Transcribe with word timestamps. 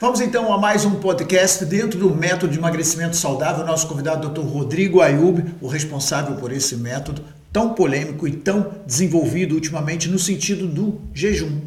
Vamos 0.00 0.20
então 0.20 0.52
a 0.52 0.58
mais 0.58 0.84
um 0.84 1.00
podcast 1.00 1.64
dentro 1.64 1.98
do 1.98 2.14
método 2.14 2.52
de 2.52 2.58
emagrecimento 2.58 3.16
saudável. 3.16 3.66
Nosso 3.66 3.88
convidado, 3.88 4.28
Dr. 4.28 4.42
Rodrigo 4.42 5.00
Ayub, 5.00 5.44
o 5.60 5.66
responsável 5.66 6.36
por 6.36 6.52
esse 6.52 6.76
método 6.76 7.24
tão 7.52 7.74
polêmico 7.74 8.28
e 8.28 8.30
tão 8.30 8.74
desenvolvido 8.86 9.56
ultimamente 9.56 10.08
no 10.08 10.16
sentido 10.16 10.68
do 10.68 11.00
jejum. 11.12 11.60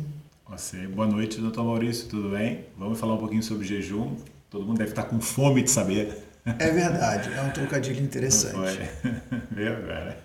Você, 0.50 0.88
boa 0.88 1.06
noite, 1.06 1.42
doutor 1.42 1.66
Maurício, 1.66 2.08
tudo 2.08 2.30
bem? 2.30 2.68
Vamos 2.78 2.98
falar 2.98 3.16
um 3.16 3.18
pouquinho 3.18 3.44
sobre 3.44 3.68
jejum. 3.68 4.16
Todo 4.50 4.66
mundo 4.66 4.78
deve 4.78 4.92
estar 4.92 5.04
com 5.04 5.20
fome 5.20 5.62
de 5.64 5.70
saber. 5.70 6.18
É 6.58 6.70
verdade, 6.72 7.30
é 7.38 7.42
um 7.42 7.50
trocadilho 7.50 8.02
interessante. 8.02 8.56
Foi. 8.56 9.12
Veio 9.52 9.76
agora. 9.76 10.18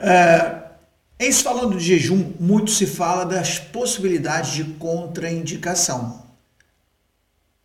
É, 0.00 0.63
em 1.18 1.30
se 1.30 1.42
falando 1.42 1.76
de 1.78 1.84
jejum, 1.84 2.32
muito 2.40 2.70
se 2.70 2.86
fala 2.86 3.24
das 3.24 3.58
possibilidades 3.58 4.52
de 4.52 4.64
contraindicação. 4.64 6.24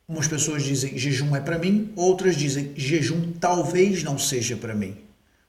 Umas 0.08 0.28
pessoas 0.28 0.64
dizem 0.64 0.98
jejum 0.98 1.36
é 1.36 1.40
para 1.40 1.58
mim, 1.58 1.92
outras 1.96 2.36
dizem 2.36 2.72
jejum 2.76 3.32
talvez 3.40 4.04
não 4.04 4.18
seja 4.18 4.56
para 4.56 4.76
mim. 4.76 4.98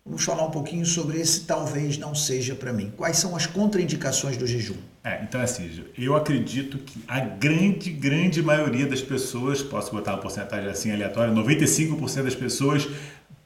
Vamos 0.05 0.25
falar 0.25 0.47
um 0.47 0.51
pouquinho 0.51 0.85
sobre 0.87 1.21
esse 1.21 1.43
talvez 1.43 1.99
não 1.99 2.15
seja 2.15 2.55
para 2.55 2.73
mim. 2.73 2.91
Quais 2.97 3.19
são 3.19 3.37
as 3.37 3.47
contraindicações 3.47 4.37
do 4.37 4.47
jejum? 4.47 4.77
É, 5.05 5.23
então 5.23 5.41
assim, 5.41 5.71
eu 5.97 6.17
acredito 6.17 6.79
que 6.79 7.03
a 7.07 7.21
grande, 7.21 7.91
grande 7.91 8.43
maioria 8.43 8.87
das 8.87 9.03
pessoas, 9.03 9.63
posso 9.63 9.93
botar 9.93 10.13
uma 10.13 10.21
porcentagem 10.23 10.69
assim 10.71 10.91
aleatória, 10.91 11.33
95% 11.33 12.23
das 12.23 12.35
pessoas 12.35 12.89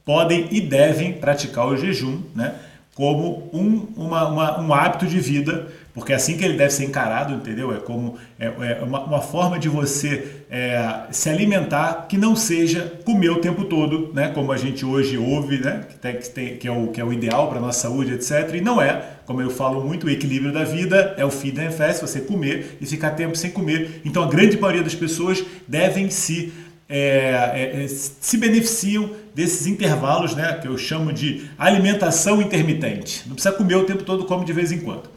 podem 0.04 0.48
e 0.52 0.60
devem 0.60 1.12
praticar 1.14 1.66
o 1.66 1.76
jejum, 1.76 2.22
né? 2.34 2.54
Como 2.94 3.50
um, 3.52 3.88
uma, 3.96 4.28
uma, 4.28 4.60
um 4.60 4.72
hábito 4.72 5.06
de 5.06 5.18
vida, 5.18 5.66
porque 5.92 6.12
é 6.12 6.16
assim 6.16 6.36
que 6.36 6.44
ele 6.44 6.56
deve 6.56 6.72
ser 6.72 6.84
encarado, 6.84 7.34
entendeu? 7.34 7.74
É 7.74 7.78
como 7.78 8.16
é, 8.38 8.46
é 8.46 8.84
uma, 8.84 9.04
uma, 9.04 9.20
forma 9.20 9.58
de 9.58 9.68
você 9.68 10.42
é, 10.48 11.02
se 11.10 11.28
alimentar 11.28 12.06
que 12.08 12.16
não 12.16 12.36
seja 12.36 12.92
comer 13.04 13.30
o 13.30 13.40
tempo 13.40 13.64
todo, 13.64 14.12
né? 14.14 14.28
Como 14.28 14.52
a 14.52 14.56
gente 14.56 14.84
hoje 14.84 15.18
ouve, 15.18 15.58
né? 15.58 15.84
Que, 15.88 15.98
tem, 15.98 16.16
que, 16.16 16.30
tem, 16.30 16.56
que, 16.56 16.68
é, 16.68 16.72
o, 16.72 16.88
que 16.88 17.00
é 17.00 17.04
o 17.04 17.12
ideal 17.12 17.48
para 17.48 17.58
a 17.58 17.60
nossa 17.60 17.80
saúde, 17.80 18.12
etc. 18.12 18.54
E 18.54 18.60
não 18.60 18.80
é, 18.80 19.02
como 19.26 19.40
eu 19.40 19.50
falo 19.50 19.84
muito, 19.84 20.06
o 20.06 20.10
equilíbrio 20.10 20.52
da 20.52 20.64
vida 20.64 21.14
é 21.16 21.24
o 21.24 21.30
feed 21.30 21.60
and 21.60 21.70
fast, 21.70 22.00
você 22.00 22.20
comer 22.20 22.76
e 22.80 22.86
ficar 22.86 23.10
tempo 23.10 23.36
sem 23.36 23.50
comer. 23.50 24.02
Então 24.04 24.22
a 24.22 24.28
grande 24.28 24.58
maioria 24.58 24.82
das 24.82 24.94
pessoas 24.94 25.44
devem 25.66 26.10
se 26.10 26.52
é, 26.88 27.50
é, 27.54 27.84
é, 27.84 27.88
se 27.88 28.36
beneficiam 28.36 29.10
desses 29.34 29.66
intervalos, 29.66 30.34
né, 30.34 30.58
que 30.60 30.68
eu 30.68 30.76
chamo 30.76 31.12
de 31.12 31.48
alimentação 31.58 32.42
intermitente. 32.42 33.22
Não 33.26 33.34
precisa 33.34 33.54
comer 33.54 33.76
o 33.76 33.84
tempo 33.84 34.04
todo, 34.04 34.24
come 34.24 34.44
de 34.44 34.52
vez 34.52 34.70
em 34.70 34.80
quando. 34.80 35.08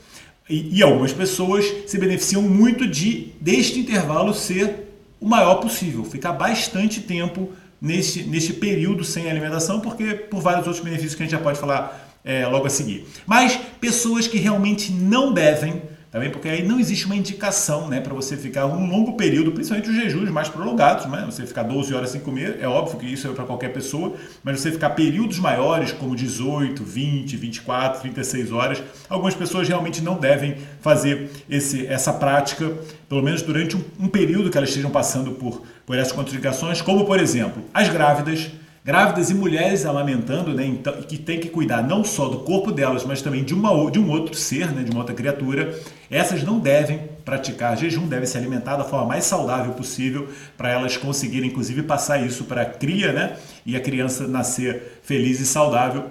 E, 0.50 0.78
e 0.78 0.82
algumas 0.82 1.12
pessoas 1.12 1.66
se 1.86 1.98
beneficiam 1.98 2.42
muito 2.42 2.88
de 2.88 3.34
deste 3.42 3.80
intervalo 3.80 4.34
ser 4.34 4.88
o 5.20 5.28
maior 5.28 5.56
possível, 5.56 6.04
ficar 6.06 6.34
bastante 6.34 7.02
tempo 7.02 7.52
neste, 7.82 8.24
neste 8.24 8.54
período 8.54 9.04
sem 9.04 9.30
alimentação, 9.30 9.80
porque 9.80 10.14
por 10.14 10.42
vários 10.42 10.66
outros 10.68 10.84
benefícios 10.84 11.16
que 11.16 11.24
a 11.24 11.26
gente 11.26 11.34
já 11.34 11.40
pode 11.40 11.60
falar 11.60 12.18
é, 12.24 12.46
logo 12.48 12.66
a 12.66 12.70
seguir. 12.70 13.06
Mas 13.26 13.58
pessoas 13.80 14.28
que 14.28 14.38
realmente 14.38 14.92
não 14.92 15.34
devem 15.34 15.82
também 16.12 16.30
porque 16.30 16.48
aí 16.48 16.64
não 16.64 16.80
existe 16.80 17.06
uma 17.06 17.16
indicação 17.16 17.88
né, 17.88 18.00
para 18.00 18.14
você 18.14 18.38
ficar 18.38 18.66
um 18.66 18.90
longo 18.90 19.14
período, 19.18 19.52
principalmente 19.52 19.90
os 19.90 19.96
jejuns 19.96 20.30
mais 20.30 20.48
prolongados, 20.48 21.06
né? 21.06 21.24
você 21.26 21.46
ficar 21.46 21.64
12 21.64 21.94
horas 21.94 22.10
sem 22.10 22.22
comer, 22.22 22.60
é 22.62 22.68
óbvio 22.68 22.98
que 22.98 23.06
isso 23.06 23.28
é 23.28 23.32
para 23.34 23.44
qualquer 23.44 23.74
pessoa, 23.74 24.14
mas 24.44 24.62
você 24.62 24.72
ficar 24.72 24.92
períodos 24.92 25.38
maiores, 25.40 25.92
como 25.92 26.16
18, 26.16 26.84
20, 26.84 27.36
24, 27.36 28.02
36 28.02 28.52
horas, 28.52 28.84
algumas 29.10 29.36
pessoas 29.36 29.68
realmente 29.68 30.02
não 30.02 30.16
devem 30.18 30.58
fazer 30.82 31.30
esse, 31.50 31.86
essa 31.88 32.14
prática, 32.14 32.72
pelo 33.10 33.22
menos 33.22 33.42
durante 33.42 33.76
um, 33.76 33.84
um 34.00 34.08
período 34.08 34.50
que 34.50 34.58
elas 34.58 34.70
estejam 34.70 34.90
passando 34.90 35.32
por, 35.32 35.64
por 35.86 35.98
essas 35.98 36.14
contraindicações, 36.14 36.82
como 36.82 37.06
por 37.06 37.20
exemplo, 37.20 37.64
as 37.74 37.90
grávidas, 37.90 38.50
Grávidas 38.88 39.30
e 39.30 39.34
mulheres 39.34 39.86
amamentando, 39.86 40.54
né, 40.54 40.66
então, 40.66 40.94
que 41.02 41.18
tem 41.18 41.42
que 41.42 41.50
cuidar 41.50 41.86
não 41.86 42.06
só 42.06 42.30
do 42.30 42.40
corpo 42.40 42.72
delas, 42.72 43.04
mas 43.04 43.22
também 43.22 43.44
de, 43.44 43.54
uma, 43.54 43.92
de 43.92 44.00
um 44.00 44.10
outro 44.10 44.34
ser, 44.34 44.72
né, 44.72 44.82
de 44.82 44.92
uma 44.92 45.02
outra 45.02 45.14
criatura, 45.14 45.78
essas 46.10 46.42
não 46.42 46.58
devem 46.58 47.02
praticar 47.26 47.78
jejum, 47.78 48.08
devem 48.08 48.26
se 48.26 48.38
alimentar 48.38 48.78
da 48.78 48.86
forma 48.86 49.08
mais 49.08 49.26
saudável 49.26 49.74
possível 49.74 50.30
para 50.56 50.72
elas 50.72 50.96
conseguirem, 50.96 51.50
inclusive, 51.50 51.84
passar 51.84 52.26
isso 52.26 52.46
para 52.46 52.62
a 52.62 52.66
cria 52.66 53.12
né, 53.12 53.36
e 53.66 53.76
a 53.76 53.80
criança 53.82 54.26
nascer 54.26 55.02
feliz 55.04 55.42
e 55.42 55.46
saudável. 55.46 56.06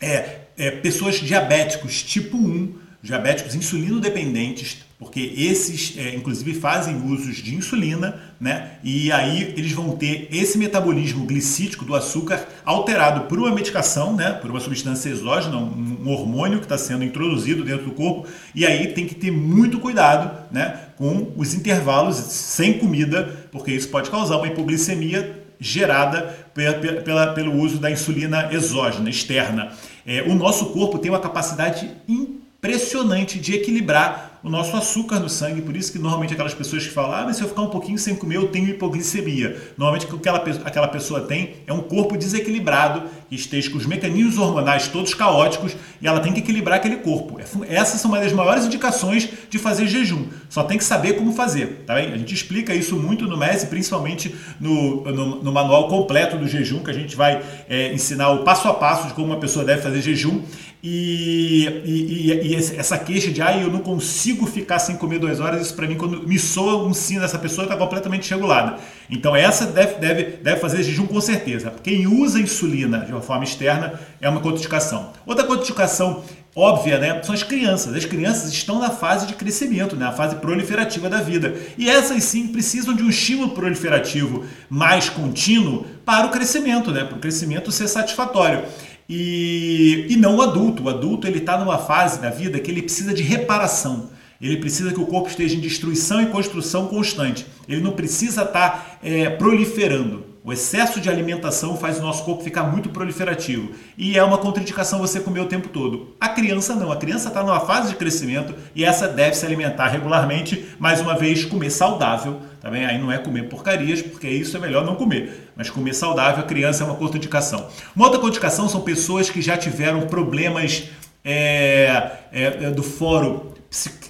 É, 0.00 0.42
é, 0.56 0.70
pessoas 0.70 1.16
diabéticos 1.16 2.00
tipo 2.00 2.36
1, 2.36 2.74
diabéticos 3.02 3.56
insulino 3.56 3.98
dependentes, 3.98 4.84
porque 4.98 5.32
esses, 5.36 5.96
é, 5.96 6.12
inclusive, 6.16 6.54
fazem 6.54 7.00
usos 7.04 7.36
de 7.36 7.54
insulina, 7.54 8.20
né? 8.40 8.72
E 8.82 9.12
aí 9.12 9.54
eles 9.56 9.70
vão 9.70 9.96
ter 9.96 10.28
esse 10.32 10.58
metabolismo 10.58 11.24
glicídico 11.24 11.84
do 11.84 11.94
açúcar 11.94 12.48
alterado 12.64 13.22
por 13.22 13.38
uma 13.38 13.54
medicação, 13.54 14.16
né? 14.16 14.32
Por 14.32 14.50
uma 14.50 14.58
substância 14.58 15.08
exógena, 15.08 15.56
um, 15.56 16.08
hormônio 16.08 16.58
que 16.58 16.64
está 16.64 16.76
sendo 16.76 17.04
introduzido 17.04 17.62
dentro 17.62 17.84
do 17.84 17.92
corpo. 17.92 18.26
E 18.52 18.66
aí 18.66 18.88
tem 18.88 19.06
que 19.06 19.14
ter 19.14 19.30
muito 19.30 19.78
cuidado, 19.78 20.36
né? 20.50 20.80
Com 20.96 21.32
os 21.36 21.54
intervalos 21.54 22.16
sem 22.16 22.78
comida, 22.80 23.46
porque 23.52 23.70
isso 23.70 23.88
pode 23.88 24.10
causar 24.10 24.36
uma 24.36 24.48
hipoglicemia 24.48 25.44
gerada 25.60 26.22
pela, 26.52 26.74
pela, 27.02 27.32
pelo 27.34 27.54
uso 27.54 27.78
da 27.78 27.88
insulina 27.88 28.52
exógena, 28.52 29.08
externa. 29.08 29.72
É, 30.04 30.22
o 30.22 30.34
nosso 30.34 30.66
corpo 30.66 30.98
tem 30.98 31.08
uma 31.08 31.20
capacidade 31.20 31.88
impressionante 32.08 33.38
de 33.38 33.54
equilibrar 33.54 34.27
o 34.42 34.48
nosso 34.48 34.76
açúcar 34.76 35.18
no 35.18 35.28
sangue, 35.28 35.62
por 35.62 35.76
isso 35.76 35.90
que 35.92 35.98
normalmente 35.98 36.32
aquelas 36.32 36.54
pessoas 36.54 36.86
que 36.86 36.92
falam, 36.92 37.12
ah, 37.12 37.24
mas 37.26 37.36
se 37.36 37.42
eu 37.42 37.48
ficar 37.48 37.62
um 37.62 37.70
pouquinho 37.70 37.98
sem 37.98 38.14
comer, 38.14 38.36
eu 38.36 38.48
tenho 38.48 38.68
hipoglicemia. 38.68 39.56
Normalmente 39.76 40.06
o 40.06 40.18
que 40.18 40.28
aquela, 40.64 40.88
pessoa 40.88 41.22
tem 41.22 41.54
é 41.66 41.72
um 41.72 41.80
corpo 41.80 42.16
desequilibrado, 42.16 43.02
que 43.28 43.34
esteja 43.34 43.70
com 43.70 43.78
os 43.78 43.86
mecanismos 43.86 44.38
hormonais 44.38 44.88
todos 44.88 45.12
caóticos 45.14 45.76
e 46.00 46.06
ela 46.06 46.20
tem 46.20 46.32
que 46.32 46.40
equilibrar 46.40 46.78
aquele 46.78 46.96
corpo. 46.96 47.38
É 47.68 47.78
essas 47.78 48.00
são 48.00 48.10
uma 48.10 48.20
das 48.20 48.32
maiores 48.32 48.64
indicações 48.64 49.28
de 49.48 49.58
fazer 49.58 49.86
jejum. 49.86 50.26
Só 50.48 50.64
tem 50.64 50.78
que 50.78 50.84
saber 50.84 51.14
como 51.14 51.32
fazer, 51.32 51.84
tá 51.86 51.94
bem? 51.94 52.12
A 52.12 52.16
gente 52.16 52.34
explica 52.34 52.74
isso 52.74 52.96
muito 52.96 53.26
no 53.26 53.36
MES, 53.36 53.64
principalmente 53.64 54.34
no, 54.60 55.04
no, 55.04 55.42
no, 55.42 55.52
manual 55.52 55.88
completo 55.88 56.36
do 56.36 56.48
jejum, 56.48 56.82
que 56.82 56.90
a 56.90 56.94
gente 56.94 57.14
vai 57.14 57.42
é, 57.68 57.92
ensinar 57.92 58.30
o 58.30 58.44
passo 58.44 58.68
a 58.68 58.74
passo 58.74 59.08
de 59.08 59.14
como 59.14 59.28
uma 59.28 59.38
pessoa 59.38 59.64
deve 59.64 59.82
fazer 59.82 60.00
jejum. 60.00 60.42
E, 60.82 61.66
e, 61.84 62.52
e, 62.52 62.54
essa 62.54 62.96
queixa 62.96 63.32
de 63.32 63.42
ah, 63.42 63.56
eu 63.56 63.68
não 63.68 63.80
consigo 63.80 64.46
ficar 64.46 64.78
sem 64.78 64.96
comer 64.96 65.18
duas 65.18 65.40
horas, 65.40 65.62
isso 65.62 65.74
para 65.74 65.88
mim, 65.88 65.96
quando 65.96 66.26
me 66.26 66.38
soa 66.38 66.86
um 66.86 66.94
sino 66.94 67.20
dessa 67.20 67.38
pessoa, 67.38 67.64
está 67.64 67.76
completamente 67.76 68.30
regulada. 68.30 68.76
Então, 69.10 69.34
essa 69.34 69.66
deve, 69.66 69.94
deve, 69.94 70.22
deve 70.36 70.60
fazer 70.60 70.84
jejum 70.84 71.06
com 71.06 71.20
certeza. 71.20 71.74
Quem 71.82 72.06
usa 72.06 72.40
insulina 72.40 73.00
de 73.00 73.12
uma 73.12 73.20
forma 73.20 73.42
externa 73.42 73.98
é 74.20 74.28
uma 74.28 74.40
contraindicação. 74.40 75.12
Outra 75.26 75.44
contraindicação 75.44 76.22
óbvia, 76.58 76.98
né, 76.98 77.22
são 77.22 77.34
as 77.34 77.42
crianças. 77.42 77.94
As 77.94 78.04
crianças 78.04 78.52
estão 78.52 78.80
na 78.80 78.90
fase 78.90 79.26
de 79.26 79.34
crescimento, 79.34 79.94
né, 79.94 80.06
na 80.06 80.12
fase 80.12 80.36
proliferativa 80.36 81.08
da 81.08 81.20
vida. 81.20 81.54
E 81.76 81.88
essas 81.88 82.24
sim 82.24 82.48
precisam 82.48 82.94
de 82.94 83.02
um 83.02 83.08
estímulo 83.08 83.50
proliferativo 83.50 84.44
mais 84.68 85.08
contínuo 85.08 85.86
para 86.04 86.26
o 86.26 86.30
crescimento, 86.30 86.90
né, 86.90 87.04
para 87.04 87.16
o 87.16 87.20
crescimento 87.20 87.70
ser 87.70 87.86
satisfatório. 87.86 88.64
E, 89.08 90.06
e 90.10 90.16
não 90.16 90.36
o 90.36 90.42
adulto. 90.42 90.84
O 90.84 90.88
adulto 90.88 91.26
ele 91.26 91.38
está 91.38 91.56
numa 91.58 91.78
fase 91.78 92.20
da 92.20 92.30
vida 92.30 92.58
que 92.60 92.70
ele 92.70 92.82
precisa 92.82 93.14
de 93.14 93.22
reparação. 93.22 94.10
Ele 94.40 94.58
precisa 94.58 94.92
que 94.92 95.00
o 95.00 95.06
corpo 95.06 95.28
esteja 95.28 95.56
em 95.56 95.60
destruição 95.60 96.22
e 96.22 96.26
construção 96.26 96.86
constante. 96.86 97.46
Ele 97.68 97.80
não 97.80 97.92
precisa 97.92 98.42
estar 98.42 98.70
tá, 98.70 98.98
é, 99.02 99.30
proliferando. 99.30 100.28
O 100.44 100.52
excesso 100.52 101.00
de 101.00 101.10
alimentação 101.10 101.76
faz 101.76 101.98
o 101.98 102.02
nosso 102.02 102.24
corpo 102.24 102.42
ficar 102.42 102.62
muito 102.62 102.88
proliferativo 102.88 103.72
e 103.98 104.16
é 104.16 104.24
uma 104.24 104.38
contraindicação 104.38 104.98
você 104.98 105.20
comer 105.20 105.40
o 105.40 105.46
tempo 105.46 105.68
todo. 105.68 106.14
A 106.18 106.28
criança 106.28 106.74
não, 106.74 106.90
a 106.90 106.96
criança 106.96 107.28
está 107.28 107.42
numa 107.42 107.60
fase 107.60 107.90
de 107.90 107.96
crescimento 107.96 108.54
e 108.74 108.82
essa 108.82 109.06
deve 109.08 109.36
se 109.36 109.44
alimentar 109.44 109.88
regularmente, 109.88 110.64
mais 110.78 111.00
uma 111.00 111.14
vez, 111.14 111.44
comer 111.44 111.68
saudável. 111.68 112.40
Tá 112.68 112.72
bem? 112.72 112.84
Aí 112.84 112.98
não 112.98 113.10
é 113.10 113.16
comer 113.16 113.44
porcarias, 113.44 114.02
porque 114.02 114.28
isso 114.28 114.54
é 114.54 114.60
melhor 114.60 114.84
não 114.84 114.94
comer. 114.94 115.50
Mas 115.56 115.70
comer 115.70 115.94
saudável, 115.94 116.44
a 116.44 116.46
criança 116.46 116.84
é 116.84 116.86
uma 116.86 116.96
contraindicação. 116.96 117.66
Uma 117.96 118.04
outra 118.04 118.20
contraindicação 118.20 118.68
são 118.68 118.82
pessoas 118.82 119.30
que 119.30 119.40
já 119.40 119.56
tiveram 119.56 120.02
problemas 120.02 120.84
é, 121.24 122.10
é, 122.30 122.70
do 122.70 122.82
fórum 122.82 123.52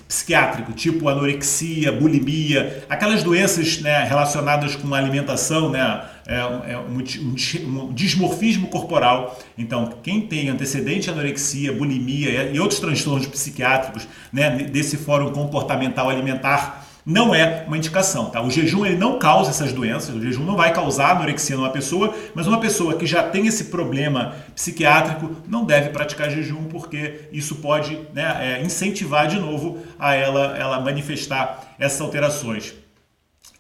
psiquiátrico, 0.09 0.73
tipo 0.73 1.09
anorexia, 1.09 1.93
bulimia, 1.93 2.85
aquelas 2.89 3.23
doenças 3.23 3.81
né, 3.81 4.03
relacionadas 4.03 4.75
com 4.75 4.93
alimentação, 4.93 5.71
né, 5.71 6.05
é, 6.27 6.73
é 6.73 6.79
um, 6.79 7.93
dismorfismo 7.93 8.67
corporal. 8.67 9.39
Então, 9.57 10.01
quem 10.03 10.23
tem 10.23 10.49
antecedente 10.49 11.03
de 11.03 11.11
anorexia, 11.11 11.73
bulimia 11.73 12.51
e 12.51 12.59
outros 12.59 12.81
transtornos 12.81 13.29
psiquiátricos 13.29 14.09
né, 14.33 14.51
desse 14.65 14.97
fórum 14.97 15.31
comportamental 15.31 16.11
alimentar 16.11 16.88
não 17.09 17.35
é 17.35 17.65
uma 17.67 17.79
indicação, 17.79 18.27
tá? 18.27 18.43
O 18.43 18.51
jejum 18.51 18.85
ele 18.85 18.99
não 18.99 19.19
causa 19.19 19.49
essas 19.49 19.73
doenças, 19.73 20.15
o 20.15 20.21
jejum 20.21 20.45
não 20.45 20.55
vai 20.55 20.75
causar 20.75 21.13
anorexia 21.13 21.57
numa 21.57 21.71
pessoa, 21.71 22.15
mas 22.35 22.47
uma 22.47 22.61
pessoa 22.61 22.99
que 22.99 23.07
já 23.07 23.23
tem 23.23 23.47
esse 23.47 23.65
problema 23.65 24.37
psiquiátrico 24.55 25.35
não 25.49 25.65
deve 25.65 25.89
praticar 25.89 26.31
jejum 26.31 26.65
porque 26.65 27.23
isso 27.33 27.57
pode 27.57 27.99
né, 28.13 28.59
é, 28.59 28.63
incentivar 28.63 29.27
de 29.27 29.39
novo 29.39 29.79
a 29.99 30.15
ela, 30.15 30.55
ela 30.59 30.81
manifestar 30.81 31.75
essas 31.79 31.99
alterações. 32.03 32.75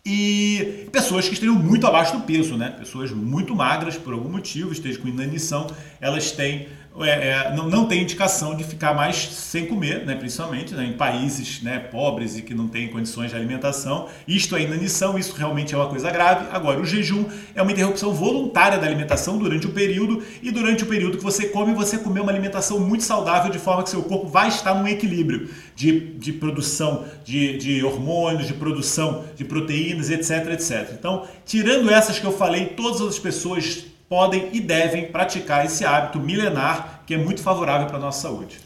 e 0.05 0.87
pessoas 0.93 1.27
que 1.27 1.33
estejam 1.33 1.55
muito 1.55 1.87
abaixo 1.87 2.19
do 2.19 2.25
peso, 2.25 2.55
né? 2.55 2.75
Pessoas 2.79 3.11
muito 3.11 3.55
magras 3.55 3.97
por 3.97 4.13
algum 4.13 4.29
motivo, 4.29 4.73
estejam 4.73 5.01
com 5.01 5.09
inanição, 5.09 5.67
elas 6.01 6.33
têm 6.33 6.69
é, 7.05 7.29
é, 7.29 7.55
não, 7.55 7.69
não 7.69 7.87
tem 7.87 8.03
indicação 8.03 8.55
de 8.55 8.65
ficar 8.65 8.95
mais 8.95 9.17
sem 9.17 9.67
comer, 9.67 10.05
né, 10.05 10.15
principalmente 10.15 10.75
né, 10.75 10.85
em 10.85 10.93
países 10.93 11.63
né, 11.63 11.79
pobres 11.79 12.37
e 12.37 12.43
que 12.43 12.55
não 12.55 12.69
têm 12.69 12.89
condições 12.89 13.31
de 13.31 13.37
alimentação. 13.37 14.09
Isto 14.27 14.57
é 14.57 14.63
inanição, 14.63 15.19
isso 15.19 15.35
realmente 15.35 15.75
é 15.75 15.79
uma 15.79 15.89
coisa 15.89 16.11
grave. 16.11 16.47
Agora, 16.51 16.81
o 16.81 16.85
jejum 16.85 17.25
é 17.55 17.63
uma 17.63 17.73
interrupção 17.73 18.13
voluntária 18.13 18.79
da 18.79 18.87
alimentação 18.87 19.39
durante 19.39 19.67
o 19.67 19.71
período 19.71 20.23
e 20.43 20.51
durante 20.51 20.85
o 20.85 20.87
período 20.87 21.19
que 21.19 21.25
você 21.25 21.49
come, 21.49 21.75
você 21.75 21.99
comer 21.99 22.21
uma 22.21 22.33
alimentação 22.33 22.81
muito 22.81 23.05
saudável 23.05 23.51
de 23.51 23.59
forma 23.59 23.83
que 23.83 23.91
seu 23.91 24.03
corpo 24.03 24.27
vai 24.27 24.49
estar 24.49 24.75
num 24.75 24.87
equilíbrio 24.87 25.49
de, 25.75 26.01
de 26.15 26.33
produção 26.33 27.05
de, 27.25 27.57
de 27.59 27.85
hormônios, 27.85 28.47
de 28.47 28.55
produção 28.55 29.25
de 29.37 29.45
proteínas, 29.45 30.11
etc, 30.11 30.53
etc. 30.53 30.95
Então, 30.99 31.27
tirando 31.45 31.91
essas 31.91 32.19
que 32.19 32.25
eu 32.25 32.33
falei, 32.33 32.67
todas 32.67 33.01
as 33.01 33.19
pessoas 33.19 33.85
podem 34.09 34.49
e 34.53 34.61
devem 34.61 35.11
praticar 35.11 35.67
esse 35.67 35.85
hábito 35.85 36.19
milenar 36.19 37.03
que 37.07 37.15
é 37.15 37.19
muito 37.19 37.43
favorável 37.43 37.87
para 37.87 37.97
a 37.97 38.01
nossa 38.01 38.23
saúde. 38.23 38.59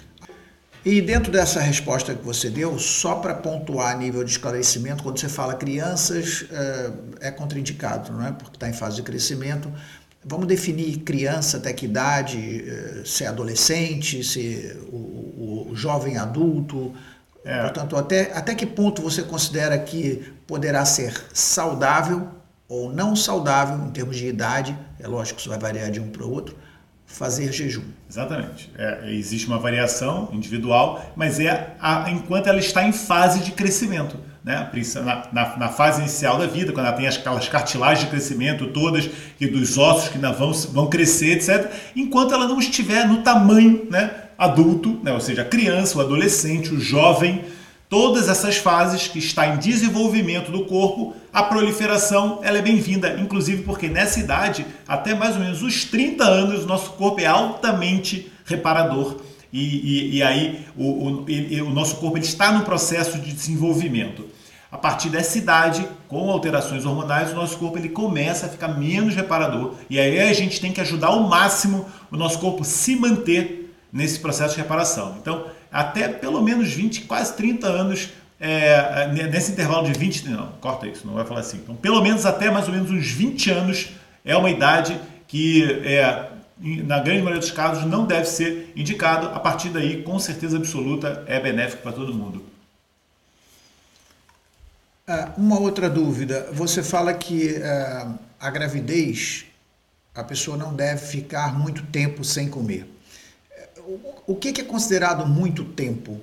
E 0.84 1.00
dentro 1.00 1.30
dessa 1.30 1.60
resposta 1.60 2.12
que 2.12 2.24
você 2.24 2.50
deu, 2.50 2.76
só 2.76 3.14
para 3.16 3.34
pontuar 3.34 3.92
a 3.92 3.96
nível 3.96 4.24
de 4.24 4.32
esclarecimento, 4.32 5.04
quando 5.04 5.18
você 5.18 5.28
fala 5.28 5.54
crianças, 5.54 6.44
é, 6.50 7.28
é 7.28 7.30
contraindicado, 7.30 8.12
não 8.12 8.26
é? 8.26 8.32
Porque 8.32 8.56
está 8.56 8.68
em 8.68 8.72
fase 8.72 8.96
de 8.96 9.02
crescimento. 9.02 9.72
Vamos 10.24 10.48
definir 10.48 10.98
criança 10.98 11.58
até 11.58 11.72
que 11.72 11.86
idade, 11.86 12.68
é, 12.68 13.02
se 13.04 13.22
é 13.22 13.28
adolescente, 13.28 14.24
se 14.24 14.76
o, 14.90 15.68
o 15.70 15.76
jovem 15.76 16.16
adulto. 16.16 16.92
É. 17.44 17.62
Portanto, 17.62 17.96
até, 17.96 18.32
até 18.34 18.52
que 18.52 18.66
ponto 18.66 19.02
você 19.02 19.22
considera 19.22 19.78
que 19.78 20.32
poderá 20.48 20.84
ser 20.84 21.14
saudável 21.32 22.28
ou 22.72 22.90
não 22.90 23.14
saudável 23.14 23.76
em 23.86 23.90
termos 23.90 24.16
de 24.16 24.26
idade, 24.26 24.74
é 24.98 25.06
lógico 25.06 25.36
que 25.36 25.42
isso 25.42 25.50
vai 25.50 25.58
variar 25.58 25.90
de 25.90 26.00
um 26.00 26.08
para 26.08 26.24
o 26.24 26.32
outro, 26.32 26.56
fazer 27.04 27.52
jejum. 27.52 27.82
Exatamente. 28.08 28.72
É, 28.78 29.12
existe 29.12 29.46
uma 29.46 29.58
variação 29.58 30.30
individual, 30.32 31.04
mas 31.14 31.38
é 31.38 31.76
a, 31.78 32.10
enquanto 32.10 32.46
ela 32.46 32.58
está 32.58 32.82
em 32.82 32.90
fase 32.90 33.40
de 33.40 33.52
crescimento. 33.52 34.16
Né? 34.42 34.70
Na, 35.04 35.28
na, 35.30 35.56
na, 35.58 35.68
fase 35.68 36.00
inicial 36.00 36.38
da 36.38 36.46
vida, 36.46 36.72
quando 36.72 36.86
ela 36.86 36.96
tem 36.96 37.06
aquelas 37.06 37.46
cartilagens 37.46 38.06
de 38.06 38.10
crescimento 38.10 38.68
todas, 38.68 39.06
e 39.38 39.46
dos 39.46 39.76
ossos 39.76 40.08
que 40.08 40.16
vão, 40.16 40.52
vão 40.52 40.88
crescer, 40.88 41.32
etc., 41.36 41.70
enquanto 41.94 42.32
ela 42.32 42.48
não 42.48 42.58
estiver 42.58 43.06
no 43.06 43.22
tamanho 43.22 43.86
né, 43.90 44.14
adulto, 44.38 44.98
né? 45.02 45.12
ou 45.12 45.20
seja, 45.20 45.42
a 45.42 45.44
criança, 45.44 45.98
o 45.98 46.00
adolescente, 46.00 46.72
o 46.72 46.80
jovem, 46.80 47.44
todas 47.92 48.30
essas 48.30 48.56
fases 48.56 49.06
que 49.06 49.18
está 49.18 49.48
em 49.48 49.58
desenvolvimento 49.58 50.50
do 50.50 50.64
corpo, 50.64 51.14
a 51.30 51.42
proliferação 51.42 52.40
ela 52.42 52.56
é 52.56 52.62
bem-vinda, 52.62 53.20
inclusive 53.20 53.64
porque 53.64 53.86
nessa 53.86 54.18
idade, 54.18 54.64
até 54.88 55.14
mais 55.14 55.34
ou 55.34 55.42
menos 55.42 55.62
os 55.62 55.84
30 55.84 56.24
anos, 56.24 56.64
nosso 56.64 56.92
corpo 56.92 57.20
é 57.20 57.26
altamente 57.26 58.32
reparador. 58.46 59.20
E, 59.52 59.60
e, 59.60 60.16
e 60.16 60.22
aí 60.22 60.64
o, 60.74 60.86
o, 60.86 61.26
o, 61.66 61.70
nosso 61.70 61.96
corpo 61.96 62.16
ele 62.16 62.24
está 62.24 62.50
no 62.50 62.64
processo 62.64 63.18
de 63.18 63.30
desenvolvimento. 63.30 64.24
A 64.70 64.78
partir 64.78 65.10
dessa 65.10 65.36
idade, 65.36 65.86
com 66.08 66.30
alterações 66.30 66.86
hormonais, 66.86 67.32
o 67.32 67.34
nosso 67.34 67.58
corpo 67.58 67.76
ele 67.76 67.90
começa 67.90 68.46
a 68.46 68.48
ficar 68.48 68.68
menos 68.68 69.14
reparador. 69.14 69.74
E 69.90 70.00
aí 70.00 70.18
a 70.18 70.32
gente 70.32 70.62
tem 70.62 70.72
que 70.72 70.80
ajudar 70.80 71.08
ao 71.08 71.24
máximo 71.24 71.84
o 72.10 72.16
nosso 72.16 72.38
corpo 72.38 72.64
se 72.64 72.96
manter 72.96 73.70
nesse 73.92 74.18
processo 74.18 74.54
de 74.54 74.62
reparação. 74.62 75.16
Então, 75.20 75.44
até 75.72 76.06
pelo 76.08 76.42
menos 76.42 76.70
20, 76.70 77.02
quase 77.02 77.34
30 77.34 77.66
anos, 77.66 78.10
é, 78.38 79.08
nesse 79.30 79.52
intervalo 79.52 79.90
de 79.90 79.98
20, 79.98 80.28
não, 80.28 80.48
corta 80.60 80.86
isso, 80.86 81.06
não 81.06 81.14
vai 81.14 81.24
falar 81.24 81.40
assim. 81.40 81.56
Então, 81.58 81.74
pelo 81.74 82.02
menos 82.02 82.26
até 82.26 82.50
mais 82.50 82.66
ou 82.66 82.74
menos 82.74 82.90
uns 82.90 83.10
20 83.10 83.50
anos 83.50 83.88
é 84.24 84.36
uma 84.36 84.50
idade 84.50 85.00
que, 85.26 85.64
é, 85.84 86.28
na 86.58 87.00
grande 87.00 87.22
maioria 87.22 87.40
dos 87.40 87.50
casos, 87.50 87.84
não 87.86 88.04
deve 88.04 88.26
ser 88.26 88.70
indicado. 88.76 89.28
A 89.28 89.40
partir 89.40 89.70
daí, 89.70 90.02
com 90.02 90.18
certeza 90.18 90.58
absoluta, 90.58 91.24
é 91.26 91.40
benéfico 91.40 91.82
para 91.82 91.92
todo 91.92 92.12
mundo. 92.12 92.44
Ah, 95.06 95.32
uma 95.36 95.58
outra 95.58 95.88
dúvida. 95.88 96.48
Você 96.52 96.82
fala 96.82 97.14
que 97.14 97.56
ah, 97.62 98.12
a 98.38 98.50
gravidez, 98.50 99.46
a 100.14 100.22
pessoa 100.22 100.56
não 100.56 100.74
deve 100.74 101.06
ficar 101.06 101.58
muito 101.58 101.82
tempo 101.86 102.22
sem 102.22 102.48
comer 102.48 102.91
o 104.26 104.36
que 104.36 104.60
é 104.60 104.64
considerado 104.64 105.26
muito 105.26 105.64
tempo 105.64 106.20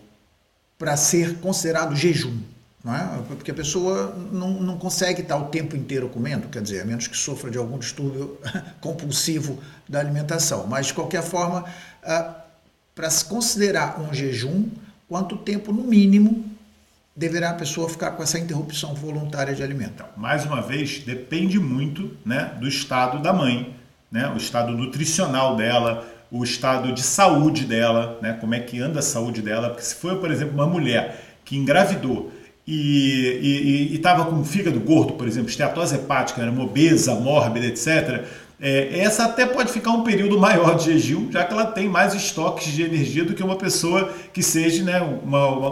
para 0.77 0.95
ser 0.95 1.39
considerado 1.39 1.95
jejum? 1.95 2.37
Não 2.83 2.95
é? 2.95 3.21
Porque 3.27 3.51
a 3.51 3.53
pessoa 3.53 4.15
não, 4.31 4.51
não 4.51 4.77
consegue 4.77 5.21
estar 5.21 5.35
o 5.35 5.47
tempo 5.47 5.75
inteiro 5.75 6.07
comendo, 6.07 6.47
quer 6.47 6.61
dizer, 6.61 6.81
a 6.81 6.85
menos 6.85 7.07
que 7.07 7.17
sofra 7.17 7.51
de 7.51 7.57
algum 7.57 7.77
distúrbio 7.77 8.37
compulsivo 8.79 9.59
da 9.87 9.99
alimentação. 9.99 10.65
Mas, 10.65 10.87
de 10.87 10.93
qualquer 10.93 11.21
forma, 11.21 11.65
ah, 12.01 12.35
para 12.95 13.09
se 13.09 13.25
considerar 13.25 13.99
um 13.99 14.13
jejum, 14.13 14.65
quanto 15.09 15.35
tempo, 15.37 15.73
no 15.73 15.83
mínimo, 15.83 16.45
deverá 17.13 17.49
a 17.49 17.53
pessoa 17.53 17.89
ficar 17.89 18.11
com 18.11 18.23
essa 18.23 18.39
interrupção 18.39 18.93
voluntária 18.93 19.53
de 19.53 19.61
alimento? 19.61 19.91
Então, 19.95 20.07
mais 20.15 20.45
uma 20.45 20.61
vez, 20.61 20.99
depende 20.99 21.59
muito 21.59 22.15
né, 22.25 22.55
do 22.61 22.67
estado 22.67 23.21
da 23.21 23.33
mãe, 23.33 23.75
né, 24.09 24.29
o 24.29 24.37
estado 24.37 24.71
nutricional 24.71 25.57
dela, 25.57 26.07
o 26.31 26.43
estado 26.43 26.91
de 26.93 27.01
saúde 27.01 27.65
dela, 27.65 28.19
né? 28.21 28.37
como 28.39 28.53
é 28.53 28.59
que 28.59 28.79
anda 28.79 28.99
a 28.99 29.03
saúde 29.03 29.41
dela, 29.41 29.69
porque 29.69 29.83
se 29.83 29.95
for, 29.95 30.17
por 30.17 30.31
exemplo, 30.31 30.53
uma 30.53 30.67
mulher 30.67 31.37
que 31.43 31.57
engravidou 31.57 32.31
e 32.67 33.89
estava 33.93 34.25
com 34.25 34.43
fígado 34.43 34.79
gordo, 34.79 35.13
por 35.13 35.27
exemplo, 35.27 35.49
esteatose 35.49 35.95
hepática, 35.95 36.41
era 36.41 36.51
obesa, 36.51 37.15
mórbida, 37.15 37.65
etc., 37.65 38.25
é, 38.61 38.99
essa 38.99 39.23
até 39.23 39.45
pode 39.45 39.71
ficar 39.71 39.91
um 39.91 40.03
período 40.03 40.37
maior 40.37 40.75
de 40.75 40.85
jejum, 40.85 41.31
já 41.31 41.45
que 41.45 41.53
ela 41.53 41.65
tem 41.65 41.87
mais 41.87 42.13
estoques 42.13 42.73
de 42.73 42.83
energia 42.83 43.23
do 43.23 43.33
que 43.33 43.41
uma 43.41 43.55
pessoa 43.55 44.13
que 44.33 44.43
seja 44.43 44.83
né, 44.83 44.99
uma, 44.99 45.47
uma, 45.47 45.69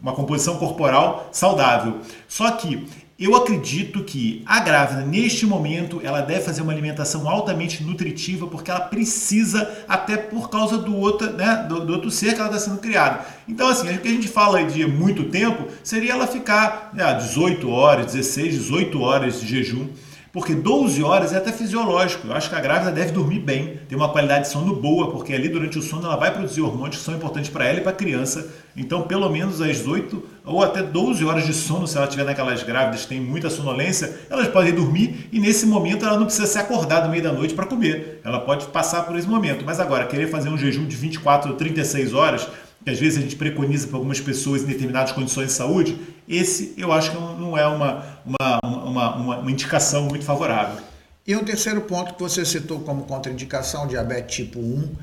uma 0.00 0.12
composição 0.12 0.56
corporal 0.56 1.28
saudável. 1.32 1.98
Só 2.28 2.48
que 2.52 2.86
eu 3.18 3.34
acredito 3.34 4.04
que 4.04 4.42
a 4.44 4.60
grávida, 4.60 5.00
neste 5.00 5.46
momento, 5.46 6.02
ela 6.04 6.20
deve 6.20 6.42
fazer 6.44 6.60
uma 6.60 6.72
alimentação 6.72 7.26
altamente 7.26 7.82
nutritiva, 7.82 8.46
porque 8.46 8.70
ela 8.70 8.80
precisa, 8.80 9.84
até 9.88 10.18
por 10.18 10.50
causa 10.50 10.76
do 10.76 10.94
outro, 10.94 11.32
né, 11.32 11.64
do, 11.66 11.86
do 11.86 11.94
outro 11.94 12.10
ser 12.10 12.34
que 12.34 12.40
ela 12.40 12.50
está 12.50 12.58
sendo 12.58 12.78
criada. 12.78 13.24
Então, 13.48 13.68
assim, 13.68 13.88
o 13.94 14.00
que 14.00 14.08
a 14.08 14.10
gente 14.10 14.28
fala 14.28 14.62
de 14.64 14.86
muito 14.86 15.24
tempo 15.30 15.66
seria 15.82 16.12
ela 16.12 16.26
ficar 16.26 16.90
né, 16.92 17.14
18 17.14 17.70
horas, 17.70 18.12
16, 18.12 18.54
18 18.54 19.00
horas 19.00 19.40
de 19.40 19.46
jejum 19.46 19.88
porque 20.36 20.54
12 20.54 21.02
horas 21.02 21.32
é 21.32 21.38
até 21.38 21.50
fisiológico. 21.50 22.28
Eu 22.28 22.34
acho 22.34 22.50
que 22.50 22.54
a 22.54 22.60
grávida 22.60 22.92
deve 22.92 23.10
dormir 23.10 23.38
bem, 23.38 23.80
ter 23.88 23.96
uma 23.96 24.10
qualidade 24.10 24.44
de 24.44 24.50
sono 24.50 24.76
boa, 24.76 25.10
porque 25.10 25.32
ali 25.32 25.48
durante 25.48 25.78
o 25.78 25.82
sono 25.82 26.04
ela 26.04 26.16
vai 26.16 26.30
produzir 26.30 26.60
hormônios 26.60 26.98
que 26.98 27.02
são 27.02 27.14
importantes 27.14 27.48
para 27.48 27.64
ela 27.64 27.78
e 27.78 27.80
para 27.80 27.92
a 27.92 27.94
criança. 27.94 28.46
Então, 28.76 29.00
pelo 29.00 29.30
menos 29.30 29.62
às 29.62 29.86
8 29.86 30.22
ou 30.44 30.62
até 30.62 30.82
12 30.82 31.24
horas 31.24 31.46
de 31.46 31.54
sono, 31.54 31.86
se 31.86 31.96
ela 31.96 32.06
tiver 32.06 32.24
naquelas 32.24 32.62
grávidas 32.62 33.04
que 33.04 33.08
têm 33.08 33.18
muita 33.18 33.48
sonolência, 33.48 34.14
elas 34.28 34.46
podem 34.48 34.74
dormir 34.74 35.26
e 35.32 35.40
nesse 35.40 35.64
momento 35.64 36.04
ela 36.04 36.18
não 36.18 36.26
precisa 36.26 36.46
se 36.46 36.58
acordar 36.58 37.02
no 37.02 37.10
meio 37.10 37.22
da 37.22 37.32
noite 37.32 37.54
para 37.54 37.64
comer. 37.64 38.20
Ela 38.22 38.40
pode 38.40 38.66
passar 38.66 39.06
por 39.06 39.16
esse 39.16 39.26
momento. 39.26 39.64
Mas 39.64 39.80
agora, 39.80 40.04
querer 40.04 40.26
fazer 40.26 40.50
um 40.50 40.58
jejum 40.58 40.84
de 40.86 40.96
24 40.96 41.52
ou 41.52 41.56
36 41.56 42.12
horas, 42.12 42.46
que 42.84 42.90
às 42.90 42.98
vezes 43.00 43.18
a 43.18 43.22
gente 43.22 43.36
preconiza 43.36 43.86
para 43.88 43.96
algumas 43.96 44.20
pessoas 44.20 44.62
em 44.62 44.66
determinadas 44.66 45.12
condições 45.12 45.46
de 45.46 45.52
saúde, 45.52 45.96
esse 46.28 46.74
eu 46.76 46.92
acho 46.92 47.10
que 47.12 47.16
não 47.16 47.56
é 47.56 47.66
uma, 47.66 48.04
uma, 48.24 48.60
uma, 48.62 49.16
uma, 49.16 49.36
uma 49.38 49.50
indicação 49.50 50.06
muito 50.06 50.24
favorável. 50.24 50.82
E 51.26 51.34
um 51.34 51.44
terceiro 51.44 51.80
ponto 51.80 52.14
que 52.14 52.22
você 52.22 52.44
citou 52.44 52.80
como 52.80 53.04
contraindicação, 53.04 53.86
diabetes 53.86 54.36
tipo 54.36 54.60
1, 54.60 54.94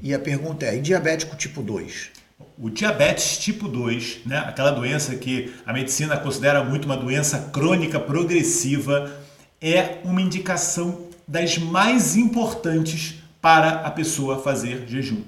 e 0.00 0.14
a 0.14 0.18
pergunta 0.18 0.66
é, 0.66 0.76
e 0.76 0.80
diabético 0.80 1.34
tipo 1.36 1.62
2? 1.62 2.10
O 2.58 2.70
diabetes 2.70 3.38
tipo 3.38 3.66
2, 3.66 4.20
né, 4.26 4.38
aquela 4.38 4.70
doença 4.70 5.16
que 5.16 5.52
a 5.66 5.72
medicina 5.72 6.16
considera 6.16 6.62
muito 6.62 6.84
uma 6.84 6.96
doença 6.96 7.50
crônica 7.52 7.98
progressiva, 7.98 9.18
é 9.60 9.98
uma 10.04 10.22
indicação 10.22 11.08
das 11.26 11.58
mais 11.58 12.16
importantes 12.16 13.16
para 13.40 13.80
a 13.80 13.90
pessoa 13.90 14.40
fazer 14.42 14.84
jejum. 14.86 15.22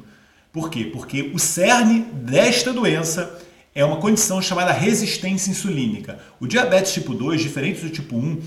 Por 0.53 0.71
quê? 0.71 0.85
Porque 0.85 1.33
o 1.35 1.39
cerne 1.39 2.01
desta 2.13 2.73
doença 2.73 3.39
é 3.77 3.85
uma 3.85 3.99
condição 3.99 4.41
chamada 4.41 4.73
resistência 4.73 5.51
insulínica. 5.51 6.19
O 6.41 6.47
diabetes 6.47 6.95
tipo 6.95 7.13
2, 7.13 7.43
diferente 7.43 7.83
do 7.83 7.91
tipo 7.91 8.17
1, 8.17 8.41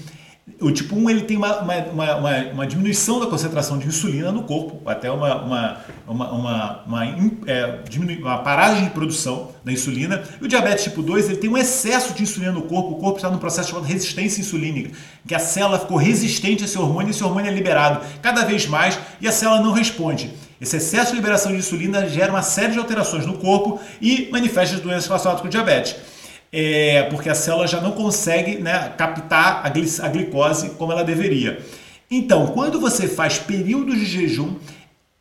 o 0.60 0.72
tipo 0.72 0.96
1 0.96 1.08
ele 1.08 1.22
tem 1.22 1.38
uma, 1.38 1.62
uma, 1.62 1.76
uma, 1.76 2.38
uma, 2.52 2.68
diminuição 2.68 3.20
da 3.20 3.28
concentração 3.28 3.78
de 3.78 3.88
insulina 3.88 4.32
no 4.32 4.42
corpo, 4.42 4.82
até 4.90 5.12
uma, 5.12 5.36
uma, 5.44 5.78
uma, 6.08 6.84
é, 7.46 7.80
uma 8.20 8.40
paragem 8.40 8.86
de 8.86 8.90
produção 8.90 9.52
da 9.64 9.72
insulina. 9.72 10.24
E 10.42 10.46
o 10.46 10.48
diabetes 10.48 10.86
tipo 10.86 11.04
2 11.04 11.30
ele 11.30 11.38
tem 11.38 11.48
um 11.48 11.58
excesso 11.58 12.16
de 12.16 12.24
insulina 12.24 12.52
no 12.52 12.64
corpo, 12.64 12.94
o 12.94 12.96
corpo 12.96 13.18
está 13.18 13.30
no 13.30 13.38
processo 13.38 13.70
chamado 13.70 13.86
resistência 13.86 14.42
insulínica, 14.42 14.90
que 15.28 15.36
a 15.36 15.40
célula 15.40 15.78
ficou 15.78 15.98
resistente 15.98 16.64
a 16.64 16.66
esse 16.66 16.78
hormônio 16.80 17.10
e 17.10 17.12
esse 17.12 17.24
hormônio 17.24 17.52
é 17.52 17.54
liberado 17.54 18.04
cada 18.20 18.44
vez 18.46 18.66
mais 18.66 18.98
e 19.22 19.28
a 19.28 19.32
célula 19.32 19.62
não 19.62 19.74
responde. 19.74 20.34
Esse 20.62 20.78
excesso 20.78 21.12
de 21.12 21.16
liberação 21.16 21.52
de 21.52 21.58
insulina 21.58 22.08
gera 22.08 22.32
uma 22.32 22.42
série 22.42 22.74
de 22.74 22.80
alterações 22.80 23.26
no 23.26 23.38
corpo 23.38 23.80
e 24.02 24.28
manifesta 24.32 24.76
as 24.76 24.82
doenças 24.82 25.06
relacionadas 25.06 25.42
com 25.42 25.50
diabetes. 25.50 25.96
é, 26.52 27.04
porque 27.04 27.30
a 27.30 27.36
célula 27.36 27.68
já 27.68 27.80
não 27.80 27.92
consegue 27.92 28.58
né, 28.58 28.94
captar 28.98 29.62
a, 29.64 29.70
glic 29.70 30.02
a 30.02 30.08
glicose 30.08 30.72
como 30.72 30.92
ela 30.92 31.04
deveria. 31.04 31.60
Então, 32.10 32.48
quando 32.48 32.80
você 32.80 33.08
faz 33.08 33.38
períodos 33.38 34.00
de 34.00 34.06
jejum, 34.06 34.56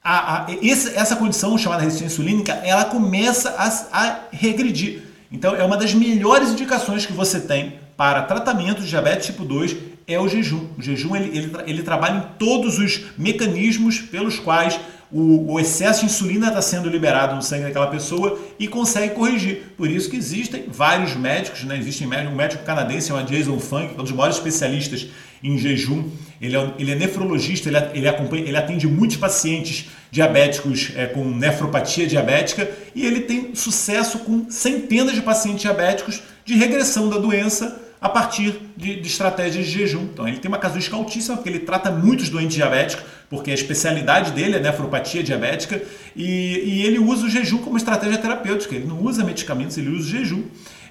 a, 0.03 0.45
a, 0.45 0.47
essa 0.95 1.17
condição 1.17 1.57
chamada 1.59 1.83
resistência 1.83 2.15
insulínica, 2.15 2.53
ela 2.65 2.87
começa 2.87 3.51
a, 3.51 4.05
a 4.05 4.21
regredir. 4.33 5.03
Então, 5.31 5.55
é 5.55 5.63
uma 5.63 5.77
das 5.77 5.93
melhores 5.93 6.51
indicações 6.51 7.05
que 7.05 7.13
você 7.13 7.41
tem 7.41 7.75
para 7.95 8.23
tratamento 8.23 8.81
de 8.81 8.89
diabetes 8.89 9.27
tipo 9.27 9.45
2 9.45 9.77
é 10.07 10.19
o 10.19 10.27
jejum. 10.27 10.69
O 10.79 10.83
jejum 10.83 11.15
ele, 11.15 11.37
ele, 11.37 11.53
ele 11.67 11.83
trabalha 11.83 12.17
em 12.17 12.39
todos 12.39 12.79
os 12.79 13.05
mecanismos 13.19 13.99
pelos 13.99 14.39
quais 14.39 14.81
o, 15.11 15.53
o, 15.53 15.61
excesso 15.61 16.01
de 16.01 16.07
insulina 16.07 16.49
está 16.49 16.61
sendo 16.61 16.89
liberado 16.89 17.35
no 17.35 17.43
sangue 17.43 17.65
daquela 17.65 17.87
pessoa 17.87 18.39
e 18.59 18.69
consegue 18.69 19.15
corrigir. 19.15 19.73
Por 19.77 19.91
isso 19.91 20.11
que 20.11 20.17
existem 20.17 20.65
vários 20.69 21.17
médicos, 21.17 21.65
né? 21.65 21.79
Existe 21.79 22.05
um 22.05 22.35
médico 22.35 22.63
canadense, 22.65 23.11
é 23.13 23.23
Jason 23.23 23.59
Funk, 23.59 23.95
um 23.95 24.03
dos 24.03 24.13
maiores 24.13 24.37
especialistas 24.37 25.09
em 25.43 25.57
jejum. 25.57 26.11
Ele 26.41 26.57
é, 26.57 26.75
ele 26.79 26.93
é 26.93 26.95
nefrologista, 26.95 27.69
ele, 27.69 27.79
ele, 27.95 28.09
acompanha, 28.09 28.43
ele 28.43 28.57
atende 28.57 28.87
muitos 28.87 29.17
pacientes 29.17 29.89
diabéticos 30.11 30.93
é, 30.95 31.07
com 31.07 31.25
nefropatia 31.25 32.07
diabética 32.07 32.71
e 32.95 33.07
ele 33.07 33.21
tem 33.21 33.55
sucesso 33.55 34.21
com 34.21 34.51
centenas 34.51 35.15
de 35.15 35.23
pacientes 35.23 35.63
diabéticos 35.63 36.23
de 36.45 36.55
regressão 36.55 37.09
da 37.09 37.19
doença 37.19 37.88
a 38.01 38.09
partir 38.09 38.61
de, 38.77 39.01
de, 39.01 39.09
estratégias 39.09 39.67
de 39.67 39.73
jejum. 39.73 40.03
Então 40.03 40.27
ele 40.27 40.39
tem 40.39 40.49
uma 40.49 40.59
casuística 40.59 40.97
altíssima 40.97 41.37
porque 41.37 41.49
ele 41.49 41.61
trata 41.61 41.91
muitos 41.91 42.29
doentes 42.29 42.55
diabéticos, 42.55 43.05
porque 43.29 43.51
a 43.51 43.55
especialidade 43.55 44.33
dele 44.33 44.57
é 44.57 44.61
nefropatia 44.61 45.23
diabética 45.23 45.83
e, 46.15 46.25
e 46.25 46.87
ele 46.87 46.99
usa 46.99 47.27
o 47.27 47.31
jejum 47.31 47.59
como 47.59 47.77
estratégia 47.77 48.19
terapêutica. 48.19 48.75
Ele 48.75 48.87
não 48.87 49.03
usa 49.03 49.25
medicamentos, 49.25 49.77
ele 49.77 49.91
usa 49.91 50.07
o 50.07 50.11
jejum 50.11 50.45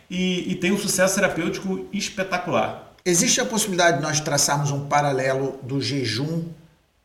e, 0.09 0.51
e 0.51 0.55
tem 0.55 0.71
um 0.71 0.77
sucesso 0.77 1.15
terapêutico 1.15 1.87
espetacular. 1.93 2.93
Existe 3.05 3.39
a 3.39 3.45
possibilidade 3.45 3.97
de 3.97 4.03
nós 4.03 4.19
traçarmos 4.19 4.69
um 4.71 4.87
paralelo 4.87 5.59
do 5.63 5.81
jejum 5.81 6.43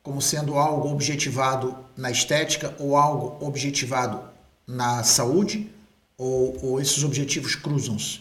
como 0.02 0.20
sendo 0.20 0.56
algo 0.58 0.88
objetivado 0.90 1.76
na 1.96 2.10
estética 2.10 2.74
ou 2.80 2.96
algo 2.96 3.44
objetivado 3.44 4.20
na 4.66 5.04
saúde? 5.04 5.70
Ou, 6.18 6.56
ou 6.62 6.80
esses 6.80 7.02
objetivos 7.04 7.54
cruzam-se? 7.54 8.20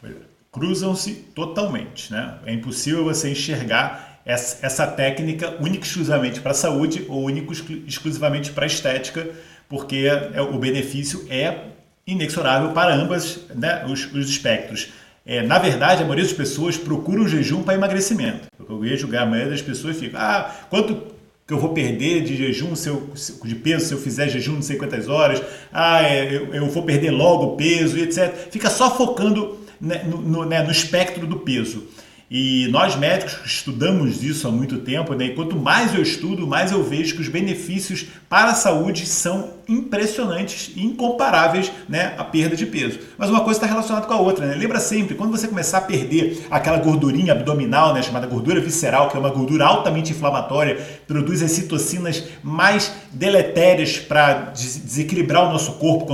Pois 0.00 0.12
é 0.12 0.27
cruzam-se 0.58 1.14
totalmente. 1.34 2.12
Né? 2.12 2.34
É 2.44 2.52
impossível 2.52 3.04
você 3.04 3.30
enxergar 3.30 4.20
essa, 4.28 4.86
técnica 4.86 5.56
única 5.58 5.84
e 5.84 5.88
exclusivamente 5.88 6.40
para 6.40 6.50
a 6.50 6.54
saúde 6.54 7.06
ou 7.08 7.24
único 7.24 7.52
exclusivamente 7.86 8.52
para 8.52 8.64
a 8.64 8.66
estética, 8.66 9.26
porque 9.68 10.06
é, 10.34 10.42
o 10.42 10.58
benefício 10.58 11.26
é 11.30 11.64
inexorável 12.06 12.72
para 12.72 12.94
ambas 12.94 13.46
né, 13.54 13.84
os, 13.86 14.12
os 14.12 14.28
espectros. 14.28 14.90
É, 15.24 15.42
na 15.42 15.58
verdade, 15.58 16.02
a 16.02 16.06
maioria 16.06 16.24
das 16.24 16.32
pessoas 16.32 16.76
procura 16.76 17.22
o 17.22 17.28
jejum 17.28 17.62
para 17.62 17.74
emagrecimento. 17.74 18.48
Eu 18.68 18.78
vejo 18.78 19.08
que 19.08 19.16
a 19.16 19.24
maioria 19.24 19.50
das 19.50 19.62
pessoas 19.62 19.96
fica, 19.96 20.18
ah, 20.18 20.50
quanto 20.68 21.18
que 21.46 21.54
eu 21.54 21.58
vou 21.58 21.72
perder 21.72 22.22
de 22.22 22.36
jejum 22.36 22.76
se 22.76 22.90
eu, 22.90 23.10
de 23.42 23.54
peso 23.54 23.86
se 23.86 23.94
eu 23.94 23.98
fizer 23.98 24.28
jejum 24.28 24.54
não 24.54 24.62
sei 24.62 24.76
quantas 24.76 25.08
horas, 25.08 25.42
ah, 25.72 26.02
é, 26.02 26.34
eu, 26.34 26.54
eu 26.54 26.66
vou 26.66 26.82
perder 26.82 27.10
logo 27.10 27.56
peso 27.56 27.96
e 27.96 28.02
etc. 28.02 28.50
Fica 28.50 28.68
só 28.68 28.94
focando 28.94 29.57
né, 29.80 30.04
no, 30.04 30.44
né, 30.44 30.62
no 30.62 30.70
espectro 30.70 31.26
do 31.26 31.38
peso. 31.38 31.88
E 32.30 32.68
nós 32.68 32.94
médicos 32.94 33.38
estudamos 33.46 34.22
isso 34.22 34.46
há 34.46 34.50
muito 34.50 34.80
tempo, 34.80 35.14
né? 35.14 35.26
e 35.26 35.34
quanto 35.34 35.56
mais 35.56 35.94
eu 35.94 36.02
estudo, 36.02 36.46
mais 36.46 36.70
eu 36.70 36.84
vejo 36.84 37.14
que 37.14 37.22
os 37.22 37.28
benefícios 37.28 38.06
para 38.28 38.50
a 38.50 38.54
saúde 38.54 39.06
são 39.06 39.54
impressionantes 39.66 40.72
e 40.76 40.84
incomparáveis 40.84 41.72
né, 41.88 42.14
à 42.18 42.24
perda 42.24 42.54
de 42.54 42.66
peso. 42.66 42.98
Mas 43.16 43.30
uma 43.30 43.40
coisa 43.40 43.58
está 43.58 43.66
relacionada 43.66 44.06
com 44.06 44.12
a 44.12 44.20
outra. 44.20 44.46
Né? 44.46 44.54
Lembra 44.54 44.78
sempre, 44.78 45.14
quando 45.14 45.30
você 45.30 45.48
começar 45.48 45.78
a 45.78 45.82
perder 45.82 46.46
aquela 46.50 46.76
gordurinha 46.76 47.32
abdominal, 47.32 47.94
né, 47.94 48.02
chamada 48.02 48.26
gordura 48.26 48.60
visceral, 48.60 49.08
que 49.08 49.16
é 49.16 49.20
uma 49.20 49.30
gordura 49.30 49.64
altamente 49.64 50.12
inflamatória, 50.12 50.78
produz 51.06 51.42
as 51.42 51.50
citocinas 51.52 52.24
mais 52.42 52.92
deletérias 53.10 53.98
para 53.98 54.50
desequilibrar 54.50 55.48
o 55.48 55.52
nosso 55.52 55.72
corpo, 55.72 56.04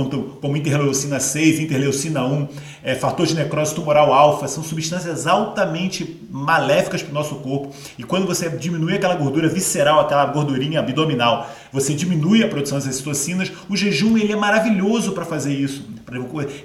como 0.41 0.55
interleucina 0.55 1.19
6, 1.19 1.59
interleucina 1.59 2.25
1, 2.25 2.47
é, 2.85 2.93
fator 2.93 3.25
de 3.25 3.33
necrose 3.33 3.73
tumoral 3.73 4.13
alfa, 4.13 4.47
são 4.47 4.63
substâncias 4.63 5.25
altamente 5.25 6.21
maléficas 6.29 7.01
para 7.01 7.09
o 7.09 7.13
nosso 7.15 7.35
corpo. 7.37 7.73
E 7.97 8.03
quando 8.03 8.27
você 8.27 8.47
diminui 8.47 8.93
aquela 8.93 9.15
gordura 9.15 9.49
visceral, 9.49 9.99
aquela 9.99 10.27
gordurinha 10.27 10.79
abdominal, 10.79 11.49
você 11.73 11.95
diminui 11.95 12.43
a 12.43 12.47
produção 12.47 12.77
dessas 12.77 12.97
citocinas. 12.97 13.51
O 13.67 13.75
jejum 13.75 14.15
ele 14.19 14.31
é 14.31 14.35
maravilhoso 14.35 15.13
para 15.13 15.25
fazer 15.25 15.53
isso. 15.53 15.83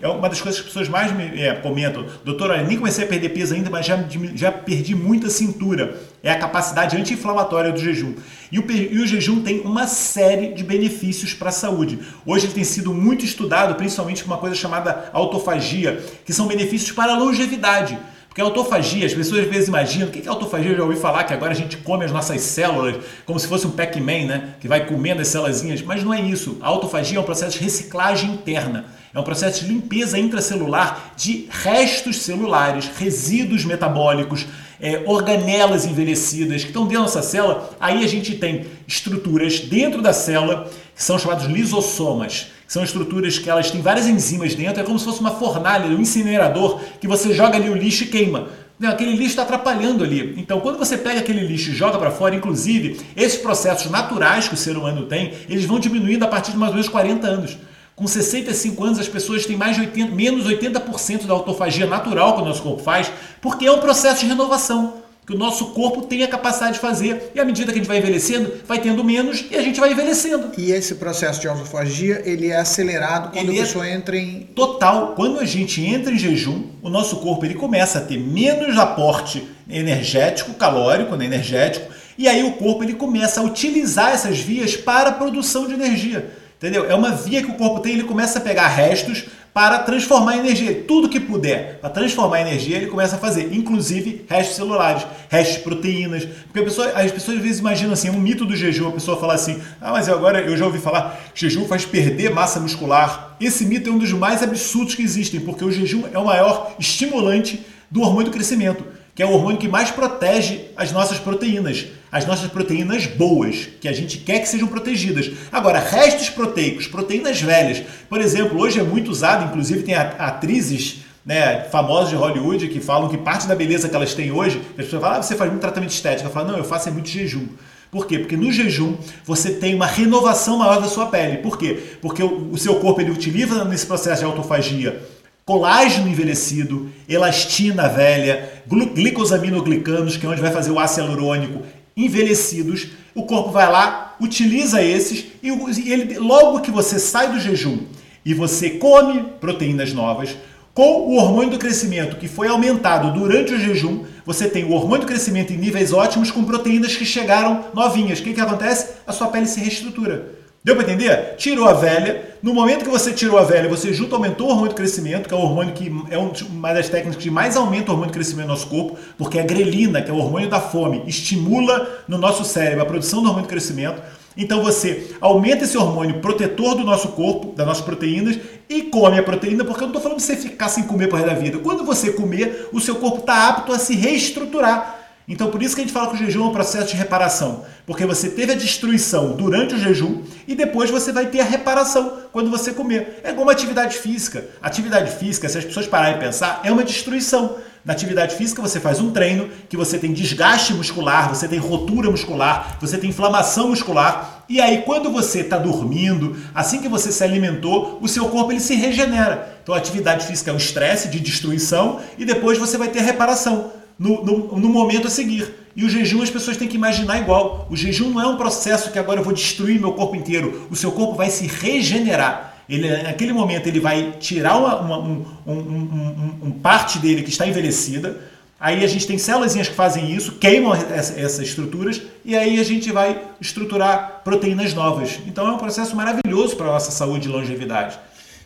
É 0.03 0.09
uma 0.09 0.29
das 0.29 0.43
coisas 0.43 0.61
que 0.61 0.67
as 0.67 0.73
pessoas 0.73 0.89
mais 0.91 1.11
me 1.17 1.41
é, 1.41 1.55
comentam. 1.55 2.05
Doutor, 2.23 2.51
olha, 2.51 2.63
nem 2.63 2.77
comecei 2.77 3.05
a 3.05 3.09
perder 3.09 3.31
peso 3.31 3.55
ainda, 3.55 3.71
mas 3.71 3.87
já, 3.87 3.99
já 4.35 4.53
perdi 4.53 4.95
muita 4.95 5.31
cintura. 5.31 5.97
É 6.23 6.31
a 6.31 6.39
capacidade 6.39 6.97
anti-inflamatória 6.97 7.73
do 7.73 7.81
jejum. 7.81 8.15
E 8.53 8.59
o, 8.59 8.71
e 8.71 9.01
o 9.01 9.07
jejum 9.07 9.43
tem 9.43 9.61
uma 9.61 9.87
série 9.87 10.53
de 10.53 10.63
benefícios 10.63 11.33
para 11.33 11.49
a 11.49 11.53
saúde. 11.53 11.99
Hoje 12.27 12.47
ele 12.47 12.53
tem 12.53 12.65
sido 12.65 12.93
muito 12.93 13.25
estudado, 13.25 13.75
principalmente 13.75 14.23
com 14.23 14.31
uma 14.31 14.39
coisa 14.39 14.55
chamada 14.55 15.11
autofagia, 15.15 16.05
que 16.25 16.33
são 16.33 16.47
benefícios 16.47 16.93
para 16.93 17.15
a 17.15 17.19
longevidade. 17.19 17.99
Porque 18.31 18.41
a 18.41 18.45
autofagia, 18.45 19.05
as 19.05 19.13
pessoas 19.13 19.41
às 19.41 19.49
vezes 19.49 19.67
imaginam, 19.67 20.07
o 20.07 20.11
que 20.11 20.25
é 20.25 20.31
autofagia? 20.31 20.71
Eu 20.71 20.77
já 20.77 20.85
ouvi 20.85 20.95
falar 20.95 21.25
que 21.25 21.33
agora 21.33 21.51
a 21.51 21.55
gente 21.55 21.79
come 21.79 22.05
as 22.05 22.13
nossas 22.13 22.41
células 22.43 23.03
como 23.27 23.41
se 23.41 23.49
fosse 23.49 23.67
um 23.67 23.73
Pac-Man, 23.73 24.27
né? 24.27 24.55
Que 24.61 24.69
vai 24.69 24.87
comendo 24.87 25.21
as 25.21 25.27
células, 25.27 25.63
mas 25.83 26.05
não 26.05 26.15
é 26.15 26.21
isso. 26.21 26.57
A 26.61 26.69
autofagia 26.69 27.19
é 27.19 27.21
um 27.21 27.25
processo 27.25 27.59
de 27.59 27.65
reciclagem 27.65 28.31
interna. 28.31 28.85
É 29.13 29.19
um 29.19 29.25
processo 29.25 29.65
de 29.65 29.73
limpeza 29.73 30.17
intracelular 30.17 31.13
de 31.17 31.49
restos 31.51 32.23
celulares, 32.23 32.89
resíduos 32.97 33.65
metabólicos, 33.65 34.47
é, 34.81 35.03
organelas 35.07 35.85
envelhecidas 35.85 36.63
que 36.63 36.69
estão 36.69 36.83
dentro 36.83 36.99
da 36.99 37.03
nossa 37.05 37.23
célula. 37.23 37.71
Aí 37.79 38.05
a 38.05 38.09
gente 38.09 38.35
tem 38.37 38.67
estruturas 38.87 39.61
dentro 39.61 40.01
da 40.01 40.13
célula 40.13 40.71
que 40.95 41.03
são 41.03 41.19
chamados 41.19 41.47
lisossomas 41.47 42.49
são 42.71 42.85
estruturas 42.85 43.37
que 43.37 43.51
elas 43.51 43.69
têm 43.69 43.83
várias 43.83 44.07
enzimas 44.07 44.55
dentro, 44.55 44.81
é 44.81 44.85
como 44.85 44.97
se 44.97 45.05
fosse 45.05 45.19
uma 45.19 45.33
fornalha, 45.33 45.87
um 45.87 46.01
incinerador 46.01 46.81
que 47.01 47.09
você 47.09 47.35
joga 47.35 47.57
ali 47.57 47.69
o 47.69 47.75
lixo 47.75 48.05
e 48.05 48.07
queima. 48.07 48.47
Não, 48.79 48.91
aquele 48.91 49.11
lixo 49.11 49.31
está 49.31 49.43
atrapalhando 49.43 50.05
ali. 50.05 50.35
Então, 50.37 50.61
quando 50.61 50.79
você 50.79 50.97
pega 50.97 51.19
aquele 51.19 51.45
lixo 51.45 51.71
e 51.71 51.75
joga 51.75 51.99
para 51.99 52.13
fora, 52.13 52.37
inclusive, 52.37 53.01
esses 53.17 53.41
processos 53.41 53.91
naturais 53.91 54.47
que 54.47 54.55
o 54.55 54.57
ser 54.57 54.77
humano 54.77 55.07
tem, 55.07 55.33
eles 55.49 55.65
vão 55.65 55.81
diminuindo 55.81 56.25
a 56.25 56.29
partir 56.29 56.53
de 56.53 56.59
mais 56.59 56.71
ou 56.71 56.77
menos 56.77 56.89
40 56.89 57.27
anos. 57.27 57.59
Com 58.01 58.07
65 58.07 58.83
anos, 58.83 58.99
as 58.99 59.09
pessoas 59.09 59.45
têm 59.45 59.59
mais 59.59 59.77
de 59.77 59.83
80, 59.83 60.15
menos 60.15 60.47
80% 60.47 61.27
da 61.27 61.35
autofagia 61.35 61.87
natural 61.87 62.35
que 62.35 62.41
o 62.41 62.45
nosso 62.47 62.63
corpo 62.63 62.83
faz, 62.83 63.13
porque 63.43 63.67
é 63.67 63.71
um 63.71 63.79
processo 63.79 64.21
de 64.21 64.27
renovação 64.27 64.95
que 65.27 65.35
o 65.35 65.39
nosso 65.39 65.67
corpo 65.73 66.07
tem 66.07 66.23
a 66.23 66.27
capacidade 66.29 66.73
de 66.73 66.79
fazer. 66.79 67.31
E 67.35 67.39
à 67.39 67.45
medida 67.45 67.71
que 67.71 67.79
a 67.79 67.83
gente 67.83 67.87
vai 67.87 67.99
envelhecendo, 67.99 68.55
vai 68.67 68.81
tendo 68.81 69.05
menos 69.05 69.45
e 69.51 69.55
a 69.55 69.61
gente 69.61 69.79
vai 69.79 69.93
envelhecendo. 69.93 70.51
E 70.57 70.73
esse 70.73 70.95
processo 70.95 71.43
de 71.43 71.47
autofagia, 71.47 72.23
ele 72.25 72.49
é 72.49 72.57
acelerado 72.57 73.33
quando 73.33 73.51
ele 73.51 73.59
a 73.59 73.61
é 73.61 73.67
pessoa 73.67 73.87
é 73.87 73.93
entra 73.93 74.17
em... 74.17 74.49
Total. 74.57 75.13
Quando 75.15 75.39
a 75.39 75.45
gente 75.45 75.85
entra 75.85 76.11
em 76.11 76.19
jejum, 76.19 76.69
o 76.81 76.89
nosso 76.89 77.17
corpo 77.17 77.45
ele 77.45 77.55
começa 77.55 77.99
a 77.99 78.01
ter 78.01 78.19
menos 78.19 78.79
aporte 78.79 79.47
energético, 79.69 80.55
calórico, 80.55 81.17
né, 81.17 81.27
energético, 81.27 81.93
e 82.17 82.27
aí 82.27 82.43
o 82.45 82.53
corpo 82.53 82.83
ele 82.83 82.95
começa 82.95 83.43
a 83.43 83.45
utilizar 83.45 84.13
essas 84.13 84.39
vias 84.39 84.75
para 84.75 85.11
a 85.11 85.13
produção 85.13 85.67
de 85.67 85.75
energia. 85.75 86.40
Entendeu? 86.61 86.85
É 86.91 86.95
uma 86.95 87.13
via 87.13 87.43
que 87.43 87.51
o 87.51 87.55
corpo 87.55 87.81
tem, 87.81 87.95
ele 87.95 88.05
começa 88.05 88.39
a 88.39 88.43
pegar 88.43 88.69
restos 88.69 89.25
para 89.55 89.79
transformar 89.79 90.37
energia. 90.37 90.85
Tudo 90.87 91.09
que 91.09 91.19
puder 91.19 91.79
para 91.81 91.89
transformar 91.89 92.43
energia, 92.43 92.77
ele 92.77 92.89
começa 92.89 93.17
a 93.17 93.19
fazer, 93.19 93.51
inclusive 93.51 94.27
restos 94.29 94.57
celulares, 94.57 95.07
restos 95.31 95.57
de 95.57 95.63
proteínas. 95.63 96.27
Porque 96.27 96.61
pessoa, 96.61 96.89
as 96.89 97.11
pessoas 97.11 97.39
às 97.39 97.43
vezes 97.43 97.61
imaginam 97.61 97.95
assim, 97.95 98.09
é 98.09 98.11
um 98.11 98.21
mito 98.21 98.45
do 98.45 98.55
jejum, 98.55 98.89
a 98.89 98.93
pessoa 98.93 99.19
fala 99.19 99.33
assim: 99.33 99.59
ah, 99.81 99.91
mas 99.91 100.07
agora 100.07 100.43
eu 100.43 100.55
já 100.55 100.67
ouvi 100.67 100.79
falar, 100.79 101.19
jejum 101.35 101.65
faz 101.65 101.87
perder 101.87 102.31
massa 102.35 102.61
muscular. 102.61 103.39
Esse 103.41 103.65
mito 103.65 103.89
é 103.89 103.93
um 103.95 103.99
dos 103.99 104.13
mais 104.13 104.43
absurdos 104.43 104.95
que 104.95 105.03
existem, 105.03 105.41
porque 105.41 105.65
o 105.65 105.73
jejum 105.73 106.03
é 106.13 106.19
o 106.19 106.27
maior 106.27 106.75
estimulante 106.79 107.65
do 107.91 108.03
hormônio 108.03 108.31
do 108.31 108.35
crescimento 108.35 108.85
que 109.21 109.23
é 109.23 109.27
o 109.27 109.33
hormônio 109.33 109.59
que 109.59 109.69
mais 109.69 109.91
protege 109.91 110.71
as 110.75 110.93
nossas 110.93 111.19
proteínas, 111.19 111.87
as 112.11 112.27
nossas 112.27 112.51
proteínas 112.51 113.07
boas, 113.07 113.69
que 113.81 113.87
a 113.89 113.93
gente 113.93 114.19
quer 114.19 114.41
que 114.41 114.49
sejam 114.49 114.67
protegidas. 114.67 115.31
Agora, 115.53 115.79
restos 115.79 116.29
proteicos, 116.29 116.87
proteínas 116.87 117.41
velhas, 117.41 117.83
por 118.09 118.21
exemplo, 118.21 118.61
hoje 118.61 118.81
é 118.81 118.83
muito 118.83 119.11
usado, 119.11 119.45
inclusive 119.45 119.83
tem 119.83 119.95
atrizes 119.95 121.03
né, 121.25 121.65
famosas 121.71 122.11
de 122.11 122.17
Hollywood 122.17 122.69
que 122.69 122.81
falam 122.81 123.09
que 123.09 123.19
parte 123.19 123.47
da 123.47 123.55
beleza 123.55 123.89
que 123.89 123.95
elas 123.95 124.15
têm 124.15 124.33
hoje, 124.33 124.61
as 124.71 124.85
pessoas 124.85 125.03
falam, 125.03 125.19
ah, 125.19 125.23
você 125.23 125.37
faz 125.37 125.51
muito 125.51 125.61
tratamento 125.61 125.91
estético. 125.91 126.29
Eu 126.29 126.33
falo, 126.33 126.49
não, 126.49 126.59
eu 126.59 126.65
faço 126.65 126.89
é 126.89 126.93
muito 126.93 127.09
jejum. 127.09 127.47
Por 127.91 128.07
quê? 128.07 128.19
Porque 128.19 128.37
no 128.37 128.51
jejum 128.53 128.97
você 129.25 129.51
tem 129.53 129.75
uma 129.75 129.87
renovação 129.87 130.59
maior 130.59 130.81
da 130.81 130.89
sua 130.89 131.07
pele. 131.07 131.39
Por 131.39 131.59
quê? 131.59 131.81
Porque 132.01 132.23
o, 132.23 132.57
seu 132.57 132.77
corpo 132.77 133.01
ele 133.01 133.11
utiliza 133.11 133.65
nesse 133.65 133.87
processo 133.87 134.21
de 134.21 134.25
autofagia 134.25 135.01
colágeno 135.45 136.09
envelhecido, 136.09 136.89
elastina 137.09 137.89
velha, 137.89 138.63
glicosaminoglicanos, 138.69 140.17
que 140.17 140.25
é 140.25 140.29
onde 140.29 140.41
vai 140.41 140.53
fazer 140.53 140.71
o 140.71 140.79
ácido 140.79 141.09
hialurônico, 141.09 141.63
envelhecidos. 142.05 142.89
O 143.15 143.25
corpo 143.25 143.51
vai 143.51 143.71
lá, 143.71 144.17
utiliza 144.21 144.83
esses 144.83 145.27
e 145.43 145.51
ele, 145.91 146.19
logo 146.19 146.61
que 146.61 146.71
você 146.71 146.99
sai 146.99 147.33
do 147.33 147.41
jejum 147.41 147.79
e 148.25 148.35
você 148.35 148.71
come 148.71 149.23
proteínas 149.41 149.93
novas, 149.93 150.37
com 150.73 151.09
o 151.09 151.17
hormônio 151.17 151.51
do 151.51 151.59
crescimento 151.59 152.17
que 152.17 152.29
foi 152.29 152.49
aumentado 152.49 153.13
durante 153.19 153.53
o 153.53 153.59
jejum, 153.59 154.05
você 154.25 154.49
tem 154.49 154.65
o 154.65 154.73
hormônio 154.73 155.01
do 155.01 155.07
crescimento 155.07 155.53
em 155.53 155.57
níveis 155.57 155.93
ótimos 155.93 156.31
com 156.31 156.45
proteínas 156.45 156.97
que 156.97 157.05
chegaram 157.05 157.65
novinhas. 157.75 158.21
O 158.21 158.23
que, 158.23 158.35
que 158.35 158.41
acontece? 158.41 158.95
A 159.07 159.13
sua 159.13 159.29
pele 159.29 159.47
se 159.47 159.61
reestrutura. 159.61 160.40
Deu 160.63 160.77
para 160.77 160.85
entender? 160.85 161.37
Tirou 161.39 161.67
a 161.67 161.73
velha. 161.73 162.37
No 162.43 162.53
momento 162.53 162.85
que 162.85 162.91
você 162.91 163.13
tirou 163.13 163.39
a 163.39 163.45
velha, 163.45 163.67
você 163.67 163.95
junto 163.95 164.15
aumentou 164.15 164.47
o 164.47 164.51
hormônio 164.51 164.69
de 164.69 164.75
crescimento, 164.75 165.27
que 165.27 165.33
é 165.33 165.37
o 165.37 165.41
hormônio 165.41 165.73
que 165.73 165.91
é 166.11 166.19
uma 166.19 166.75
das 166.75 166.91
técnicas 166.91 167.23
que 167.23 167.31
mais 167.31 167.57
aumenta 167.57 167.91
o 167.91 167.93
hormônio 167.93 168.13
de 168.13 168.19
crescimento 168.19 168.49
no 168.49 168.53
nosso 168.53 168.67
corpo, 168.67 168.99
porque 169.17 169.39
a 169.39 169.43
grelina, 169.43 170.03
que 170.03 170.11
é 170.11 170.15
o 170.15 170.19
hormônio 170.19 170.51
da 170.51 170.61
fome, 170.61 171.03
estimula 171.07 172.05
no 172.07 172.19
nosso 172.19 172.45
cérebro 172.45 172.83
a 172.83 172.87
produção 172.87 173.23
do 173.23 173.29
hormônio 173.29 173.47
de 173.47 173.55
crescimento. 173.55 174.03
Então 174.37 174.63
você 174.63 175.15
aumenta 175.19 175.65
esse 175.65 175.79
hormônio 175.79 176.21
protetor 176.21 176.75
do 176.75 176.85
nosso 176.85 177.09
corpo, 177.09 177.55
das 177.55 177.67
nossas 177.67 177.85
proteínas, 177.85 178.39
e 178.69 178.83
come 178.83 179.19
a 179.19 179.23
proteína, 179.23 179.65
porque 179.65 179.83
eu 179.83 179.89
não 179.89 179.95
estou 179.95 180.03
falando 180.03 180.19
de 180.19 180.25
você 180.25 180.37
ficar 180.37 180.69
sem 180.69 180.85
comer 180.85 181.09
por 181.09 181.19
resto 181.19 181.35
da 181.35 181.41
vida. 181.41 181.59
Quando 181.59 181.85
você 181.85 182.13
comer, 182.13 182.69
o 182.71 182.81
seu 182.81 182.97
corpo 182.97 183.21
está 183.21 183.49
apto 183.49 183.73
a 183.73 183.79
se 183.79 183.97
reestruturar. 183.97 185.00
Então, 185.31 185.49
por 185.49 185.63
isso 185.63 185.77
que 185.77 185.81
a 185.81 185.85
gente 185.85 185.93
fala 185.93 186.09
que 186.09 186.15
o 186.15 186.19
jejum 186.19 186.43
é 186.43 186.49
um 186.49 186.53
processo 186.53 186.89
de 186.89 186.97
reparação, 186.97 187.65
porque 187.87 188.05
você 188.05 188.29
teve 188.29 188.51
a 188.51 188.57
destruição 188.57 189.37
durante 189.37 189.77
o 189.77 189.79
jejum 189.79 190.23
e 190.47 190.57
depois 190.57 190.91
você 190.91 191.13
vai 191.13 191.27
ter 191.27 191.39
a 191.39 191.45
reparação 191.45 192.15
quando 192.33 192.51
você 192.51 192.73
comer. 192.73 193.21
É 193.23 193.31
como 193.31 193.45
uma 193.45 193.53
atividade 193.53 193.97
física. 193.97 194.45
Atividade 194.61 195.13
física, 195.13 195.49
se 195.49 195.57
as 195.57 195.65
pessoas 195.65 195.87
pararem 195.87 196.17
e 196.17 196.19
pensar, 196.19 196.61
é 196.65 196.73
uma 196.73 196.83
destruição. 196.83 197.59
Na 197.85 197.93
atividade 197.93 198.35
física, 198.35 198.61
você 198.61 198.81
faz 198.81 199.01
um 199.01 199.13
treino 199.13 199.49
que 199.69 199.77
você 199.77 199.99
tem 199.99 200.13
desgaste 200.13 200.75
muscular, 200.75 201.29
você 201.29 201.47
tem 201.47 201.61
rotura 201.61 202.11
muscular, 202.11 202.77
você 202.81 202.99
tem 202.99 203.11
inflamação 203.11 203.69
muscular. 203.69 204.45
E 204.49 204.61
aí, 204.61 204.83
quando 204.83 205.13
você 205.13 205.43
está 205.43 205.59
dormindo, 205.59 206.37
assim 206.53 206.83
que 206.83 206.89
você 206.89 207.13
se 207.13 207.23
alimentou, 207.23 207.99
o 208.03 208.09
seu 208.09 208.29
corpo 208.29 208.51
ele 208.51 208.61
se 208.61 208.75
regenera. 208.75 209.61
Então, 209.63 209.77
a 209.77 209.79
atividade 209.79 210.27
física 210.27 210.51
é 210.51 210.55
um 210.55 210.57
estresse 210.57 211.09
de 211.09 211.21
destruição 211.21 212.01
e 212.19 212.25
depois 212.25 212.59
você 212.59 212.77
vai 212.77 212.89
ter 212.89 212.99
a 212.99 213.03
reparação 213.03 213.79
no, 214.01 214.25
no, 214.25 214.59
no, 214.59 214.69
momento 214.71 215.09
a 215.09 215.11
seguir. 215.11 215.55
E 215.77 215.85
o 215.85 215.91
jejum 215.91 216.23
as 216.23 216.31
pessoas 216.31 216.57
têm 216.57 216.67
que 216.67 216.77
imaginar 216.77 217.19
igual. 217.19 217.67
O 217.69 217.77
jejum 217.77 218.09
não 218.09 218.21
é 218.23 218.27
um 218.27 218.37
processo 218.39 218.91
que 218.91 218.99
agora 218.99 219.21
eu 219.21 219.25
vou 219.25 219.35
destruir 219.35 219.79
meu 219.79 219.93
corpo 219.93 220.17
inteiro. 220.17 220.67
O 220.71 220.75
seu 220.75 220.91
corpo 220.91 221.15
vai 221.17 221.29
se 221.29 221.47
regenerar. 221.47 222.57
Ele, 222.67 222.89
naquele 223.03 223.35
momento 223.35 223.67
ele 223.67 223.79
vai 223.79 224.13
tirar 224.19 224.57
uma, 224.57 224.81
uma 224.81 224.99
um, 224.99 225.27
um, 225.47 225.53
um, 225.53 226.39
um, 226.45 226.51
parte 226.51 226.99
dele 226.99 227.23
que 227.23 227.29
está 227.29 227.47
envelhecida. 227.47 228.19
Aí 228.59 228.83
a 228.83 228.87
gente 228.87 229.07
tem 229.07 229.19
células 229.19 229.55
que 229.55 229.65
fazem 229.65 230.11
isso, 230.15 230.33
queimam 230.33 230.75
essa, 230.75 231.21
essas 231.21 231.41
estruturas 231.41 232.01
e 232.25 232.37
aí 232.37 232.59
a 232.59 232.65
gente 232.65 232.91
vai 232.91 233.21
estruturar 233.41 234.23
proteínas 234.25 234.73
novas. 234.73 235.19
Então 235.27 235.47
é 235.47 235.51
um 235.51 235.59
processo 235.59 235.95
maravilhoso 235.95 236.57
para 236.57 236.69
a 236.69 236.73
nossa 236.73 236.91
saúde 236.91 237.29
e 237.29 237.31
longevidade. 237.31 237.99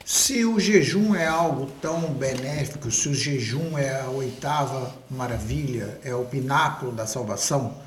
Se 0.05 0.45
o 0.45 0.61
jejum 0.61 1.15
é 1.15 1.27
algo 1.27 1.65
tão 1.81 2.13
benéfico, 2.13 2.91
se 2.91 3.09
o 3.09 3.15
jejum 3.15 3.79
é 3.79 4.03
a 4.03 4.11
oitava 4.11 4.95
maravilha, 5.09 5.99
é 6.05 6.15
o 6.15 6.27
pináculo 6.27 6.93
da 6.93 7.07
salvação, 7.07 7.79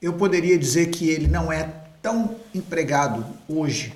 eu 0.00 0.12
poderia 0.12 0.56
dizer 0.56 0.90
que 0.90 1.10
ele 1.10 1.26
não 1.26 1.50
é 1.50 1.68
tão 2.00 2.36
empregado 2.54 3.26
hoje, 3.48 3.92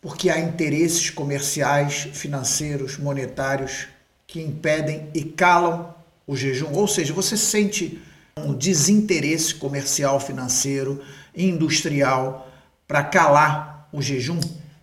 porque 0.00 0.30
há 0.30 0.40
interesses 0.40 1.10
comerciais, 1.10 2.08
financeiros, 2.14 2.96
monetários 2.96 3.88
que 4.26 4.40
impedem 4.40 5.10
e 5.12 5.22
calam 5.22 5.94
o 6.26 6.34
jejum. 6.34 6.72
Ou 6.72 6.88
seja, 6.88 7.12
você 7.12 7.36
sente 7.36 8.00
um 8.38 8.54
desinteresse 8.54 9.54
comercial, 9.54 10.18
financeiro, 10.18 11.02
industrial 11.36 12.50
para 12.88 13.04
calar 13.04 13.86
o 13.92 14.00
jejum? 14.00 14.40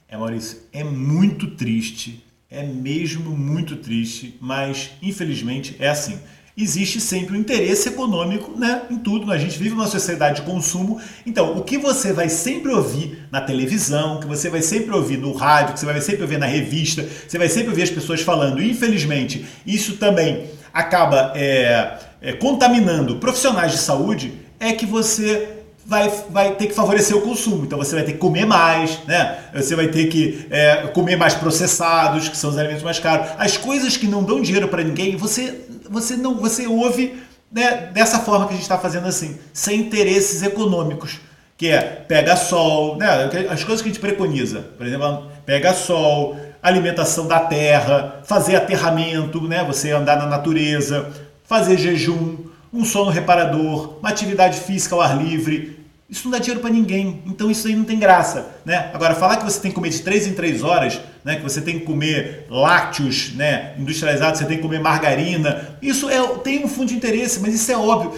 É, 0.10 0.16
Maurício, 0.16 0.60
é 0.72 0.86
muito 0.86 1.48
triste, 1.48 2.24
é 2.50 2.64
mesmo 2.64 3.32
muito 3.32 3.76
triste, 3.76 4.38
mas 4.40 4.92
infelizmente 5.02 5.76
é 5.80 5.90
assim. 5.90 6.18
Existe 6.60 7.00
sempre 7.02 7.36
o 7.36 7.38
um 7.38 7.42
interesse 7.42 7.90
econômico 7.90 8.58
né, 8.58 8.84
em 8.90 8.98
tudo. 8.98 9.32
A 9.32 9.38
gente 9.38 9.60
vive 9.60 9.76
numa 9.76 9.86
sociedade 9.86 10.42
de 10.42 10.48
consumo. 10.48 11.00
Então, 11.24 11.56
o 11.56 11.64
que 11.64 11.78
você 11.78 12.12
vai 12.12 12.30
sempre 12.30 12.72
ouvir 12.72 13.28
na 13.32 13.42
televisão, 13.42 14.20
que 14.20 14.26
você 14.26 14.50
vai 14.50 14.64
sempre 14.64 14.96
ouvir 14.96 15.18
no 15.18 15.34
rádio, 15.34 15.74
que 15.74 15.80
você 15.82 15.86
vai 15.86 16.02
sempre 16.02 16.24
ouvir 16.24 16.40
na 16.40 16.48
revista, 16.48 17.08
você 17.28 17.38
vai 17.38 17.48
sempre 17.48 17.70
ouvir 17.70 17.84
as 17.84 17.92
pessoas 17.92 18.22
falando. 18.22 18.64
Infelizmente, 18.64 19.46
isso 19.68 19.98
também 19.98 20.50
acaba 20.74 21.32
é, 21.36 22.00
é, 22.22 22.34
contaminando 22.34 23.18
profissionais 23.18 23.74
de 23.74 23.78
saúde. 23.78 24.34
É 24.60 24.74
que 24.74 24.88
você 24.88 25.57
vai, 25.88 26.12
vai 26.30 26.56
ter 26.56 26.68
que 26.68 26.74
favorecer 26.74 27.16
o 27.16 27.22
consumo. 27.22 27.64
Então 27.64 27.78
você 27.78 27.96
vai 27.96 28.04
ter 28.04 28.12
que 28.12 28.18
comer 28.18 28.46
mais, 28.46 29.00
né? 29.08 29.38
Você 29.56 29.74
vai 29.74 29.88
ter 29.88 30.08
que 30.08 30.46
é, 30.52 30.88
comer 30.88 31.16
mais 31.16 31.34
processados, 31.34 32.28
que 32.28 32.36
são 32.36 32.50
os 32.50 32.58
alimentos 32.58 32.84
mais 32.84 33.00
caros. 33.00 33.28
As 33.38 33.56
coisas 33.56 33.96
que 33.96 34.06
não 34.06 34.22
dão 34.22 34.42
dinheiro 34.42 34.68
para 34.68 34.84
ninguém, 34.84 35.16
você, 35.16 35.62
você 35.90 36.18
não 36.18 36.36
você 36.36 36.68
ouve 36.68 37.18
né, 37.50 37.90
dessa 37.94 38.20
forma 38.20 38.46
que 38.46 38.52
a 38.52 38.56
gente 38.56 38.64
está 38.64 38.78
fazendo 38.78 39.08
assim, 39.08 39.38
sem 39.54 39.80
interesses 39.80 40.44
econômicos. 40.44 41.22
Que 41.58 41.70
é 41.70 41.82
pega 41.82 42.36
sol, 42.36 42.98
né? 42.98 43.08
As 43.50 43.64
coisas 43.64 43.82
que 43.82 43.90
a 43.90 43.92
gente 43.92 44.02
preconiza, 44.02 44.66
por 44.78 44.86
exemplo, 44.86 45.32
pega 45.44 45.74
sol, 45.74 46.38
alimentação 46.62 47.26
da 47.26 47.40
terra, 47.40 48.22
fazer 48.26 48.58
aterramento, 48.58 49.42
né? 49.48 49.64
Você 49.64 49.92
andar 49.92 50.18
na 50.18 50.28
natureza, 50.28 51.10
fazer 51.46 51.78
jejum, 51.78 52.38
um 52.72 52.86
sono 52.86 53.10
reparador, 53.10 53.98
uma 54.00 54.10
atividade 54.10 54.60
física 54.60 54.94
ao 54.94 55.02
ar 55.02 55.18
livre, 55.18 55.77
isso 56.10 56.24
não 56.26 56.32
dá 56.32 56.40
dinheiro 56.40 56.62
para 56.62 56.70
ninguém, 56.70 57.22
então 57.26 57.52
isso 57.52 57.68
aí 57.68 57.76
não 57.76 57.84
tem 57.84 58.00
graça, 58.00 58.48
né? 58.64 58.92
Agora 58.94 59.14
falar 59.14 59.38
que 59.38 59.44
você 59.44 59.60
tem 59.60 59.72
que 59.72 59.76
comer 59.76 59.90
de 59.90 60.00
3 60.00 60.28
em 60.28 60.34
3 60.34 60.64
horas, 60.64 61.02
né, 61.24 61.36
que 61.36 61.44
você 61.44 61.60
tem 61.60 61.80
que 61.80 61.86
comer 61.86 62.46
lácteos, 62.50 63.34
né, 63.34 63.74
industrializados, 63.78 64.40
você 64.40 64.46
tem 64.46 64.56
que 64.56 64.64
comer 64.64 64.80
margarina, 64.80 65.78
isso 65.82 66.10
é 66.10 66.26
tem 66.38 66.64
um 66.64 66.68
fundo 66.70 66.88
de 66.88 66.96
interesse, 66.96 67.42
mas 67.42 67.54
isso 67.54 67.70
é 67.70 67.78
óbvio. 67.78 68.18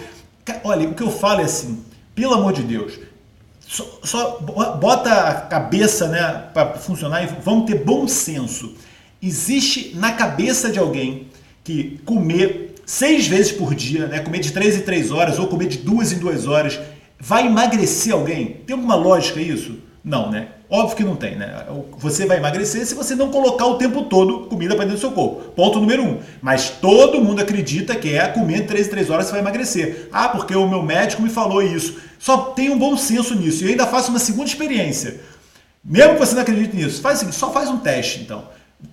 Olha, 0.62 0.88
o 0.88 0.94
que 0.94 1.02
eu 1.02 1.10
falo 1.10 1.40
é 1.40 1.44
assim, 1.44 1.82
pelo 2.14 2.34
amor 2.34 2.52
de 2.52 2.62
Deus, 2.62 2.92
só, 3.66 4.00
só 4.04 4.38
bota 4.38 5.12
a 5.12 5.34
cabeça, 5.34 6.06
né, 6.06 6.44
para 6.54 6.74
funcionar 6.74 7.24
e 7.24 7.26
vamos 7.42 7.66
ter 7.66 7.84
bom 7.84 8.06
senso. 8.06 8.72
Existe 9.20 9.96
na 9.96 10.12
cabeça 10.12 10.70
de 10.70 10.78
alguém 10.78 11.26
que 11.64 12.00
comer 12.04 12.76
seis 12.86 13.26
vezes 13.26 13.50
por 13.50 13.74
dia, 13.74 14.06
né, 14.06 14.20
comer 14.20 14.38
de 14.38 14.52
3 14.52 14.76
em 14.76 14.80
3 14.80 15.10
horas 15.10 15.40
ou 15.40 15.48
comer 15.48 15.66
de 15.66 15.78
duas 15.78 16.12
em 16.12 16.18
duas 16.18 16.46
horas 16.46 16.78
Vai 17.20 17.46
emagrecer 17.46 18.14
alguém? 18.14 18.62
Tem 18.66 18.74
alguma 18.74 18.94
lógica 18.94 19.40
isso? 19.40 19.78
Não, 20.02 20.30
né? 20.30 20.48
Óbvio 20.70 20.96
que 20.96 21.04
não 21.04 21.16
tem, 21.16 21.36
né? 21.36 21.66
Você 21.98 22.24
vai 22.24 22.38
emagrecer 22.38 22.86
se 22.86 22.94
você 22.94 23.14
não 23.14 23.30
colocar 23.30 23.66
o 23.66 23.74
tempo 23.74 24.04
todo 24.04 24.46
comida 24.46 24.74
para 24.74 24.84
dentro 24.84 24.96
do 24.96 25.00
seu 25.00 25.12
corpo. 25.12 25.50
Ponto 25.50 25.78
número 25.78 26.02
um. 26.02 26.20
Mas 26.40 26.70
todo 26.70 27.20
mundo 27.20 27.42
acredita 27.42 27.94
que 27.94 28.16
é 28.16 28.26
comer 28.28 28.66
3 28.66 28.88
3 28.88 29.10
horas 29.10 29.26
você 29.26 29.32
vai 29.32 29.40
emagrecer. 29.40 30.08
Ah, 30.10 30.28
porque 30.28 30.54
o 30.54 30.66
meu 30.66 30.82
médico 30.82 31.20
me 31.20 31.28
falou 31.28 31.60
isso. 31.60 31.98
Só 32.18 32.38
tem 32.38 32.70
um 32.70 32.78
bom 32.78 32.96
senso 32.96 33.34
nisso. 33.34 33.62
E 33.62 33.66
eu 33.66 33.70
ainda 33.70 33.86
faço 33.86 34.10
uma 34.10 34.18
segunda 34.18 34.48
experiência. 34.48 35.20
Mesmo 35.84 36.14
que 36.14 36.20
você 36.20 36.34
não 36.34 36.42
acredite 36.42 36.74
nisso, 36.74 37.02
faz 37.02 37.16
o 37.16 37.20
seguinte, 37.20 37.36
só 37.36 37.52
faz 37.52 37.68
um 37.68 37.78
teste 37.78 38.20
então. 38.20 38.44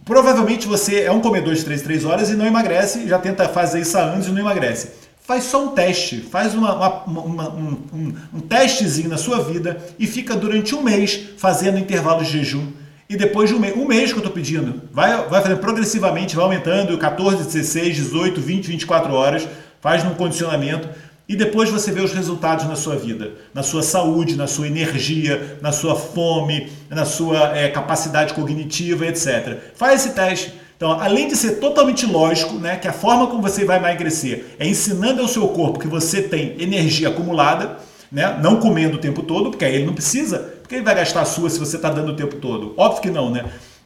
Provavelmente 0.04 0.68
você 0.68 1.02
é 1.02 1.12
um 1.12 1.22
comedor 1.22 1.54
de 1.54 1.64
3 1.64 1.82
3 1.82 2.04
horas 2.04 2.30
e 2.30 2.34
não 2.34 2.46
emagrece, 2.46 3.08
já 3.08 3.20
tenta 3.20 3.48
fazer 3.48 3.82
isso 3.82 3.98
anos 3.98 4.28
e 4.28 4.32
não 4.32 4.40
emagrece 4.40 4.90
faz 5.28 5.44
só 5.44 5.66
um 5.66 5.68
teste, 5.72 6.22
faz 6.22 6.56
uma, 6.56 6.74
uma, 6.74 7.04
uma, 7.06 7.50
um, 7.50 7.78
um, 7.94 8.14
um, 8.36 8.40
testezinho 8.40 9.10
na 9.10 9.18
sua 9.18 9.44
vida 9.44 9.78
e 10.00 10.08
fica 10.08 10.34
durante 10.38 10.74
um 10.74 10.82
mês 10.82 11.20
fazendo 11.38 11.78
intervalos 11.78 12.28
de 12.28 12.38
jejum. 12.38 12.72
E 13.10 13.18
depois 13.18 13.50
de 13.50 13.56
um 13.56 13.60
mês, 13.60 13.76
um 13.76 13.86
mês 13.86 14.12
que 14.14 14.20
eu 14.20 14.22
estou 14.22 14.32
pedindo, 14.32 14.84
vai, 14.90 15.28
vai 15.28 15.42
fazendo 15.42 15.60
progressivamente, 15.60 16.34
vai 16.34 16.46
aumentando 16.46 16.98
14, 16.98 17.44
16, 17.44 17.96
18, 17.98 18.40
20, 18.40 18.68
24 18.68 19.14
horas, 19.14 19.46
faz 19.82 20.06
um 20.06 20.14
condicionamento 20.14 20.88
e 21.28 21.36
depois 21.36 21.70
você 21.70 21.92
vê 21.92 22.00
os 22.00 22.14
resultados 22.14 22.66
na 22.66 22.78
sua 22.78 22.96
vida, 22.96 23.34
na 23.54 23.64
sua 23.64 23.84
saúde, 23.84 24.38
na 24.38 24.48
sua 24.48 24.68
energia, 24.68 25.58
na 25.62 25.74
sua 25.74 25.98
fome, 25.98 26.72
na 26.90 27.04
sua 27.04 27.58
é, 27.58 27.68
capacidade 27.68 28.34
cognitiva, 28.34 29.06
etc. 29.06 29.58
Faz 29.76 30.06
esse 30.06 30.16
teste 30.16 30.54
então, 30.78 30.92
além 30.92 31.28
de 31.28 31.36
ser 31.36 31.54
totalmente 31.54 32.06
lógico, 32.06 32.54
né, 32.54 32.76
que 32.76 32.88
a 32.88 32.94
forma 32.94 33.26
como 33.26 33.42
você 33.42 33.66
vai 33.66 33.78
emagrecer 33.78 34.46
é 34.60 34.68
ensinando 34.68 35.24
ao 35.24 35.28
seu 35.28 35.48
corpo 35.48 35.80
que 35.80 35.88
você 35.88 36.22
tem 36.22 36.56
energia 36.60 37.10
acumulada, 37.10 37.80
né, 38.12 38.38
não 38.42 38.58
comendo 38.58 38.96
o 38.98 39.00
tempo 39.00 39.24
todo, 39.24 39.50
porque 39.50 39.66
aí 39.66 39.74
ele 39.74 39.88
não 39.88 39.94
precisa, 39.96 40.38
porque 40.62 40.76
ele 40.76 40.84
vai 40.84 40.94
gastar 40.94 41.22
a 41.22 41.26
sua 41.26 41.50
se 41.50 41.58
você 41.58 41.78
está 41.78 41.90
dando 41.90 42.12
o 42.12 42.16
tempo 42.16 42.36
todo. 42.36 42.76
Óbvio 42.78 43.02
que 43.02 43.10
não, 43.10 43.32
né? 43.32 43.46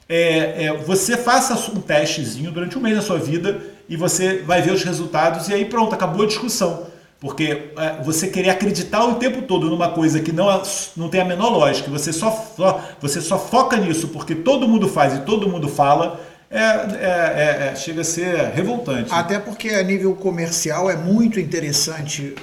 É, 0.09 0.65
é, 0.65 0.77
você 0.85 1.15
faça 1.15 1.53
um 1.71 1.79
testezinho 1.79 2.51
durante 2.51 2.77
um 2.77 2.81
mês 2.81 2.97
da 2.97 3.01
sua 3.01 3.17
vida 3.17 3.61
e 3.87 3.95
você 3.95 4.39
vai 4.45 4.61
ver 4.61 4.73
os 4.73 4.83
resultados 4.83 5.47
e 5.47 5.53
aí 5.53 5.63
pronto, 5.63 5.95
acabou 5.95 6.23
a 6.23 6.27
discussão. 6.27 6.87
Porque 7.21 7.71
é, 7.77 8.03
você 8.03 8.27
querer 8.27 8.49
acreditar 8.49 9.05
o 9.05 9.15
tempo 9.15 9.43
todo 9.43 9.69
numa 9.69 9.89
coisa 9.89 10.19
que 10.19 10.33
não, 10.33 10.61
não 10.97 11.07
tem 11.07 11.21
a 11.21 11.25
menor 11.25 11.51
lógica, 11.51 11.89
você 11.89 12.11
só, 12.11 12.31
só, 12.57 12.81
você 12.99 13.21
só 13.21 13.39
foca 13.39 13.77
nisso 13.77 14.09
porque 14.09 14.35
todo 14.35 14.67
mundo 14.67 14.89
faz 14.89 15.13
e 15.13 15.21
todo 15.21 15.47
mundo 15.47 15.69
fala, 15.69 16.19
é, 16.51 16.59
é, 16.59 17.67
é, 17.69 17.75
chega 17.75 18.01
a 18.01 18.03
ser 18.03 18.51
revoltante. 18.51 19.09
Até 19.11 19.39
porque 19.39 19.69
a 19.69 19.81
nível 19.81 20.13
comercial 20.15 20.91
é 20.91 20.97
muito 20.97 21.39
interessante 21.39 22.35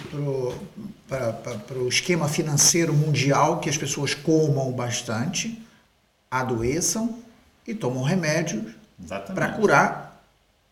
para 1.06 1.78
o 1.78 1.88
esquema 1.88 2.26
financeiro 2.26 2.94
mundial 2.94 3.60
que 3.60 3.68
as 3.68 3.76
pessoas 3.76 4.14
comam 4.14 4.72
bastante, 4.72 5.62
adoeçam 6.30 7.18
e 7.66 7.74
tomam 7.74 8.02
remédios 8.02 8.72
para 9.34 9.50
curar 9.50 10.24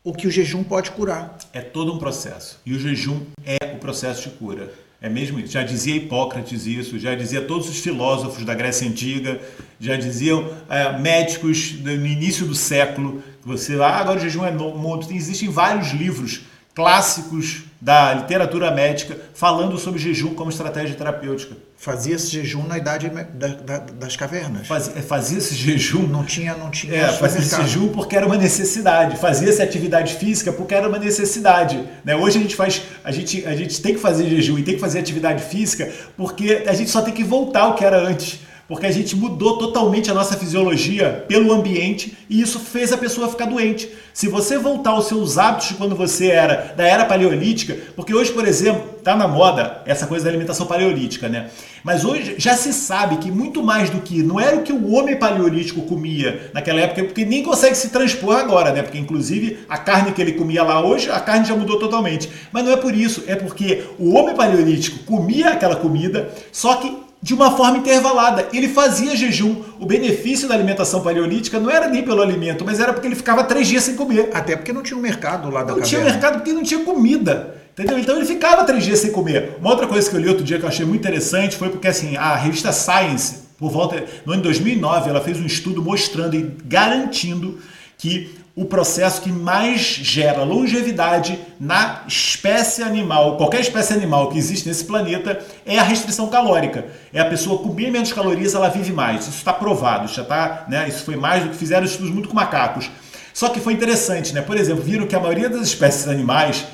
o 0.03 0.15
que 0.15 0.27
o 0.27 0.31
jejum 0.31 0.65
pode 0.65 0.91
curar. 0.93 1.37
É 1.53 1.61
todo 1.61 1.93
um 1.93 1.99
processo. 1.99 2.59
E 2.65 2.73
o 2.73 2.79
jejum 2.79 3.21
é 3.45 3.75
o 3.75 3.79
processo 3.79 4.31
de 4.31 4.37
cura. 4.37 4.73
É 5.01 5.09
mesmo 5.09 5.39
isso. 5.39 5.53
Já 5.53 5.63
dizia 5.63 5.97
Hipócrates 5.97 6.67
isso, 6.67 6.99
já 6.99 7.15
dizia 7.15 7.43
todos 7.43 7.69
os 7.69 7.79
filósofos 7.79 8.45
da 8.45 8.55
Grécia 8.55 8.89
Antiga, 8.89 9.41
já 9.79 9.97
diziam 9.97 10.51
é, 10.69 10.99
médicos 10.99 11.79
no 11.81 12.07
início 12.07 12.47
do 12.47 12.55
século. 12.55 13.23
Você, 13.45 13.75
ah, 13.81 13.99
agora 13.99 14.19
o 14.19 14.23
jejum 14.23 14.45
é 14.45 14.51
novo. 14.51 15.13
Existem 15.13 15.49
vários 15.49 15.93
livros 15.93 16.43
clássicos 16.75 17.66
da 17.81 18.15
literatura 18.15 18.71
médica 18.71 19.17
falando 19.35 19.79
sobre 19.79 19.99
jejum 19.99 20.35
como 20.35 20.51
estratégia 20.51 20.97
terapêutica. 20.97 21.57
Fazia 21.77 22.17
esse 22.17 22.31
jejum 22.31 22.67
na 22.67 22.79
idade 22.79 23.11
da, 23.11 23.49
da, 23.49 23.79
das 23.79 24.17
cavernas. 24.17 24.67
Fazia, 24.67 25.03
fazia 25.03 25.39
esse 25.39 25.55
jejum. 25.55 26.07
Não 26.07 26.25
tinha, 26.25 26.55
não 26.55 26.71
tinha. 26.71 26.95
É, 26.95 27.13
fazia 27.13 27.41
esse 27.41 27.55
jejum 27.55 27.89
porque 27.89 28.17
era 28.17 28.27
uma 28.27 28.37
necessidade. 28.37 29.19
Fazia 29.19 29.51
essa 29.51 29.63
atividade 29.63 30.15
física 30.15 30.53
porque 30.53 30.75
era 30.75 30.89
uma 30.89 30.99
necessidade. 30.99 31.87
Né? 32.03 32.17
Hoje 32.17 32.39
a 32.39 32.41
gente 32.41 32.57
faz, 32.57 32.83
a 33.05 33.13
gente, 33.13 33.47
a 33.47 33.55
gente 33.55 33.81
tem 33.83 33.95
que 33.95 34.01
fazer 34.01 34.27
jejum 34.27 34.59
e 34.59 34.63
tem 34.63 34.75
que 34.75 34.81
fazer 34.81 34.99
atividade 34.99 35.43
física 35.45 35.93
porque 36.17 36.65
a 36.67 36.73
gente 36.73 36.91
só 36.91 37.03
tem 37.03 37.13
que 37.13 37.23
voltar 37.23 37.63
ao 37.63 37.75
que 37.75 37.85
era 37.85 37.99
antes 37.99 38.41
porque 38.69 38.87
a 38.87 38.91
gente 38.91 39.15
mudou 39.15 39.59
totalmente 39.59 40.11
a 40.11 40.15
nossa 40.15 40.37
fisiologia 40.37 41.25
pelo 41.29 41.53
ambiente 41.53 42.17
e 42.29 42.41
isso 42.41 42.59
fez 42.59 42.93
a 42.93 42.99
pessoa 42.99 43.29
ficar 43.29 43.47
doente. 43.47 43.89
Se 44.13 44.29
você 44.29 44.59
voltar 44.59 44.91
aos 44.91 45.07
seus 45.07 45.39
hábitos 45.39 45.69
de 45.69 45.75
quando 45.75 45.95
você 45.95 46.29
era 46.29 46.75
da 46.77 46.85
era 46.87 47.05
paleolítica, 47.05 47.77
porque 47.95 48.15
hoje, 48.15 48.33
por 48.33 48.47
exemplo, 48.47 48.97
está 48.99 49.15
na 49.15 49.29
moda 49.29 49.83
essa 49.87 50.07
coisa 50.07 50.25
da 50.25 50.31
alimentação 50.31 50.67
paleolítica, 50.67 51.29
né? 51.29 51.49
Mas 51.85 52.05
hoje 52.05 52.35
já 52.39 52.57
se 52.57 52.73
sabe 52.73 53.19
que 53.19 53.31
muito 53.31 53.63
mais 53.63 53.89
do 53.89 54.01
que 54.01 54.23
não 54.23 54.41
era 54.41 54.57
o 54.57 54.63
que 54.63 54.73
o 54.73 54.93
homem 54.93 55.17
paleolítico 55.17 55.83
comia 55.83 56.51
naquela 56.53 56.81
época, 56.81 57.05
porque 57.05 57.25
nem 57.25 57.43
consegue 57.43 57.77
se 57.77 57.91
transpor 57.91 58.37
agora, 58.37 58.73
né? 58.73 58.83
Porque 58.83 58.99
inclusive 58.99 59.59
a 59.69 59.79
carne 59.79 60.11
que 60.11 60.21
ele 60.21 60.33
comia 60.33 60.65
lá 60.65 60.85
hoje, 60.85 61.09
a 61.11 61.21
carne 61.21 61.47
já 61.47 61.55
mudou 61.55 61.79
totalmente. 61.79 62.29
Mas 62.51 62.65
não 62.65 62.73
é 62.73 62.77
por 62.77 62.95
isso, 62.95 63.23
é 63.29 63.37
porque 63.37 63.85
o 63.99 64.15
homem 64.15 64.35
paleolítico 64.35 65.05
comia 65.05 65.51
aquela 65.51 65.77
comida, 65.77 66.31
só 66.51 66.75
que 66.77 67.06
de 67.27 67.35
uma 67.35 67.57
forma 67.57 67.79
intervalada. 67.79 68.47
Ele 68.53 68.69
fazia 68.69 69.17
jejum. 69.17 69.57
O 69.81 69.85
benefício 69.85 70.47
da 70.47 70.55
alimentação 70.55 71.01
paleolítica 71.03 71.59
não 71.59 71.69
era 71.69 71.89
nem 71.89 72.05
pelo 72.05 72.23
alimento, 72.23 72.65
mas 72.65 72.79
era 72.79 72.93
porque 72.93 73.09
ele 73.09 73.17
ficava 73.17 73.43
três 73.43 73.67
dias 73.67 73.83
sem 73.83 73.97
comer. 73.97 74.31
Até 74.33 74.55
porque 74.55 74.73
não 74.73 74.81
tinha 74.81 74.97
um 74.97 75.03
mercado 75.03 75.51
lá 75.51 75.65
da 75.65 75.75
Não 75.75 75.83
tinha 75.83 76.01
mercado 76.03 76.35
porque 76.35 76.53
não 76.53 76.63
tinha 76.63 76.85
comida. 76.85 77.57
Entendeu? 77.73 77.99
Então 77.99 78.15
ele 78.15 78.25
ficava 78.25 78.63
três 78.63 78.85
dias 78.85 79.01
sem 79.01 79.11
comer. 79.11 79.57
Uma 79.61 79.71
outra 79.71 79.89
coisa 79.89 80.09
que 80.09 80.15
eu 80.15 80.21
li 80.21 80.29
outro 80.29 80.45
dia 80.45 80.57
que 80.57 80.65
eu 80.65 80.69
achei 80.69 80.87
muito 80.87 81.01
interessante 81.01 81.57
foi 81.57 81.69
porque 81.69 81.89
assim, 81.89 82.17
a 82.17 82.37
revista 82.37 82.71
Science, 82.71 83.39
por 83.59 83.73
volta 83.73 84.05
no 84.25 84.33
ano 84.33 84.43
de 84.43 84.47
2009, 84.49 85.11
ela 85.11 85.21
fez 85.21 85.41
um 85.41 85.47
estudo 85.47 85.83
mostrando 85.83 86.37
e 86.37 86.57
garantindo 86.65 87.59
que 87.99 88.31
o 88.57 88.65
processo 88.65 89.21
que 89.21 89.31
mais 89.31 89.81
gera 89.81 90.43
longevidade 90.43 91.39
na 91.61 92.05
espécie 92.09 92.83
animal, 92.83 93.37
qualquer 93.37 93.61
espécie 93.61 93.93
animal 93.93 94.31
que 94.31 94.39
existe 94.39 94.67
nesse 94.67 94.83
planeta, 94.83 95.39
é 95.67 95.79
a 95.79 95.83
restrição 95.83 96.27
calórica. 96.29 96.87
É 97.13 97.21
a 97.21 97.27
pessoa 97.27 97.59
comer 97.59 97.91
menos 97.91 98.15
calorias, 98.15 98.55
ela 98.55 98.71
vive 98.71 98.95
mais. 98.95 99.29
Isso 99.29 99.37
está 99.37 99.53
provado, 99.53 100.09
já 100.09 100.25
tá, 100.25 100.65
né? 100.71 100.89
Isso 100.89 101.05
foi 101.05 101.17
mais 101.17 101.45
do 101.45 101.51
que 101.51 101.57
fizeram 101.57 101.85
estudos 101.85 102.11
muito 102.11 102.31
com 102.31 102.35
macacos. 102.35 102.91
Só 103.35 103.51
que 103.51 103.61
foi 103.61 103.75
interessante, 103.75 104.33
né? 104.33 104.41
Por 104.41 104.57
exemplo, 104.57 104.83
viram 104.83 105.07
que 105.07 105.15
a 105.15 105.21
maioria 105.21 105.51
das 105.51 105.61
espécies 105.61 106.09
animais, 106.09 106.65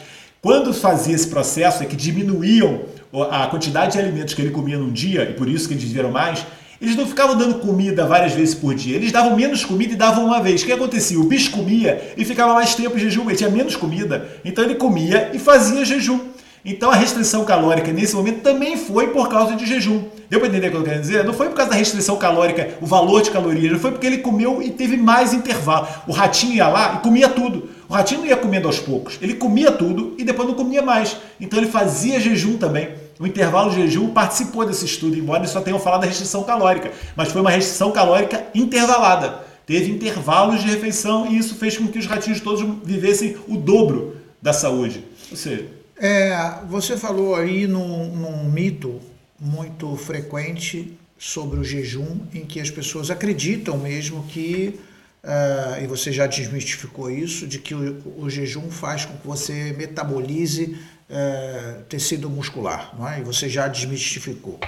quando 0.41 0.73
fazia 0.73 1.17
esse 1.17 1.27
processo, 1.27 1.83
é 1.83 1.87
que 1.87 1.97
diminuíam 1.97 2.83
a 3.29 3.49
quantidade 3.49 3.95
de 3.95 3.99
alimentos 3.99 4.35
que 4.35 4.41
ele 4.41 4.53
comia 4.53 4.79
num 4.79 4.93
dia, 4.93 5.25
e 5.25 5.35
por 5.35 5.49
isso 5.49 5.67
que 5.67 5.75
eles 5.75 5.83
viveram 5.83 6.13
mais, 6.13 6.47
eles 6.83 6.97
não 6.97 7.07
ficavam 7.07 7.37
dando 7.37 7.61
comida 7.61 8.05
várias 8.05 8.33
vezes 8.33 8.57
por 8.57 8.75
dia. 8.75 8.97
Eles 8.97 9.13
davam 9.13 9.37
menos 9.37 9.65
comida 9.65 9.93
e 9.93 9.97
davam 9.97 10.27
uma 10.27 10.41
vez. 10.43 10.63
O 10.63 10.67
que 10.67 10.73
acontecia? 10.73 11.17
O 11.17 11.23
bicho 11.23 11.53
comia 11.53 12.13
e 12.17 12.25
ficava 12.25 12.55
mais 12.55 12.75
tempo 12.75 12.97
em 12.97 12.99
jejum. 12.99 13.23
Ele 13.29 13.37
tinha 13.37 13.49
menos 13.49 13.77
comida. 13.77 14.29
Então 14.45 14.65
ele 14.65 14.75
comia 14.75 15.31
e 15.33 15.39
fazia 15.39 15.85
jejum. 15.85 16.19
Então 16.65 16.91
a 16.91 16.97
restrição 16.97 17.45
calórica 17.45 17.93
nesse 17.93 18.17
momento 18.17 18.41
também 18.41 18.77
foi 18.77 19.09
por 19.09 19.29
causa 19.29 19.55
de 19.55 19.65
jejum. 19.65 20.03
Deu 20.29 20.41
para 20.41 20.49
entender 20.49 20.69
o 20.69 20.71
que 20.73 20.77
eu 20.77 20.83
quero 20.83 21.01
dizer? 21.01 21.25
Não 21.25 21.33
foi 21.33 21.49
por 21.49 21.55
causa 21.55 21.71
da 21.71 21.77
restrição 21.77 22.17
calórica, 22.17 22.71
o 22.81 22.87
valor 22.87 23.23
de 23.23 23.31
calorias, 23.31 23.73
não 23.73 23.79
foi 23.79 23.93
porque 23.93 24.07
ele 24.07 24.19
comeu 24.19 24.61
e 24.63 24.71
teve 24.71 24.97
mais 24.97 25.33
intervalo. 25.33 25.87
O 26.07 26.13
ratinho 26.13 26.55
ia 26.55 26.69
lá 26.69 26.97
e 26.97 26.99
comia 27.03 27.29
tudo. 27.29 27.69
O 27.89 27.93
ratinho 27.93 28.21
não 28.21 28.29
ia 28.29 28.37
comendo 28.37 28.67
aos 28.67 28.79
poucos, 28.79 29.19
ele 29.21 29.35
comia 29.35 29.71
tudo 29.71 30.15
e 30.19 30.25
depois 30.25 30.49
não 30.49 30.55
comia 30.55 30.83
mais. 30.83 31.17
Então 31.41 31.59
ele 31.59 31.69
fazia 31.69 32.19
jejum 32.19 32.57
também. 32.57 33.02
O 33.23 33.27
intervalo 33.29 33.71
de 33.71 33.77
jejum 33.77 34.09
participou 34.09 34.67
desse 34.67 34.85
estudo, 34.85 35.17
embora 35.17 35.39
eles 35.39 35.51
só 35.51 35.61
tenham 35.61 35.79
falado 35.79 36.01
da 36.01 36.09
restrição 36.09 36.43
calórica, 36.43 36.91
mas 37.15 37.31
foi 37.31 37.41
uma 37.41 37.53
restrição 37.53 37.93
calórica 37.93 38.45
intervalada. 38.53 39.45
Teve 39.65 39.93
intervalos 39.93 40.61
de 40.61 40.67
refeição 40.67 41.31
e 41.31 41.39
isso 41.39 41.55
fez 41.55 41.79
com 41.79 41.87
que 41.87 42.01
os 42.01 42.07
ratinhos 42.07 42.41
todos 42.41 42.67
vivessem 42.83 43.37
o 43.47 43.57
dobro 43.57 44.17
da 44.43 44.53
saúde. 44.53 45.05
Ou 45.31 45.37
seja. 45.37 45.69
É, 45.97 46.37
você 46.69 46.97
falou 46.97 47.37
aí 47.37 47.69
num, 47.69 48.13
num 48.13 48.51
mito 48.51 49.01
muito 49.39 49.95
frequente 49.95 50.93
sobre 51.17 51.61
o 51.61 51.65
jejum, 51.65 52.23
em 52.35 52.45
que 52.45 52.59
as 52.59 52.71
pessoas 52.71 53.09
acreditam 53.09 53.79
mesmo 53.79 54.25
que, 54.25 54.81
uh, 55.23 55.81
e 55.81 55.87
você 55.87 56.11
já 56.11 56.27
desmistificou 56.27 57.09
isso, 57.09 57.47
de 57.47 57.61
que 57.61 57.73
o, 57.73 58.03
o 58.19 58.29
jejum 58.29 58.69
faz 58.69 59.05
com 59.05 59.17
que 59.17 59.25
você 59.25 59.73
metabolize 59.79 60.77
é, 61.13 61.83
tecido 61.89 62.31
muscular, 62.31 62.95
não 62.99 63.07
é? 63.07 63.21
e 63.21 63.23
você 63.23 63.49
já 63.49 63.69
desmistificou. 63.69 64.59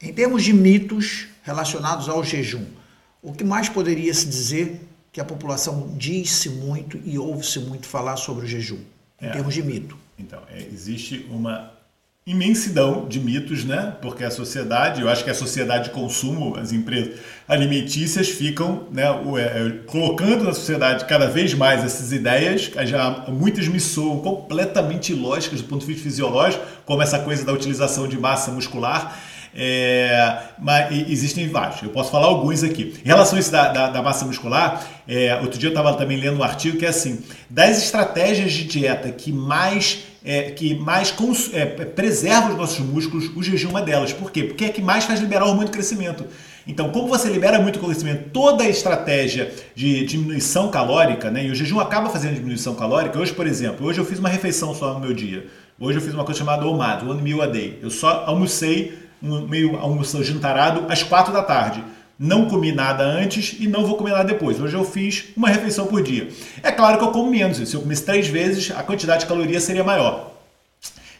Em 0.00 0.12
termos 0.12 0.42
de 0.42 0.52
mitos 0.52 1.28
relacionados 1.44 2.08
ao 2.08 2.24
jejum, 2.24 2.66
o 3.22 3.32
que 3.32 3.44
mais 3.44 3.68
poderia 3.68 4.12
se 4.12 4.26
dizer 4.26 4.80
que 5.12 5.20
a 5.20 5.24
população 5.24 5.94
diz-se 5.96 6.48
muito 6.48 7.00
e 7.04 7.16
ouve-se 7.18 7.60
muito 7.60 7.86
falar 7.86 8.16
sobre 8.16 8.44
o 8.44 8.48
jejum, 8.48 8.80
em 9.20 9.26
é. 9.26 9.30
termos 9.30 9.54
de 9.54 9.62
mito? 9.62 9.96
Então, 10.18 10.42
é, 10.50 10.60
existe 10.62 11.24
uma 11.30 11.72
imensidão 12.24 13.08
de 13.08 13.18
mitos, 13.18 13.64
né? 13.64 13.94
Porque 14.00 14.22
a 14.22 14.30
sociedade, 14.30 15.00
eu 15.00 15.08
acho 15.08 15.24
que 15.24 15.30
a 15.30 15.34
sociedade 15.34 15.84
de 15.84 15.90
consumo, 15.90 16.56
as 16.56 16.72
empresas 16.72 17.18
alimentícias 17.48 18.28
ficam, 18.28 18.84
né, 18.92 19.02
é, 19.38 19.70
colocando 19.86 20.44
na 20.44 20.54
sociedade 20.54 21.04
cada 21.06 21.26
vez 21.26 21.52
mais 21.52 21.84
essas 21.84 22.12
ideias, 22.12 22.70
já 22.84 23.24
muitas 23.28 23.66
me 23.66 23.80
soam 23.80 24.20
completamente 24.20 25.12
ilógicas 25.12 25.60
do 25.60 25.66
ponto 25.66 25.80
de 25.80 25.86
vista 25.86 26.04
fisiológico, 26.04 26.64
como 26.84 27.02
essa 27.02 27.18
coisa 27.18 27.44
da 27.44 27.52
utilização 27.52 28.06
de 28.06 28.16
massa 28.16 28.52
muscular. 28.52 29.20
É, 29.54 30.38
mas 30.58 30.90
existem 31.10 31.46
vários, 31.48 31.82
eu 31.82 31.90
posso 31.90 32.10
falar 32.10 32.26
alguns 32.26 32.62
aqui. 32.62 32.94
Em 33.04 33.06
relação 33.06 33.36
a 33.36 33.40
isso 33.40 33.50
da, 33.50 33.68
da, 33.68 33.90
da 33.90 34.02
massa 34.02 34.24
muscular, 34.24 34.82
é, 35.06 35.36
outro 35.42 35.58
dia 35.58 35.68
eu 35.68 35.72
estava 35.72 35.92
também 35.94 36.16
lendo 36.18 36.38
um 36.38 36.42
artigo 36.42 36.78
que 36.78 36.86
é 36.86 36.88
assim: 36.88 37.22
das 37.50 37.82
estratégias 37.82 38.52
de 38.52 38.64
dieta 38.64 39.10
que 39.10 39.30
mais 39.30 40.11
é, 40.24 40.50
que 40.50 40.74
mais 40.74 41.14
é, 41.52 41.66
preserva 41.66 42.50
os 42.50 42.56
nossos 42.56 42.80
músculos, 42.80 43.30
o 43.36 43.42
jejum 43.42 43.68
é 43.68 43.70
uma 43.70 43.82
delas. 43.82 44.12
Por 44.12 44.30
quê? 44.30 44.44
Porque 44.44 44.64
é 44.64 44.68
que 44.68 44.80
mais 44.80 45.04
faz 45.04 45.20
liberar 45.20 45.46
o 45.46 45.48
hormônio 45.48 45.70
crescimento. 45.70 46.24
Então, 46.66 46.90
como 46.90 47.08
você 47.08 47.28
libera 47.28 47.58
muito 47.58 47.80
crescimento, 47.80 48.30
toda 48.30 48.62
a 48.62 48.68
estratégia 48.68 49.52
de 49.74 50.04
diminuição 50.04 50.70
calórica, 50.70 51.30
né, 51.30 51.46
e 51.46 51.50
o 51.50 51.54
jejum 51.54 51.80
acaba 51.80 52.08
fazendo 52.08 52.34
diminuição 52.34 52.74
calórica. 52.74 53.18
Hoje, 53.18 53.32
por 53.32 53.46
exemplo, 53.46 53.86
hoje 53.86 53.98
eu 53.98 54.04
fiz 54.04 54.18
uma 54.18 54.28
refeição 54.28 54.74
só 54.74 54.94
no 54.94 55.00
meu 55.00 55.12
dia. 55.12 55.46
Hoje 55.78 55.98
eu 55.98 56.02
fiz 56.02 56.14
uma 56.14 56.24
coisa 56.24 56.38
chamada 56.38 56.64
OMAD, 56.64 57.04
One 57.04 57.20
Meal 57.20 57.42
a 57.42 57.46
Day. 57.46 57.78
Eu 57.82 57.90
só 57.90 58.24
almocei, 58.26 58.96
um 59.20 59.46
meio 59.46 59.76
almoço 59.76 60.22
jantarado, 60.22 60.86
às 60.88 61.02
quatro 61.02 61.32
da 61.32 61.42
tarde. 61.42 61.82
Não 62.24 62.46
comi 62.46 62.70
nada 62.70 63.02
antes 63.02 63.56
e 63.58 63.66
não 63.66 63.84
vou 63.84 63.96
comer 63.96 64.12
nada 64.12 64.22
depois. 64.22 64.60
Hoje 64.60 64.76
eu 64.76 64.84
fiz 64.84 65.24
uma 65.36 65.48
refeição 65.48 65.88
por 65.88 66.00
dia. 66.00 66.28
É 66.62 66.70
claro 66.70 66.96
que 66.96 67.02
eu 67.02 67.10
como 67.10 67.28
menos. 67.28 67.56
Se 67.68 67.74
eu 67.74 67.80
comesse 67.80 68.04
três 68.04 68.28
vezes, 68.28 68.70
a 68.70 68.80
quantidade 68.84 69.22
de 69.22 69.26
calorias 69.26 69.64
seria 69.64 69.82
maior. 69.82 70.30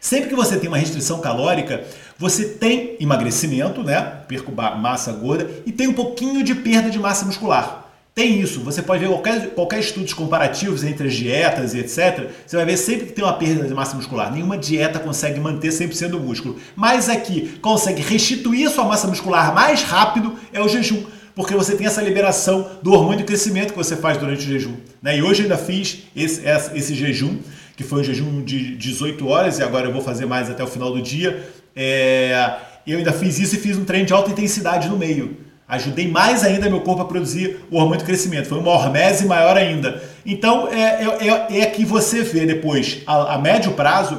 Sempre 0.00 0.28
que 0.28 0.36
você 0.36 0.56
tem 0.56 0.68
uma 0.68 0.78
restrição 0.78 1.18
calórica, 1.18 1.82
você 2.16 2.50
tem 2.50 2.96
emagrecimento, 3.00 3.82
né? 3.82 4.00
Perco 4.28 4.52
massa 4.52 5.10
gorda 5.10 5.50
e 5.66 5.72
tem 5.72 5.88
um 5.88 5.92
pouquinho 5.92 6.44
de 6.44 6.54
perda 6.54 6.88
de 6.88 7.00
massa 7.00 7.26
muscular. 7.26 7.81
Tem 8.14 8.40
isso. 8.40 8.60
Você 8.60 8.82
pode 8.82 9.00
ver 9.00 9.08
qualquer, 9.08 9.50
qualquer 9.50 9.80
estudos 9.80 10.12
comparativos 10.12 10.84
entre 10.84 11.08
as 11.08 11.14
dietas 11.14 11.72
e 11.72 11.78
etc. 11.78 12.28
Você 12.46 12.56
vai 12.56 12.66
ver 12.66 12.76
sempre 12.76 13.06
que 13.06 13.12
tem 13.12 13.24
uma 13.24 13.32
perda 13.32 13.66
de 13.66 13.72
massa 13.72 13.96
muscular. 13.96 14.30
Nenhuma 14.30 14.58
dieta 14.58 14.98
consegue 14.98 15.40
manter 15.40 15.68
100% 15.68 16.08
do 16.08 16.20
músculo. 16.20 16.58
Mas 16.76 17.08
aqui 17.08 17.58
consegue 17.62 18.02
restituir 18.02 18.68
a 18.68 18.70
sua 18.70 18.84
massa 18.84 19.06
muscular 19.06 19.54
mais 19.54 19.82
rápido 19.82 20.38
é 20.52 20.60
o 20.60 20.68
jejum. 20.68 21.02
Porque 21.34 21.54
você 21.54 21.74
tem 21.74 21.86
essa 21.86 22.02
liberação 22.02 22.70
do 22.82 22.92
hormônio 22.92 23.20
de 23.20 23.24
crescimento 23.24 23.70
que 23.70 23.78
você 23.78 23.96
faz 23.96 24.18
durante 24.18 24.40
o 24.40 24.48
jejum. 24.48 24.76
Né? 25.00 25.16
E 25.16 25.22
hoje 25.22 25.40
eu 25.40 25.44
ainda 25.44 25.56
fiz 25.56 26.02
esse, 26.14 26.42
esse 26.74 26.94
jejum, 26.94 27.38
que 27.74 27.82
foi 27.82 28.00
um 28.00 28.04
jejum 28.04 28.42
de 28.42 28.76
18 28.76 29.26
horas, 29.26 29.58
e 29.58 29.62
agora 29.62 29.86
eu 29.86 29.92
vou 29.92 30.02
fazer 30.02 30.26
mais 30.26 30.50
até 30.50 30.62
o 30.62 30.66
final 30.66 30.92
do 30.92 31.00
dia. 31.00 31.50
É, 31.74 32.56
eu 32.86 32.98
ainda 32.98 33.12
fiz 33.14 33.38
isso 33.38 33.54
e 33.54 33.58
fiz 33.58 33.78
um 33.78 33.84
treino 33.86 34.04
de 34.04 34.12
alta 34.12 34.30
intensidade 34.30 34.90
no 34.90 34.98
meio. 34.98 35.38
Ajudei 35.72 36.06
mais 36.06 36.44
ainda 36.44 36.68
meu 36.68 36.82
corpo 36.82 37.00
a 37.00 37.06
produzir 37.06 37.60
o 37.70 37.76
hormônio 37.76 38.00
de 38.00 38.04
crescimento. 38.04 38.46
Foi 38.46 38.58
uma 38.58 38.72
hormese 38.72 39.24
maior 39.24 39.56
ainda. 39.56 40.02
Então 40.26 40.68
é, 40.68 41.02
é, 41.02 41.28
é, 41.28 41.60
é 41.60 41.66
que 41.66 41.82
você 41.82 42.20
vê 42.22 42.44
depois, 42.44 42.98
a, 43.06 43.36
a 43.36 43.38
médio 43.38 43.72
prazo, 43.72 44.18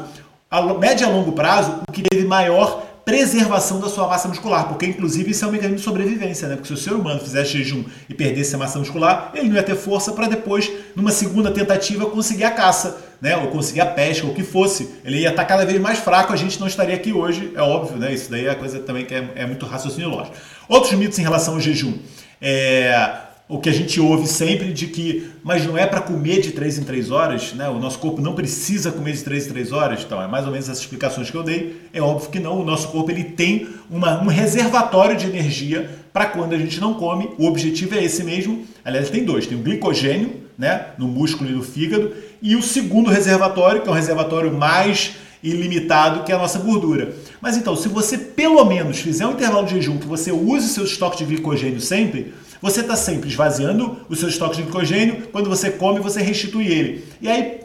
a 0.50 0.62
médio 0.74 1.06
a 1.06 1.12
longo 1.12 1.32
prazo, 1.34 1.84
o 1.88 1.92
que 1.92 2.02
teve 2.02 2.26
maior 2.26 2.84
preservação 3.06 3.80
da 3.80 3.88
sua 3.88 4.08
massa 4.08 4.28
muscular, 4.28 4.68
porque 4.68 4.88
inclusive 4.88 5.30
isso 5.30 5.46
é 5.46 5.48
um 5.48 5.52
mecanismo 5.52 5.78
de 5.78 5.84
sobrevivência, 5.84 6.48
né? 6.48 6.56
Porque 6.56 6.70
se 6.70 6.74
o 6.74 6.78
ser 6.78 6.94
humano 6.94 7.20
fizesse 7.20 7.52
jejum 7.52 7.84
e 8.10 8.16
perdesse 8.16 8.56
a 8.56 8.58
massa 8.58 8.80
muscular, 8.80 9.32
ele 9.36 9.50
não 9.50 9.56
ia 9.56 9.64
ter 9.64 9.76
força 9.76 10.12
para 10.14 10.28
depois, 10.28 10.72
numa 10.96 11.12
segunda 11.12 11.52
tentativa, 11.52 12.06
conseguir 12.08 12.46
a 12.46 12.52
caça, 12.52 12.98
né? 13.22 13.38
Ou 13.38 13.48
conseguir 13.48 13.82
a 13.82 13.86
pesca, 13.86 14.26
ou 14.26 14.32
o 14.32 14.36
que 14.36 14.42
fosse. 14.42 14.90
Ele 15.06 15.20
ia 15.20 15.30
estar 15.30 15.46
cada 15.46 15.66
vez 15.66 15.80
mais 15.80 16.00
fraco, 16.00 16.34
a 16.34 16.36
gente 16.36 16.60
não 16.60 16.66
estaria 16.66 16.96
aqui 16.96 17.14
hoje, 17.14 17.52
é 17.56 17.62
óbvio, 17.62 17.98
né? 17.98 18.12
Isso 18.12 18.32
daí 18.32 18.48
é 18.48 18.50
a 18.52 18.56
coisa 18.56 18.80
também 18.80 19.06
que 19.06 19.14
é, 19.14 19.30
é 19.36 19.46
muito 19.46 19.66
raciocínio 19.66 20.10
lógico. 20.10 20.36
Outros 20.68 20.94
mitos 20.94 21.20
em 21.20 21.24
relação 21.24 21.56
ao 21.56 21.60
jejum. 21.60 21.94
É, 22.42 23.22
o 23.48 23.60
que 23.60 23.70
a 23.70 23.74
gente 23.74 24.00
ouve 24.00 24.26
sempre 24.26 24.72
de 24.72 24.88
que, 24.88 25.30
mas 25.44 25.66
não 25.66 25.78
é 25.78 25.86
para 25.86 26.02
comer 26.02 26.42
de 26.42 26.52
3 26.52 26.80
em 26.80 26.84
3 26.84 27.12
horas, 27.12 27.54
né? 27.54 27.68
O 27.70 27.78
nosso 27.78 28.00
corpo 28.00 28.22
não 28.22 28.34
precisa 28.34 28.92
comer 28.92 29.14
de 29.14 29.24
3 29.24 29.48
em 29.48 29.50
3 29.50 29.72
horas, 29.72 30.04
então 30.04 30.22
é 30.22 30.28
mais 30.28 30.46
ou 30.46 30.52
menos 30.52 30.68
essas 30.68 30.80
explicações 30.80 31.30
que 31.30 31.36
eu 31.36 31.44
dei. 31.44 31.82
É 31.94 32.02
óbvio 32.02 32.30
que 32.30 32.40
não, 32.40 32.60
o 32.60 32.66
nosso 32.66 32.88
corpo 32.88 33.12
ele 33.12 33.24
tem 33.24 33.68
uma, 33.90 34.22
um 34.22 34.28
reservatório 34.28 35.16
de 35.16 35.28
energia 35.28 35.90
para 36.12 36.26
quando 36.28 36.54
a 36.54 36.58
gente 36.58 36.80
não 36.80 36.94
come. 36.94 37.30
O 37.38 37.46
objetivo 37.46 37.96
é 37.96 38.04
esse 38.04 38.24
mesmo. 38.24 38.66
Aliás, 38.84 39.10
tem 39.10 39.24
dois, 39.26 39.46
tem 39.46 39.58
o 39.58 39.62
glicogênio, 39.62 40.42
né, 40.58 40.88
no 40.98 41.08
músculo 41.08 41.50
e 41.50 41.54
no 41.54 41.64
fígado, 41.64 42.12
e 42.42 42.56
o 42.56 42.62
segundo 42.62 43.10
reservatório, 43.10 43.82
que 43.82 43.88
é 43.88 43.92
um 43.92 43.96
reservatório 43.96 44.54
mais 44.54 45.16
ilimitado, 45.44 46.24
que 46.24 46.32
é 46.32 46.36
a 46.36 46.40
nossa 46.40 46.60
gordura. 46.60 47.16
Mas 47.42 47.58
então, 47.58 47.76
se 47.76 47.90
você 47.90 48.18
pelo 48.18 48.64
menos 48.64 49.00
fizer 49.00 49.26
um 49.28 49.34
intervalo 49.34 49.68
de 49.68 49.76
jejum 49.76 49.98
que 49.98 50.08
você 50.08 50.32
use 50.32 50.66
o 50.66 50.70
seu 50.70 50.86
estoque 50.86 51.18
de 51.18 51.26
glicogênio 51.26 51.82
sempre, 51.82 52.34
você 52.62 52.80
está 52.80 52.96
sempre 52.96 53.30
esvaziando 53.30 53.98
os 54.08 54.20
seus 54.20 54.32
estoques 54.32 54.56
de 54.56 54.64
glicogênio, 54.64 55.28
quando 55.34 55.50
você 55.50 55.70
come, 55.70 56.00
você 56.00 56.22
restitui 56.22 56.68
ele. 56.68 57.04
E 57.22 57.28
aí, 57.28 57.60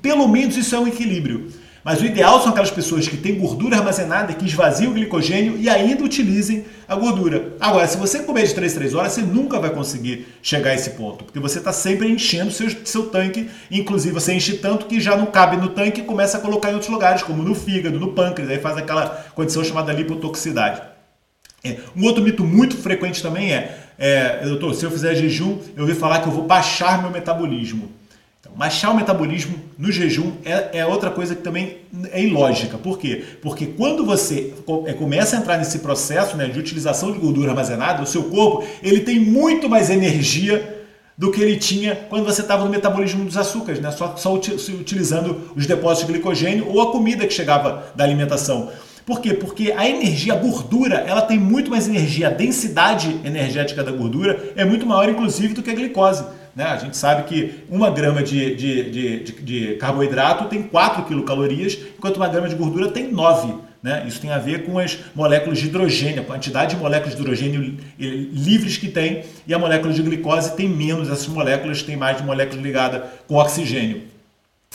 pelo 0.00 0.28
menos 0.28 0.56
isso 0.56 0.74
é 0.74 0.78
um 0.78 0.86
equilíbrio. 0.86 1.50
Mas 1.86 2.00
o 2.00 2.04
ideal 2.04 2.40
são 2.40 2.50
aquelas 2.50 2.72
pessoas 2.72 3.06
que 3.06 3.16
têm 3.16 3.38
gordura 3.38 3.76
armazenada, 3.76 4.32
que 4.32 4.44
esvaziam 4.44 4.90
o 4.90 4.94
glicogênio 4.94 5.56
e 5.56 5.68
ainda 5.68 6.02
utilizem 6.02 6.64
a 6.88 6.96
gordura. 6.96 7.52
Agora, 7.60 7.86
se 7.86 7.96
você 7.96 8.24
comer 8.24 8.44
de 8.44 8.56
3 8.56 8.74
3 8.74 8.92
horas, 8.92 9.12
você 9.12 9.22
nunca 9.22 9.60
vai 9.60 9.70
conseguir 9.70 10.26
chegar 10.42 10.70
a 10.70 10.74
esse 10.74 10.90
ponto, 10.90 11.22
porque 11.22 11.38
você 11.38 11.58
está 11.58 11.72
sempre 11.72 12.10
enchendo 12.10 12.50
seu, 12.50 12.68
seu 12.84 13.06
tanque, 13.06 13.48
inclusive 13.70 14.12
você 14.12 14.34
enche 14.34 14.54
tanto 14.54 14.86
que 14.86 14.98
já 14.98 15.16
não 15.16 15.26
cabe 15.26 15.58
no 15.58 15.68
tanque 15.68 16.00
e 16.00 16.04
começa 16.04 16.38
a 16.38 16.40
colocar 16.40 16.72
em 16.72 16.74
outros 16.74 16.90
lugares, 16.90 17.22
como 17.22 17.40
no 17.40 17.54
fígado, 17.54 18.00
no 18.00 18.14
pâncreas, 18.14 18.50
aí 18.50 18.58
faz 18.58 18.76
aquela 18.76 19.06
condição 19.36 19.62
chamada 19.62 19.92
lipotoxicidade. 19.92 20.82
É. 21.62 21.76
Um 21.96 22.02
outro 22.02 22.20
mito 22.20 22.42
muito 22.42 22.76
frequente 22.76 23.22
também 23.22 23.52
é 23.52 23.78
é, 23.96 24.44
doutor, 24.44 24.74
se 24.74 24.84
eu 24.84 24.90
fizer 24.90 25.14
jejum, 25.14 25.58
eu 25.76 25.84
ouvi 25.84 25.94
falar 25.94 26.20
que 26.20 26.26
eu 26.26 26.32
vou 26.32 26.44
baixar 26.44 27.00
meu 27.00 27.12
metabolismo. 27.12 27.90
Baixar 28.56 28.90
o 28.90 28.96
metabolismo 28.96 29.54
no 29.76 29.92
jejum 29.92 30.32
é, 30.42 30.78
é, 30.78 30.86
outra 30.86 31.10
coisa 31.10 31.34
que 31.34 31.42
também 31.42 31.76
é 32.10 32.22
ilógica. 32.22 32.78
Por 32.78 32.98
quê? 32.98 33.22
Porque 33.42 33.66
quando 33.66 34.02
você 34.02 34.54
é, 34.86 34.94
começa 34.94 35.36
a 35.36 35.40
entrar 35.40 35.58
nesse 35.58 35.80
processo 35.80 36.38
né, 36.38 36.46
de 36.48 36.58
utilização 36.58 37.12
de 37.12 37.18
gordura 37.18 37.50
armazenada, 37.50 38.02
o 38.02 38.06
seu 38.06 38.24
corpo 38.24 38.66
ele 38.82 39.00
tem 39.00 39.20
muito 39.20 39.68
mais 39.68 39.90
energia 39.90 40.74
do 41.18 41.30
que 41.30 41.42
ele 41.42 41.56
tinha 41.56 41.94
quando 42.08 42.24
você 42.24 42.40
estava 42.40 42.64
no 42.64 42.70
metabolismo 42.70 43.26
dos 43.26 43.36
açúcares, 43.36 43.78
né? 43.78 43.90
só, 43.90 44.16
só 44.16 44.32
utilizando 44.32 45.50
os 45.54 45.66
depósitos 45.66 46.06
de 46.06 46.14
glicogênio 46.14 46.66
ou 46.66 46.80
a 46.80 46.90
comida 46.92 47.26
que 47.26 47.34
chegava 47.34 47.92
da 47.94 48.04
alimentação. 48.04 48.70
Por 49.04 49.20
quê? 49.20 49.34
Porque 49.34 49.70
a 49.76 49.86
energia, 49.86 50.32
a 50.32 50.36
gordura, 50.36 50.96
ela 50.96 51.20
tem 51.20 51.38
muito 51.38 51.70
mais 51.70 51.86
energia, 51.86 52.28
a 52.28 52.30
densidade 52.30 53.20
energética 53.22 53.84
da 53.84 53.92
gordura 53.92 54.52
é 54.56 54.64
muito 54.64 54.86
maior, 54.86 55.08
inclusive, 55.08 55.52
do 55.54 55.62
que 55.62 55.70
a 55.70 55.74
glicose. 55.74 56.24
Né? 56.56 56.64
A 56.64 56.78
gente 56.78 56.96
sabe 56.96 57.24
que 57.24 57.64
uma 57.68 57.90
grama 57.90 58.22
de, 58.22 58.54
de, 58.54 58.90
de, 58.90 59.20
de, 59.20 59.32
de 59.42 59.74
carboidrato 59.74 60.46
tem 60.46 60.62
4 60.62 61.04
quilocalorias, 61.04 61.78
enquanto 61.98 62.16
uma 62.16 62.28
grama 62.28 62.48
de 62.48 62.54
gordura 62.54 62.90
tem 62.90 63.12
9. 63.12 63.54
Né? 63.82 64.04
Isso 64.08 64.18
tem 64.20 64.30
a 64.30 64.38
ver 64.38 64.64
com 64.64 64.78
as 64.78 64.98
moléculas 65.14 65.58
de 65.58 65.66
hidrogênio, 65.66 66.22
a 66.22 66.24
quantidade 66.24 66.74
de 66.74 66.80
moléculas 66.80 67.14
de 67.14 67.20
hidrogênio 67.20 67.76
livres 67.98 68.78
que 68.78 68.88
tem, 68.88 69.22
e 69.46 69.52
a 69.52 69.58
molécula 69.58 69.92
de 69.92 70.02
glicose 70.02 70.56
tem 70.56 70.66
menos, 70.66 71.10
essas 71.10 71.28
moléculas 71.28 71.82
têm 71.82 71.94
mais 71.94 72.16
de 72.16 72.22
moléculas 72.22 72.64
ligadas 72.64 73.02
com 73.28 73.34
oxigênio. 73.34 74.15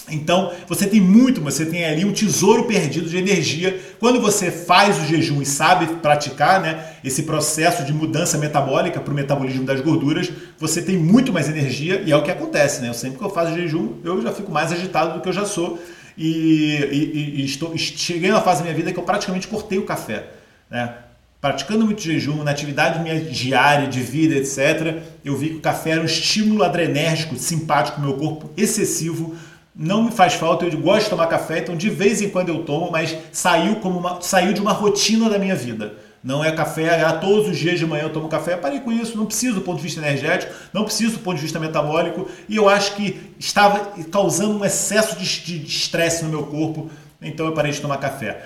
Então, 0.10 0.52
você 0.68 0.88
tem 0.88 1.00
muito, 1.00 1.42
você 1.42 1.66
tem 1.66 1.86
ali 1.86 2.04
um 2.04 2.12
tesouro 2.12 2.64
perdido 2.66 3.10
de 3.10 3.18
energia. 3.18 3.80
Quando 4.00 4.20
você 4.20 4.52
faz 4.52 5.00
o 5.00 5.06
jejum 5.06 5.42
e 5.42 5.46
sabe 5.46 5.86
praticar 5.98 6.60
né, 6.60 6.94
esse 7.04 7.24
processo 7.24 7.84
de 7.84 7.94
mudança 7.94 8.38
metabólica 8.38 9.00
para 9.00 9.12
o 9.12 9.16
metabolismo 9.16 9.64
das 9.64 9.80
gorduras, 9.80 10.32
você 10.58 10.82
tem 10.82 10.98
muito 10.98 11.32
mais 11.32 11.48
energia 11.48 12.02
e 12.06 12.12
é 12.12 12.16
o 12.16 12.24
que 12.24 12.32
acontece. 12.32 12.82
Né? 12.82 12.90
Eu 12.90 12.94
sempre 12.94 13.18
que 13.18 13.24
eu 13.24 13.30
faço 13.30 13.54
jejum, 13.54 13.94
eu 14.04 14.22
já 14.22 14.32
fico 14.32 14.52
mais 14.52 14.72
agitado 14.72 15.14
do 15.14 15.22
que 15.22 15.30
eu 15.30 15.34
já 15.34 15.46
sou. 15.46 15.80
E, 16.18 16.76
e, 16.92 17.42
e 17.42 17.46
estou, 17.46 17.78
cheguei 17.78 18.30
numa 18.30 18.42
fase 18.42 18.60
da 18.60 18.64
minha 18.66 18.76
vida 18.76 18.92
que 18.92 19.00
eu 19.00 19.04
praticamente 19.04 19.48
cortei 19.48 19.78
o 19.78 19.86
café. 19.86 20.26
Né? 20.70 20.94
Praticando 21.40 21.86
muito 21.86 22.02
jejum, 22.02 22.44
na 22.44 22.52
atividade 22.52 23.00
minha 23.00 23.20
diária, 23.20 23.88
de 23.88 24.00
vida, 24.00 24.36
etc., 24.36 25.02
eu 25.26 25.36
vi 25.36 25.50
que 25.50 25.56
o 25.56 25.60
café 25.60 25.92
era 25.92 26.02
um 26.02 26.06
estímulo 26.06 26.64
adrenérgico, 26.64 27.36
simpático 27.36 28.00
no 28.00 28.08
meu 28.08 28.18
corpo, 28.18 28.52
excessivo 28.56 29.36
não 29.76 30.04
me 30.04 30.12
faz 30.12 30.34
falta, 30.34 30.66
eu 30.66 30.78
gosto 30.78 31.06
de 31.06 31.10
tomar 31.10 31.28
café, 31.28 31.60
então 31.60 31.76
de 31.76 31.90
vez 31.90 32.22
em 32.22 32.30
quando 32.30 32.50
eu 32.50 32.64
tomo, 32.64 32.92
mas 32.92 33.18
saiu, 33.32 33.78
como 33.78 34.00
uma, 34.00 34.22
saiu 34.22 34.54
de 34.54 34.62
uma 34.62 34.74
rotina 34.74 35.30
da 35.30 35.40
minha 35.40 35.56
vida. 35.56 35.94
Não 36.24 36.44
é 36.44 36.52
café, 36.52 37.02
ah, 37.02 37.14
todos 37.14 37.50
os 37.50 37.58
dias 37.58 37.80
de 37.80 37.86
manhã 37.86 38.04
eu 38.04 38.14
tomo 38.14 38.28
café, 38.28 38.56
parei 38.56 38.80
com 38.80 38.92
isso, 38.92 39.18
não 39.18 39.26
preciso 39.26 39.56
do 39.56 39.62
ponto 39.62 39.78
de 39.78 39.84
vista 39.84 40.00
energético, 40.00 40.54
não 40.72 40.84
preciso 40.84 41.14
do 41.14 41.20
ponto 41.20 41.38
de 41.38 41.42
vista 41.42 41.60
metabólico, 41.60 42.30
e 42.48 42.56
eu 42.56 42.70
acho 42.70 42.96
que 42.96 43.34
estava 43.40 43.92
causando 44.12 44.60
um 44.60 44.64
excesso 44.64 45.18
de 45.18 45.66
estresse 45.66 46.24
no 46.24 46.30
meu 46.30 46.44
corpo, 46.44 46.92
então 47.20 47.46
eu 47.48 47.54
parei 47.54 47.72
de 47.72 47.82
tomar 47.82 47.98
café. 47.98 48.44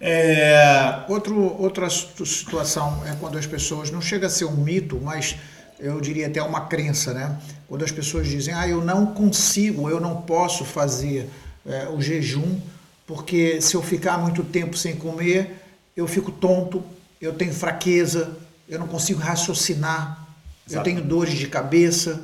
É... 0.00 1.04
Outro, 1.08 1.56
outra 1.58 1.88
situação 1.88 3.02
é 3.06 3.16
quando 3.18 3.38
as 3.38 3.46
pessoas, 3.46 3.90
não 3.90 4.02
chega 4.02 4.26
a 4.26 4.30
ser 4.30 4.44
um 4.44 4.56
mito, 4.56 5.00
mas 5.02 5.36
eu 5.78 6.00
diria 6.00 6.26
até 6.26 6.42
uma 6.42 6.62
crença, 6.62 7.12
né? 7.12 7.36
Quando 7.68 7.84
as 7.84 7.92
pessoas 7.92 8.26
dizem, 8.26 8.54
ah, 8.54 8.68
eu 8.68 8.84
não 8.84 9.06
consigo, 9.06 9.88
eu 9.88 10.00
não 10.00 10.22
posso 10.22 10.64
fazer 10.64 11.28
é, 11.66 11.88
o 11.88 12.00
jejum, 12.00 12.58
porque 13.06 13.60
se 13.60 13.74
eu 13.74 13.82
ficar 13.82 14.18
muito 14.18 14.42
tempo 14.42 14.76
sem 14.76 14.96
comer, 14.96 15.62
eu 15.96 16.06
fico 16.06 16.30
tonto, 16.30 16.82
eu 17.20 17.32
tenho 17.32 17.52
fraqueza, 17.52 18.36
eu 18.68 18.78
não 18.78 18.86
consigo 18.86 19.20
raciocinar, 19.20 20.26
eu 20.70 20.82
tenho 20.82 21.02
dores 21.02 21.34
de 21.34 21.46
cabeça. 21.46 22.22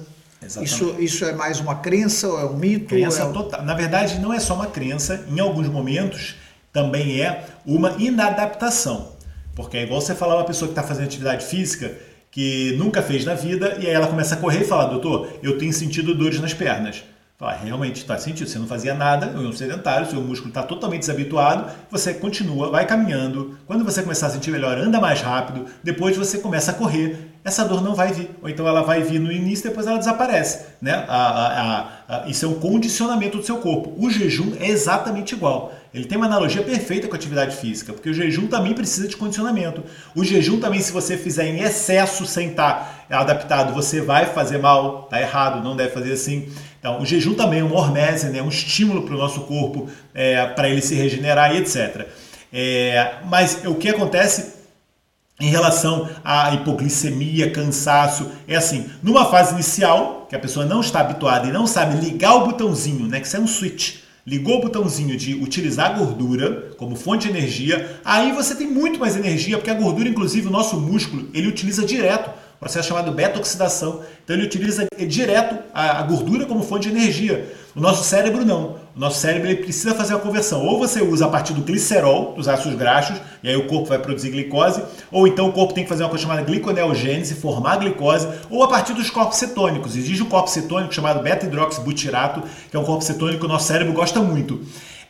Isso, 0.62 0.96
isso 0.98 1.24
é 1.24 1.32
mais 1.32 1.60
uma 1.60 1.76
crença 1.76 2.26
ou 2.26 2.40
é 2.40 2.44
um 2.46 2.56
mito? 2.56 2.86
Crença 2.86 3.24
é... 3.24 3.32
total. 3.32 3.62
Na 3.62 3.74
verdade, 3.74 4.18
não 4.18 4.32
é 4.32 4.40
só 4.40 4.54
uma 4.54 4.66
crença, 4.66 5.26
em 5.28 5.38
alguns 5.38 5.68
momentos 5.68 6.36
também 6.72 7.20
é 7.20 7.46
uma 7.66 7.92
inadaptação. 7.98 9.12
Porque 9.54 9.76
é 9.76 9.82
igual 9.82 10.00
você 10.00 10.14
falar 10.14 10.36
uma 10.36 10.44
pessoa 10.44 10.68
que 10.68 10.72
está 10.72 10.82
fazendo 10.82 11.04
atividade 11.04 11.44
física 11.44 11.94
que 12.40 12.74
nunca 12.78 13.02
fez 13.02 13.22
na 13.26 13.34
vida, 13.34 13.76
e 13.78 13.86
aí 13.86 13.92
ela 13.92 14.06
começa 14.06 14.34
a 14.34 14.38
correr 14.38 14.62
e 14.62 14.64
fala, 14.64 14.86
doutor, 14.86 15.28
eu 15.42 15.58
tenho 15.58 15.74
sentido 15.74 16.14
dores 16.14 16.40
nas 16.40 16.54
pernas. 16.54 17.04
Fala, 17.36 17.52
realmente 17.52 17.96
está 17.96 18.16
sentindo, 18.16 18.48
você 18.48 18.58
não 18.58 18.66
fazia 18.66 18.94
nada, 18.94 19.26
eu 19.34 19.44
é 19.44 19.46
um 19.46 19.52
sedentário, 19.52 20.08
seu 20.08 20.22
músculo 20.22 20.48
está 20.48 20.62
totalmente 20.62 21.00
desabituado, 21.00 21.70
você 21.90 22.14
continua, 22.14 22.70
vai 22.70 22.86
caminhando, 22.86 23.58
quando 23.66 23.84
você 23.84 24.02
começar 24.02 24.28
a 24.28 24.30
sentir 24.30 24.50
melhor, 24.50 24.78
anda 24.78 24.98
mais 24.98 25.20
rápido, 25.20 25.66
depois 25.84 26.16
você 26.16 26.38
começa 26.38 26.70
a 26.70 26.74
correr, 26.74 27.30
essa 27.44 27.62
dor 27.62 27.82
não 27.82 27.94
vai 27.94 28.10
vir, 28.10 28.30
ou 28.42 28.48
então 28.48 28.66
ela 28.66 28.82
vai 28.82 29.02
vir 29.02 29.18
no 29.18 29.30
início, 29.30 29.68
depois 29.68 29.86
ela 29.86 29.98
desaparece, 29.98 30.66
né? 30.80 31.04
A, 31.08 31.16
a, 31.16 32.24
a, 32.24 32.28
isso 32.28 32.46
é 32.46 32.48
um 32.48 32.54
condicionamento 32.54 33.36
do 33.36 33.44
seu 33.44 33.58
corpo. 33.58 33.94
O 33.98 34.10
jejum 34.10 34.54
é 34.58 34.68
exatamente 34.68 35.34
igual. 35.34 35.72
Ele 35.92 36.04
tem 36.04 36.16
uma 36.16 36.26
analogia 36.26 36.62
perfeita 36.62 37.08
com 37.08 37.14
a 37.14 37.16
atividade 37.16 37.56
física, 37.56 37.92
porque 37.92 38.08
o 38.08 38.14
jejum 38.14 38.46
também 38.46 38.72
precisa 38.72 39.08
de 39.08 39.16
condicionamento. 39.16 39.82
O 40.14 40.24
jejum 40.24 40.60
também, 40.60 40.80
se 40.80 40.92
você 40.92 41.16
fizer 41.16 41.48
em 41.48 41.60
excesso 41.60 42.24
sem 42.26 42.50
estar 42.50 43.06
adaptado, 43.10 43.74
você 43.74 44.00
vai 44.00 44.26
fazer 44.26 44.58
mal, 44.58 45.02
tá 45.10 45.20
errado, 45.20 45.64
não 45.64 45.74
deve 45.74 45.90
fazer 45.90 46.12
assim. 46.12 46.48
Então, 46.78 47.00
o 47.00 47.06
jejum 47.06 47.34
também 47.34 47.60
é 47.60 47.64
uma 47.64 47.74
hormese, 47.74 48.28
né, 48.28 48.40
um 48.40 48.48
estímulo 48.48 49.02
para 49.02 49.14
o 49.14 49.18
nosso 49.18 49.40
corpo, 49.40 49.88
é, 50.14 50.46
para 50.46 50.68
ele 50.68 50.80
se 50.80 50.94
regenerar 50.94 51.54
e 51.54 51.58
etc. 51.58 52.06
É, 52.52 53.14
mas 53.24 53.62
o 53.64 53.74
que 53.74 53.88
acontece 53.88 54.60
em 55.40 55.48
relação 55.48 56.08
à 56.22 56.54
hipoglicemia, 56.54 57.50
cansaço, 57.50 58.30
é 58.46 58.54
assim, 58.54 58.88
numa 59.02 59.24
fase 59.24 59.54
inicial, 59.54 60.26
que 60.28 60.36
a 60.36 60.38
pessoa 60.38 60.66
não 60.66 60.80
está 60.80 61.00
habituada 61.00 61.48
e 61.48 61.52
não 61.52 61.66
sabe 61.66 61.96
ligar 61.96 62.34
o 62.34 62.46
botãozinho, 62.46 63.08
né, 63.08 63.18
que 63.18 63.26
isso 63.26 63.36
é 63.36 63.40
um 63.40 63.46
switch, 63.46 63.96
ligou 64.30 64.58
o 64.58 64.62
botãozinho 64.62 65.16
de 65.16 65.34
utilizar 65.34 65.98
gordura 65.98 66.70
como 66.76 66.94
fonte 66.94 67.26
de 67.26 67.36
energia, 67.36 68.00
aí 68.04 68.30
você 68.30 68.54
tem 68.54 68.68
muito 68.68 69.00
mais 69.00 69.16
energia, 69.16 69.58
porque 69.58 69.70
a 69.70 69.74
gordura, 69.74 70.08
inclusive 70.08 70.46
o 70.46 70.52
nosso 70.52 70.78
músculo, 70.78 71.28
ele 71.34 71.48
utiliza 71.48 71.84
direto 71.84 72.30
processo 72.60 72.88
chamado 72.88 73.10
beta-oxidação. 73.10 74.02
Então 74.22 74.36
ele 74.36 74.44
utiliza 74.44 74.86
direto 75.08 75.56
a, 75.72 76.02
gordura 76.02 76.44
como 76.44 76.62
fonte 76.62 76.90
de 76.90 76.94
energia. 76.94 77.50
O 77.74 77.80
nosso 77.80 78.04
cérebro 78.04 78.44
não. 78.44 78.76
O 78.94 79.00
nosso 79.00 79.18
cérebro 79.18 79.56
precisa 79.56 79.94
fazer 79.94 80.12
uma 80.12 80.20
conversão. 80.20 80.66
Ou 80.66 80.78
você 80.78 81.00
usa 81.00 81.24
a 81.24 81.28
partir 81.28 81.54
do 81.54 81.62
glicerol, 81.62 82.34
dos 82.34 82.48
ácidos 82.48 82.76
graxos, 82.76 83.16
e 83.42 83.48
aí 83.48 83.56
o 83.56 83.66
corpo 83.66 83.86
vai 83.86 83.98
produzir 83.98 84.30
glicose, 84.30 84.82
ou 85.10 85.26
então 85.26 85.48
o 85.48 85.52
corpo 85.52 85.72
tem 85.72 85.84
que 85.84 85.88
fazer 85.88 86.02
uma 86.02 86.10
coisa 86.10 86.22
chamada 86.22 86.42
gliconeogênese, 86.42 87.34
formar 87.34 87.76
glicose, 87.76 88.28
ou 88.50 88.62
a 88.62 88.68
partir 88.68 88.92
dos 88.92 89.08
corpos 89.08 89.38
cetônicos. 89.38 89.96
Existe 89.96 90.22
um 90.22 90.28
corpo 90.28 90.50
cetônico 90.50 90.92
chamado 90.92 91.22
beta-hidroxibutirato, 91.22 92.42
que 92.70 92.76
é 92.76 92.80
um 92.80 92.84
corpo 92.84 93.02
cetônico 93.02 93.40
que 93.40 93.46
o 93.46 93.48
nosso 93.48 93.68
cérebro 93.68 93.94
gosta 93.94 94.20
muito. 94.20 94.60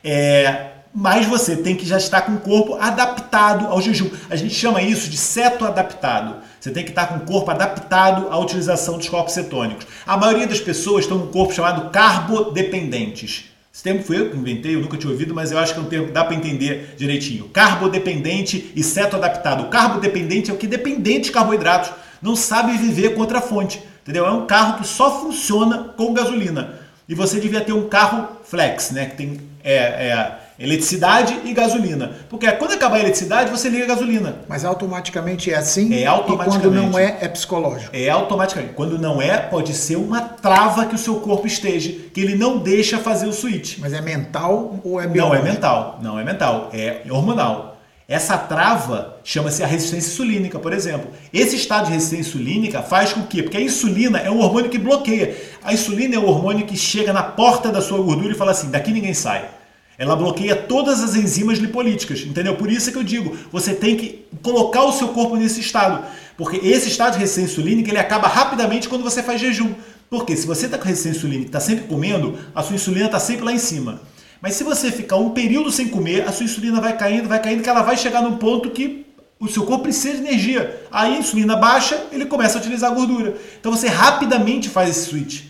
É, 0.05 0.70
mas 0.93 1.27
você 1.27 1.57
tem 1.57 1.77
que 1.77 1.87
já 1.87 1.97
estar 1.97 2.23
com 2.23 2.33
o 2.33 2.41
corpo 2.41 2.75
adaptado 2.75 3.67
ao 3.67 3.81
jejum. 3.81 4.11
A 4.29 4.37
gente 4.37 4.55
chama 4.55 4.83
isso 4.83 5.09
de 5.09 5.17
ceto 5.17 5.65
adaptado. 5.65 6.37
Você 6.59 6.71
tem 6.71 6.85
que 6.85 6.91
estar 6.91 7.07
com 7.07 7.17
o 7.17 7.21
corpo 7.21 7.51
adaptado 7.51 8.29
à 8.29 8.39
utilização 8.39 8.99
dos 8.99 9.09
corpos 9.09 9.35
cetônicos. 9.35 9.87
A 10.07 10.17
maioria 10.17 10.47
das 10.47 10.61
pessoas 10.61 11.07
com 11.07 11.15
um 11.15 11.29
corpo 11.29 11.55
chamado 11.55 11.91
carbodependentes. 11.91 13.45
Esse 13.73 13.85
termo 13.85 14.03
foi 14.03 14.19
eu 14.19 14.31
que 14.31 14.37
inventei, 14.37 14.75
eu 14.75 14.81
nunca 14.81 14.97
tinha 14.97 15.13
ouvido, 15.13 15.33
mas 15.33 15.53
eu 15.53 15.59
acho 15.59 15.73
que 15.73 15.79
é 15.79 15.83
um 15.83 15.87
termo 15.87 16.07
que 16.09 16.13
dá 16.13 16.25
para 16.25 16.35
entender 16.35 16.95
direitinho. 16.99 17.49
Carbodependente 17.49 18.73
e 18.75 18.83
ceto 18.83 19.15
adaptado. 19.15 19.63
O 19.63 19.69
carbodependente 19.69 20.51
é 20.51 20.55
o 20.55 20.57
que 20.57 20.67
dependente 20.67 21.27
de 21.27 21.31
carboidratos, 21.31 21.93
não 22.21 22.35
sabe 22.35 22.77
viver 22.77 23.15
com 23.15 23.21
outra 23.21 23.41
fonte. 23.41 23.81
Entendeu? 24.03 24.27
É 24.27 24.31
um 24.31 24.45
carro 24.45 24.79
que 24.79 24.87
só 24.87 25.21
funciona 25.21 25.95
com 25.97 26.13
gasolina. 26.13 26.81
E 27.09 27.15
você 27.15 27.39
devia 27.39 27.61
ter 27.61 27.73
um 27.73 27.89
carro 27.89 28.29
flex, 28.45 28.91
né? 28.91 29.07
Que 29.07 29.17
tem 29.17 29.41
é, 29.63 29.75
é, 29.75 30.39
eletricidade 30.61 31.41
e 31.45 31.55
gasolina. 31.55 32.13
Porque 32.29 32.51
quando 32.53 32.73
acabar 32.73 32.97
a 32.97 33.01
eletricidade, 33.01 33.51
você 33.51 33.71
liga 33.71 33.85
a 33.85 33.89
gasolina. 33.89 34.37
Mas 34.47 34.65
automaticamente 34.65 35.51
é 35.51 35.57
assim? 35.57 35.95
É 35.95 36.05
automaticamente. 36.05 36.59
E 36.59 36.71
quando 36.71 36.75
não 36.75 36.99
é, 36.99 37.17
é 37.23 37.29
psicológico? 37.29 37.91
É 37.97 38.11
automaticamente. 38.11 38.75
Quando 38.75 38.99
não 38.99 39.23
é, 39.23 39.39
pode 39.39 39.73
ser 39.73 39.97
uma 39.97 40.21
trava 40.21 40.85
que 40.85 40.95
o 40.95 40.99
seu 40.99 41.17
corpo 41.17 41.47
esteja, 41.47 41.91
que 42.13 42.21
ele 42.21 42.35
não 42.35 42.59
deixa 42.59 42.99
fazer 42.99 43.27
o 43.27 43.33
switch. 43.33 43.79
Mas 43.79 43.95
é 43.95 44.03
mental 44.03 44.79
ou 44.85 45.01
é 45.01 45.07
biológico? 45.07 45.43
Não 45.43 45.49
é 45.49 45.53
mental, 45.53 45.99
não 46.03 46.19
é 46.19 46.25
mental, 46.25 46.71
é 46.75 47.03
hormonal. 47.09 47.71
Essa 48.07 48.37
trava 48.37 49.19
chama-se 49.23 49.63
a 49.63 49.67
resistência 49.67 50.13
insulínica, 50.13 50.59
por 50.59 50.73
exemplo. 50.73 51.11
Esse 51.33 51.55
estado 51.55 51.87
de 51.87 51.93
resistência 51.93 52.29
insulínica 52.29 52.83
faz 52.83 53.13
com 53.13 53.23
que, 53.23 53.41
porque 53.41 53.57
a 53.57 53.61
insulina 53.61 54.19
é 54.19 54.29
um 54.29 54.41
hormônio 54.41 54.69
que 54.69 54.79
bloqueia. 54.79 55.37
A 55.63 55.73
insulina 55.73 56.17
é 56.17 56.19
o 56.19 56.27
hormônio 56.27 56.67
que 56.67 56.77
chega 56.77 57.13
na 57.13 57.23
porta 57.23 57.71
da 57.71 57.81
sua 57.81 58.03
gordura 58.03 58.33
e 58.33 58.37
fala 58.37 58.51
assim: 58.51 58.69
daqui 58.69 58.91
ninguém 58.91 59.15
sai. 59.15 59.60
Ela 60.01 60.17
bloqueia 60.17 60.57
todas 60.57 61.03
as 61.03 61.15
enzimas 61.15 61.59
lipolíticas, 61.59 62.21
entendeu? 62.21 62.57
Por 62.57 62.73
isso 62.73 62.89
é 62.89 62.93
que 62.93 62.97
eu 62.97 63.05
digo, 63.05 63.37
você 63.53 63.75
tem 63.75 63.99
que 63.99 64.25
colocar 64.43 64.83
o 64.85 64.93
seu 64.93 65.09
corpo 65.09 65.37
nesse 65.37 65.61
estado, 65.61 66.03
porque 66.39 66.57
esse 66.57 66.89
estado 66.89 67.13
de 67.13 67.19
resistência 67.19 67.53
insulínica 67.53 67.91
ele 67.91 67.99
acaba 67.99 68.27
rapidamente 68.27 68.89
quando 68.89 69.05
você 69.05 69.23
faz 69.23 69.39
jejum. 69.39 69.75
Porque 70.09 70.35
se 70.35 70.47
você 70.47 70.65
está 70.65 70.79
com 70.79 70.87
resistência 70.87 71.19
insulínica 71.19 71.49
está 71.51 71.61
sempre 71.61 71.85
comendo, 71.85 72.39
a 72.55 72.63
sua 72.63 72.77
insulina 72.77 73.05
está 73.05 73.21
sempre 73.21 73.45
lá 73.45 73.53
em 73.53 73.59
cima. 73.59 74.01
Mas 74.41 74.55
se 74.55 74.65
você 74.65 74.91
ficar 74.91 75.17
um 75.17 75.33
período 75.33 75.71
sem 75.71 75.89
comer, 75.89 76.27
a 76.27 76.33
sua 76.33 76.45
insulina 76.45 76.81
vai 76.81 76.97
caindo, 76.97 77.29
vai 77.29 77.43
caindo, 77.43 77.63
que 77.63 77.69
ela 77.69 77.83
vai 77.83 77.99
chegar 77.99 78.23
num 78.23 78.39
ponto 78.39 78.71
que 78.71 79.05
o 79.39 79.49
seu 79.49 79.67
corpo 79.67 79.83
precisa 79.83 80.15
de 80.15 80.21
energia. 80.27 80.83
Aí 80.91 81.15
a 81.15 81.19
insulina 81.19 81.57
baixa, 81.57 82.07
ele 82.11 82.25
começa 82.25 82.57
a 82.57 82.61
utilizar 82.63 82.91
a 82.91 82.95
gordura. 82.95 83.37
Então 83.61 83.71
você 83.71 83.87
rapidamente 83.87 84.71
faz 84.71 84.89
esse 84.89 85.11
switch. 85.11 85.50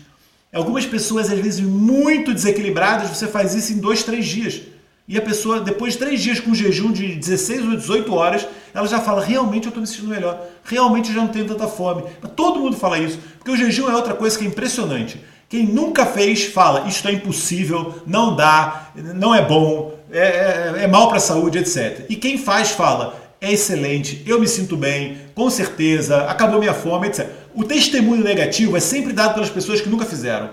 Algumas 0.53 0.85
pessoas, 0.85 1.31
às 1.31 1.39
vezes, 1.39 1.61
muito 1.61 2.33
desequilibradas, 2.33 3.09
você 3.09 3.27
faz 3.27 3.53
isso 3.53 3.71
em 3.71 3.77
dois, 3.77 4.03
três 4.03 4.25
dias. 4.25 4.61
E 5.07 5.17
a 5.17 5.21
pessoa, 5.21 5.59
depois 5.59 5.93
de 5.93 5.99
três 5.99 6.21
dias 6.21 6.39
com 6.39 6.53
jejum 6.53 6.91
de 6.91 7.15
16 7.15 7.65
ou 7.65 7.75
18 7.75 8.13
horas, 8.13 8.47
ela 8.73 8.87
já 8.87 8.99
fala: 8.99 9.23
realmente 9.23 9.65
eu 9.65 9.69
estou 9.69 9.81
me 9.81 9.87
sentindo 9.87 10.09
melhor, 10.09 10.41
realmente 10.63 11.09
eu 11.09 11.15
já 11.15 11.21
não 11.21 11.27
tenho 11.29 11.45
tanta 11.45 11.67
fome. 11.67 12.03
Todo 12.35 12.59
mundo 12.59 12.77
fala 12.77 12.99
isso, 12.99 13.17
porque 13.37 13.51
o 13.51 13.57
jejum 13.57 13.89
é 13.89 13.95
outra 13.95 14.13
coisa 14.13 14.37
que 14.37 14.45
é 14.45 14.47
impressionante. 14.47 15.21
Quem 15.49 15.65
nunca 15.65 16.05
fez 16.05 16.45
fala: 16.45 16.87
Isso 16.87 17.05
é 17.07 17.11
impossível, 17.11 18.01
não 18.05 18.35
dá, 18.35 18.91
não 18.95 19.35
é 19.35 19.41
bom, 19.41 19.93
é, 20.11 20.19
é, 20.19 20.83
é 20.83 20.87
mal 20.87 21.07
para 21.09 21.17
a 21.17 21.21
saúde, 21.21 21.57
etc. 21.57 22.05
E 22.09 22.15
quem 22.15 22.37
faz 22.37 22.71
fala: 22.71 23.19
É 23.41 23.51
excelente, 23.51 24.23
eu 24.25 24.39
me 24.39 24.47
sinto 24.47 24.77
bem, 24.77 25.17
com 25.35 25.49
certeza, 25.49 26.23
acabou 26.23 26.59
minha 26.59 26.73
fome, 26.73 27.07
etc. 27.07 27.27
O 27.53 27.63
testemunho 27.63 28.23
negativo 28.23 28.75
é 28.77 28.79
sempre 28.79 29.13
dado 29.13 29.33
pelas 29.33 29.49
pessoas 29.49 29.81
que 29.81 29.89
nunca 29.89 30.05
fizeram. 30.05 30.49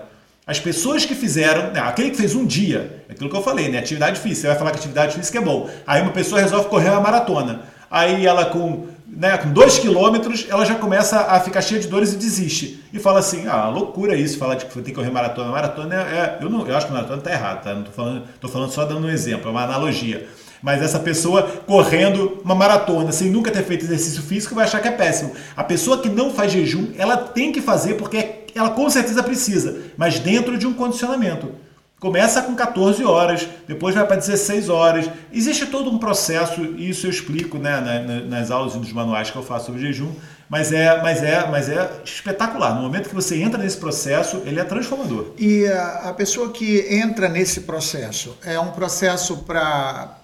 As 0.46 0.58
pessoas 0.58 1.04
que 1.04 1.14
fizeram, 1.14 1.72
né, 1.72 1.80
aquele 1.80 2.10
que 2.10 2.16
fez 2.16 2.34
um 2.34 2.46
dia, 2.46 3.04
é 3.08 3.12
aquilo 3.12 3.28
que 3.28 3.36
eu 3.36 3.42
falei, 3.42 3.68
né? 3.68 3.78
Atividade 3.78 4.18
física, 4.18 4.40
você 4.40 4.46
vai 4.48 4.56
falar 4.56 4.70
que 4.70 4.78
atividade 4.78 5.14
física 5.14 5.38
é 5.38 5.42
bom. 5.42 5.68
Aí 5.86 6.00
uma 6.00 6.12
pessoa 6.12 6.40
resolve 6.40 6.68
correr 6.68 6.88
uma 6.88 7.00
maratona. 7.00 7.62
Aí 7.90 8.26
ela 8.26 8.46
com 8.46 8.86
né, 9.08 9.36
com 9.38 9.50
dois 9.52 9.78
quilômetros, 9.78 10.46
ela 10.48 10.64
já 10.64 10.74
começa 10.74 11.18
a 11.20 11.40
ficar 11.40 11.62
cheia 11.62 11.80
de 11.80 11.88
dores 11.88 12.12
e 12.12 12.16
desiste. 12.16 12.84
E 12.92 12.98
fala 12.98 13.20
assim, 13.20 13.46
ah, 13.46 13.68
loucura 13.68 14.14
isso, 14.14 14.38
falar 14.38 14.54
de 14.54 14.66
que 14.66 14.72
tem 14.74 14.84
que 14.84 14.92
correr 14.92 15.10
maratona. 15.10 15.50
Maratona 15.50 15.94
é, 15.94 15.98
é 15.98 16.38
eu, 16.40 16.50
não, 16.50 16.66
eu 16.66 16.76
acho 16.76 16.86
que 16.86 16.92
maratona 16.92 17.18
está 17.18 17.32
errado, 17.32 17.64
tá? 17.64 17.74
Não 17.74 17.82
tô 17.82 17.90
falando, 17.90 18.22
tô 18.40 18.48
falando 18.48 18.70
só 18.70 18.84
dando 18.84 19.06
um 19.06 19.10
exemplo, 19.10 19.48
é 19.48 19.50
uma 19.50 19.64
analogia. 19.64 20.28
Mas 20.62 20.82
essa 20.82 20.98
pessoa 20.98 21.42
correndo 21.66 22.40
uma 22.44 22.54
maratona 22.54 23.12
sem 23.12 23.30
nunca 23.30 23.50
ter 23.50 23.64
feito 23.64 23.84
exercício 23.84 24.22
físico 24.22 24.54
vai 24.54 24.64
achar 24.64 24.80
que 24.80 24.88
é 24.88 24.92
péssimo. 24.92 25.32
A 25.56 25.64
pessoa 25.64 25.98
que 25.98 26.08
não 26.08 26.32
faz 26.32 26.52
jejum, 26.52 26.92
ela 26.96 27.16
tem 27.16 27.52
que 27.52 27.60
fazer 27.60 27.94
porque 27.94 28.46
ela 28.54 28.70
com 28.70 28.88
certeza 28.90 29.22
precisa, 29.22 29.78
mas 29.96 30.18
dentro 30.18 30.58
de 30.58 30.66
um 30.66 30.74
condicionamento. 30.74 31.52
Começa 32.00 32.42
com 32.42 32.54
14 32.54 33.04
horas, 33.04 33.48
depois 33.66 33.92
vai 33.92 34.06
para 34.06 34.14
16 34.14 34.68
horas. 34.68 35.10
Existe 35.32 35.66
todo 35.66 35.90
um 35.90 35.98
processo, 35.98 36.62
e 36.62 36.88
isso 36.88 37.06
eu 37.08 37.10
explico 37.10 37.58
né, 37.58 38.24
nas 38.28 38.52
aulas 38.52 38.76
e 38.76 38.78
nos 38.78 38.92
manuais 38.92 39.32
que 39.32 39.36
eu 39.36 39.42
faço 39.42 39.66
sobre 39.66 39.80
jejum, 39.80 40.12
mas 40.48 40.72
é, 40.72 41.02
mas 41.02 41.24
é, 41.24 41.44
mas 41.50 41.68
é 41.68 41.90
espetacular. 42.04 42.76
No 42.76 42.82
momento 42.82 43.08
que 43.08 43.14
você 43.14 43.42
entra 43.42 43.60
nesse 43.60 43.78
processo, 43.78 44.40
ele 44.46 44.60
é 44.60 44.64
transformador. 44.64 45.32
E 45.36 45.66
a, 45.66 46.10
a 46.10 46.14
pessoa 46.14 46.50
que 46.50 46.86
entra 46.88 47.28
nesse 47.28 47.62
processo, 47.62 48.38
é 48.44 48.60
um 48.60 48.70
processo 48.70 49.38
para 49.38 50.17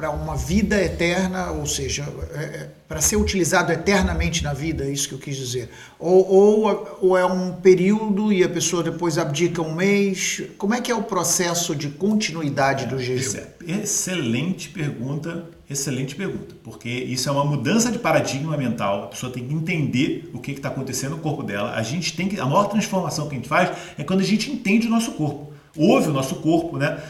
para 0.00 0.10
uma 0.10 0.34
vida 0.34 0.82
eterna, 0.82 1.50
ou 1.50 1.66
seja, 1.66 2.08
é, 2.32 2.42
é, 2.42 2.70
para 2.88 3.02
ser 3.02 3.16
utilizado 3.16 3.70
eternamente 3.70 4.42
na 4.42 4.54
vida, 4.54 4.84
é 4.84 4.90
isso 4.90 5.06
que 5.06 5.14
eu 5.14 5.18
quis 5.18 5.36
dizer. 5.36 5.68
Ou, 5.98 6.26
ou, 6.26 6.98
ou, 7.02 7.18
é 7.18 7.26
um 7.26 7.52
período 7.52 8.32
e 8.32 8.42
a 8.42 8.48
pessoa 8.48 8.82
depois 8.82 9.18
abdica 9.18 9.60
um 9.60 9.74
mês. 9.74 10.42
Como 10.56 10.72
é 10.72 10.80
que 10.80 10.90
é 10.90 10.94
o 10.94 11.02
processo 11.02 11.76
de 11.76 11.90
continuidade 11.90 12.84
é, 12.84 12.86
do 12.86 12.98
jejum? 12.98 13.40
Excelente 13.68 14.70
pergunta, 14.70 15.44
excelente 15.68 16.14
pergunta, 16.14 16.54
porque 16.64 16.88
isso 16.88 17.28
é 17.28 17.32
uma 17.32 17.44
mudança 17.44 17.92
de 17.92 17.98
paradigma 17.98 18.56
mental. 18.56 19.04
A 19.04 19.06
pessoa 19.08 19.30
tem 19.30 19.46
que 19.46 19.52
entender 19.52 20.30
o 20.32 20.38
que 20.38 20.52
está 20.52 20.70
acontecendo 20.70 21.16
no 21.16 21.18
corpo 21.18 21.42
dela. 21.42 21.74
A 21.74 21.82
gente 21.82 22.16
tem 22.16 22.26
que, 22.26 22.40
a 22.40 22.46
maior 22.46 22.68
transformação 22.68 23.28
que 23.28 23.34
a 23.34 23.36
gente 23.36 23.48
faz 23.50 23.70
é 23.98 24.02
quando 24.02 24.20
a 24.20 24.24
gente 24.24 24.50
entende 24.50 24.86
o 24.86 24.90
nosso 24.90 25.12
corpo, 25.12 25.52
ouve 25.76 26.08
o 26.08 26.12
nosso 26.14 26.36
corpo, 26.36 26.78
né? 26.78 27.02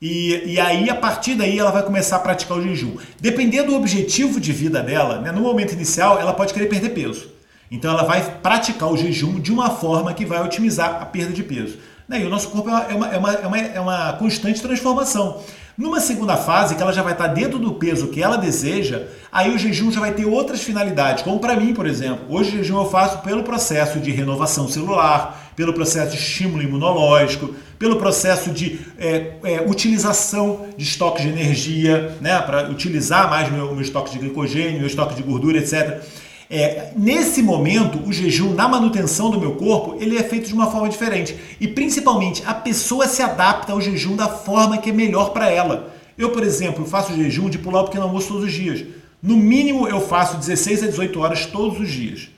E, 0.00 0.54
e 0.54 0.60
aí, 0.60 0.88
a 0.88 0.94
partir 0.94 1.34
daí, 1.34 1.58
ela 1.58 1.70
vai 1.70 1.82
começar 1.82 2.16
a 2.16 2.20
praticar 2.20 2.58
o 2.58 2.62
jejum. 2.62 2.96
Dependendo 3.20 3.72
do 3.72 3.76
objetivo 3.76 4.40
de 4.40 4.52
vida 4.52 4.80
dela, 4.80 5.20
né, 5.20 5.32
no 5.32 5.40
momento 5.40 5.72
inicial, 5.72 6.18
ela 6.20 6.32
pode 6.32 6.54
querer 6.54 6.66
perder 6.66 6.90
peso. 6.90 7.28
Então, 7.70 7.90
ela 7.90 8.04
vai 8.04 8.38
praticar 8.40 8.90
o 8.90 8.96
jejum 8.96 9.40
de 9.40 9.52
uma 9.52 9.70
forma 9.70 10.14
que 10.14 10.24
vai 10.24 10.42
otimizar 10.42 11.02
a 11.02 11.04
perda 11.04 11.32
de 11.32 11.42
peso. 11.42 11.78
Né, 12.08 12.22
e 12.22 12.24
o 12.24 12.30
nosso 12.30 12.48
corpo 12.48 12.70
é 12.70 12.94
uma, 12.94 13.08
é 13.08 13.18
uma, 13.18 13.32
é 13.32 13.46
uma, 13.46 13.58
é 13.58 13.80
uma 13.80 14.12
constante 14.14 14.62
transformação. 14.62 15.42
Numa 15.76 16.00
segunda 16.00 16.36
fase, 16.36 16.74
que 16.74 16.82
ela 16.82 16.92
já 16.92 17.02
vai 17.02 17.12
estar 17.12 17.28
dentro 17.28 17.58
do 17.58 17.74
peso 17.74 18.08
que 18.08 18.20
ela 18.20 18.36
deseja, 18.36 19.06
aí 19.30 19.54
o 19.54 19.58
jejum 19.58 19.92
já 19.92 20.00
vai 20.00 20.12
ter 20.12 20.24
outras 20.24 20.60
finalidades, 20.60 21.22
como 21.22 21.38
para 21.38 21.54
mim, 21.54 21.72
por 21.72 21.86
exemplo. 21.86 22.24
Hoje 22.28 22.50
o 22.50 22.52
jejum 22.58 22.78
eu 22.78 22.90
faço 22.90 23.18
pelo 23.18 23.44
processo 23.44 24.00
de 24.00 24.10
renovação 24.10 24.66
celular, 24.66 25.47
pelo 25.58 25.72
processo 25.72 26.12
de 26.12 26.22
estímulo 26.22 26.62
imunológico, 26.62 27.52
pelo 27.80 27.96
processo 27.96 28.52
de 28.52 28.78
é, 28.96 29.32
é, 29.42 29.60
utilização 29.66 30.66
de 30.76 30.84
estoque 30.84 31.20
de 31.20 31.30
energia, 31.30 32.16
né, 32.20 32.40
para 32.42 32.70
utilizar 32.70 33.28
mais 33.28 33.50
meu, 33.50 33.72
meu 33.72 33.82
estoque 33.82 34.12
de 34.12 34.20
glicogênio, 34.20 34.78
meu 34.78 34.86
estoque 34.86 35.16
de 35.16 35.22
gordura, 35.24 35.58
etc. 35.58 36.00
É, 36.48 36.92
nesse 36.96 37.42
momento, 37.42 38.08
o 38.08 38.12
jejum 38.12 38.54
na 38.54 38.68
manutenção 38.68 39.32
do 39.32 39.40
meu 39.40 39.56
corpo, 39.56 39.96
ele 40.00 40.16
é 40.16 40.22
feito 40.22 40.46
de 40.46 40.54
uma 40.54 40.70
forma 40.70 40.88
diferente. 40.88 41.36
E 41.60 41.66
principalmente, 41.66 42.40
a 42.46 42.54
pessoa 42.54 43.08
se 43.08 43.20
adapta 43.20 43.72
ao 43.72 43.80
jejum 43.80 44.14
da 44.14 44.28
forma 44.28 44.78
que 44.78 44.90
é 44.90 44.92
melhor 44.92 45.30
para 45.30 45.50
ela. 45.50 45.92
Eu, 46.16 46.30
por 46.30 46.44
exemplo, 46.44 46.86
faço 46.86 47.16
jejum 47.16 47.50
de 47.50 47.58
pular 47.58 47.80
o 47.80 47.84
pequeno 47.86 48.04
almoço 48.04 48.28
todos 48.28 48.44
os 48.44 48.52
dias. 48.52 48.84
No 49.20 49.36
mínimo, 49.36 49.88
eu 49.88 50.00
faço 50.00 50.36
16 50.36 50.84
a 50.84 50.86
18 50.86 51.18
horas 51.18 51.46
todos 51.46 51.80
os 51.80 51.90
dias. 51.90 52.28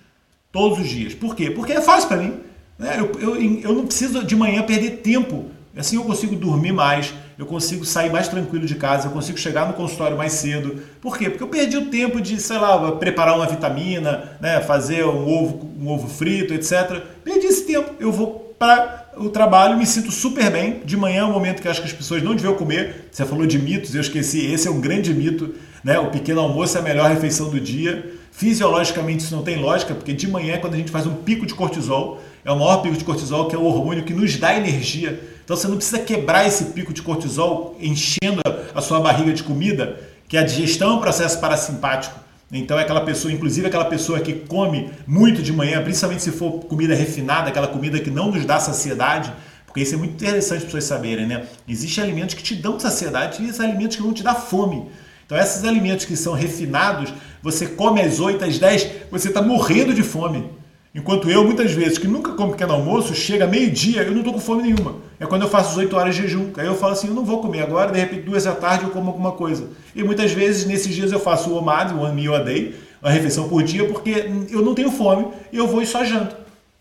Todos 0.51 0.79
os 0.79 0.89
dias. 0.89 1.13
Por 1.13 1.37
quê? 1.37 1.51
Porque 1.51 1.75
é 1.75 1.83
fácil 1.83 2.09
para 2.09 2.17
mim. 2.17 2.49
Né? 2.81 2.97
Eu, 2.99 3.13
eu, 3.21 3.61
eu 3.61 3.75
não 3.75 3.85
preciso 3.85 4.25
de 4.25 4.35
manhã 4.35 4.63
perder 4.63 5.03
tempo. 5.03 5.45
Assim 5.77 5.97
eu 5.97 6.03
consigo 6.03 6.35
dormir 6.35 6.73
mais, 6.73 7.15
eu 7.39 7.47
consigo 7.47 7.85
sair 7.85 8.11
mais 8.11 8.27
tranquilo 8.27 8.67
de 8.67 8.75
casa, 8.75 9.07
eu 9.07 9.13
consigo 9.13 9.39
chegar 9.39 9.69
no 9.69 9.75
consultório 9.75 10.17
mais 10.17 10.33
cedo. 10.33 10.83
Por 11.01 11.17
quê? 11.17 11.31
Porque 11.31 11.45
eu 11.45 11.49
perdi 11.49 11.77
o 11.77 11.87
tempo 11.87 12.21
de, 12.21 12.41
sei 12.41 12.59
lá, 12.59 12.93
preparar 12.93 13.37
uma 13.37 13.47
vitamina, 13.47 14.37
né, 14.41 14.61
fazer 14.63 15.05
um 15.05 15.29
ovo, 15.29 15.71
um 15.79 15.89
ovo 15.89 16.09
frito, 16.09 16.53
etc. 16.55 17.03
Perdi 17.23 17.47
esse 17.47 17.67
tempo. 17.67 17.93
Eu 18.01 18.11
vou 18.11 18.55
para 18.59 19.11
o 19.17 19.29
trabalho, 19.29 19.79
me 19.79 19.87
sinto 19.87 20.11
super 20.11 20.51
bem. 20.51 20.81
De 20.85 20.97
manhã 20.97 21.21
é 21.21 21.25
um 21.25 21.33
momento 21.33 21.63
que 21.63 21.69
acho 21.69 21.81
que 21.81 21.87
as 21.87 21.93
pessoas 21.93 22.23
não 22.23 22.35
deviam 22.35 22.55
comer. 22.55 23.09
Você 23.13 23.25
falou 23.25 23.47
de 23.47 23.59
mitos, 23.59 23.95
eu 23.95 24.01
esqueci. 24.01 24.51
Esse 24.51 24.69
é 24.69 24.71
um 24.71 24.81
grande 24.81 25.15
mito. 25.15 25.55
Né? 25.85 25.99
O 25.99 26.11
pequeno 26.11 26.41
almoço 26.41 26.77
é 26.77 26.81
a 26.81 26.85
melhor 26.85 27.09
refeição 27.09 27.49
do 27.49 27.61
dia. 27.61 28.13
Fisiologicamente 28.33 29.25
isso 29.25 29.35
não 29.35 29.43
tem 29.43 29.61
lógica, 29.61 29.95
porque 29.95 30.13
de 30.13 30.27
manhã 30.27 30.55
é 30.55 30.59
quando 30.59 30.75
a 30.75 30.77
gente 30.77 30.91
faz 30.91 31.07
um 31.07 31.15
pico 31.15 31.47
de 31.47 31.55
cortisol 31.55 32.21
é 32.45 32.51
o 32.51 32.59
maior 32.59 32.79
pico 32.79 32.97
de 32.97 33.05
cortisol, 33.05 33.49
que 33.49 33.55
é 33.55 33.59
o 33.59 33.65
hormônio 33.65 34.05
que 34.05 34.15
nos 34.15 34.37
dá 34.37 34.57
energia. 34.57 35.21
Então 35.45 35.57
você 35.57 35.69
não 35.69 35.77
precisa 35.77 35.99
quebrar 35.99 36.47
esse 36.47 36.67
pico 36.67 36.93
de 36.93 37.03
cortisol 37.03 37.77
enchendo 37.81 38.41
a 38.75 38.81
sua 38.81 39.01
barriga 39.01 39.33
de 39.33 39.43
comida, 39.43 40.01
que 40.29 40.37
a 40.37 40.43
digestão 40.43 40.93
é 40.93 40.95
um 40.95 41.01
processo 41.01 41.41
parasimpático. 41.41 42.19
Então 42.53 42.79
é 42.79 42.83
aquela 42.83 43.03
pessoa, 43.03 43.33
inclusive 43.33 43.67
aquela 43.67 43.85
pessoa 43.85 44.21
que 44.21 44.33
come 44.33 44.91
muito 45.07 45.43
de 45.43 45.53
manhã, 45.53 45.83
principalmente 45.83 46.23
se 46.23 46.33
for 46.33 46.65
comida 46.65 46.95
refinada, 46.95 47.49
aquela 47.49 47.69
comida 47.69 48.01
que 48.01 48.11
não 48.11 48.31
nos 48.31 48.45
dá 48.45 48.59
saciedade, 48.59 49.33
Porque 49.71 49.83
isso 49.83 49.95
é 49.95 49.99
muito 49.99 50.15
interessante 50.15 50.59
as 50.59 50.65
pessoas 50.65 50.85
saberem, 50.85 51.29
né? 51.29 51.47
Existem 51.69 52.03
alimentos 52.03 52.35
que 52.35 52.43
te 52.43 52.57
dão 52.57 52.79
saciedade 52.81 53.41
e 53.41 53.45
existem 53.45 53.67
alimentos 53.67 53.97
que 53.97 54.03
vão 54.03 54.13
te 54.13 54.23
dar 54.23 54.35
fome. 54.35 54.91
Então, 55.25 55.39
esses 55.39 55.63
alimentos 55.65 56.05
que 56.05 56.17
são 56.17 56.33
refinados, 56.33 57.15
você 57.41 57.69
come 57.69 58.01
às 58.01 58.19
8, 58.19 58.45
às 58.45 58.59
10, 58.59 58.89
você 59.13 59.29
está 59.29 59.41
morrendo 59.41 59.95
de 59.95 60.03
fome. 60.03 60.51
Enquanto 60.93 61.31
eu, 61.31 61.45
muitas 61.45 61.73
vezes, 61.73 61.99
que 61.99 62.09
nunca 62.09 62.33
como 62.33 62.51
pequeno 62.51 62.73
almoço, 62.73 63.15
chega 63.15 63.47
meio-dia, 63.47 64.03
eu 64.03 64.11
não 64.11 64.19
estou 64.19 64.35
com 64.35 64.41
fome 64.41 64.63
nenhuma. 64.65 64.97
É 65.21 65.27
quando 65.27 65.43
eu 65.43 65.49
faço 65.49 65.71
as 65.71 65.77
8 65.77 65.97
horas 65.97 66.17
de 66.17 66.23
jejum. 66.23 66.51
Aí 66.57 66.67
eu 66.67 66.75
falo 66.75 66.95
assim, 66.95 67.07
eu 67.07 67.15
não 67.15 67.25
vou 67.25 67.41
comer 67.41 67.63
agora, 67.63 67.93
de 67.93 68.01
repente, 68.01 68.23
duas 68.23 68.43
da 68.43 68.53
tarde 68.53 68.85
eu 68.85 68.91
como 68.91 69.09
alguma 69.09 69.33
coisa. 69.33 69.69
E 69.95 70.03
muitas 70.03 70.33
vezes, 70.33 70.67
nesses 70.67 70.93
dias, 70.93 71.13
eu 71.13 71.21
faço 71.21 71.51
o 71.51 71.57
OMAD, 71.57 71.95
One 71.95 72.21
Meal 72.21 72.35
a 72.35 72.41
Day, 72.41 72.75
uma 73.01 73.11
refeição 73.11 73.49
por 73.49 73.63
dia, 73.63 73.87
porque 73.87 74.29
eu 74.51 74.63
não 74.63 74.75
tenho 74.75 74.91
fome 74.91 75.29
e 75.53 75.57
eu 75.57 75.69
vou 75.69 75.81
e 75.81 75.87
só 75.87 76.05
janto. 76.05 76.35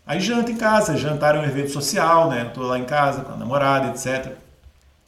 Aí 0.04 0.18
janto 0.20 0.50
em 0.50 0.56
casa, 0.56 0.96
jantar 0.96 1.36
é 1.36 1.38
um 1.38 1.44
evento 1.44 1.70
social, 1.70 2.28
né? 2.28 2.46
Estou 2.48 2.64
lá 2.64 2.76
em 2.78 2.84
casa 2.84 3.20
com 3.22 3.32
a 3.32 3.36
namorada, 3.36 3.90
etc. 3.90 4.32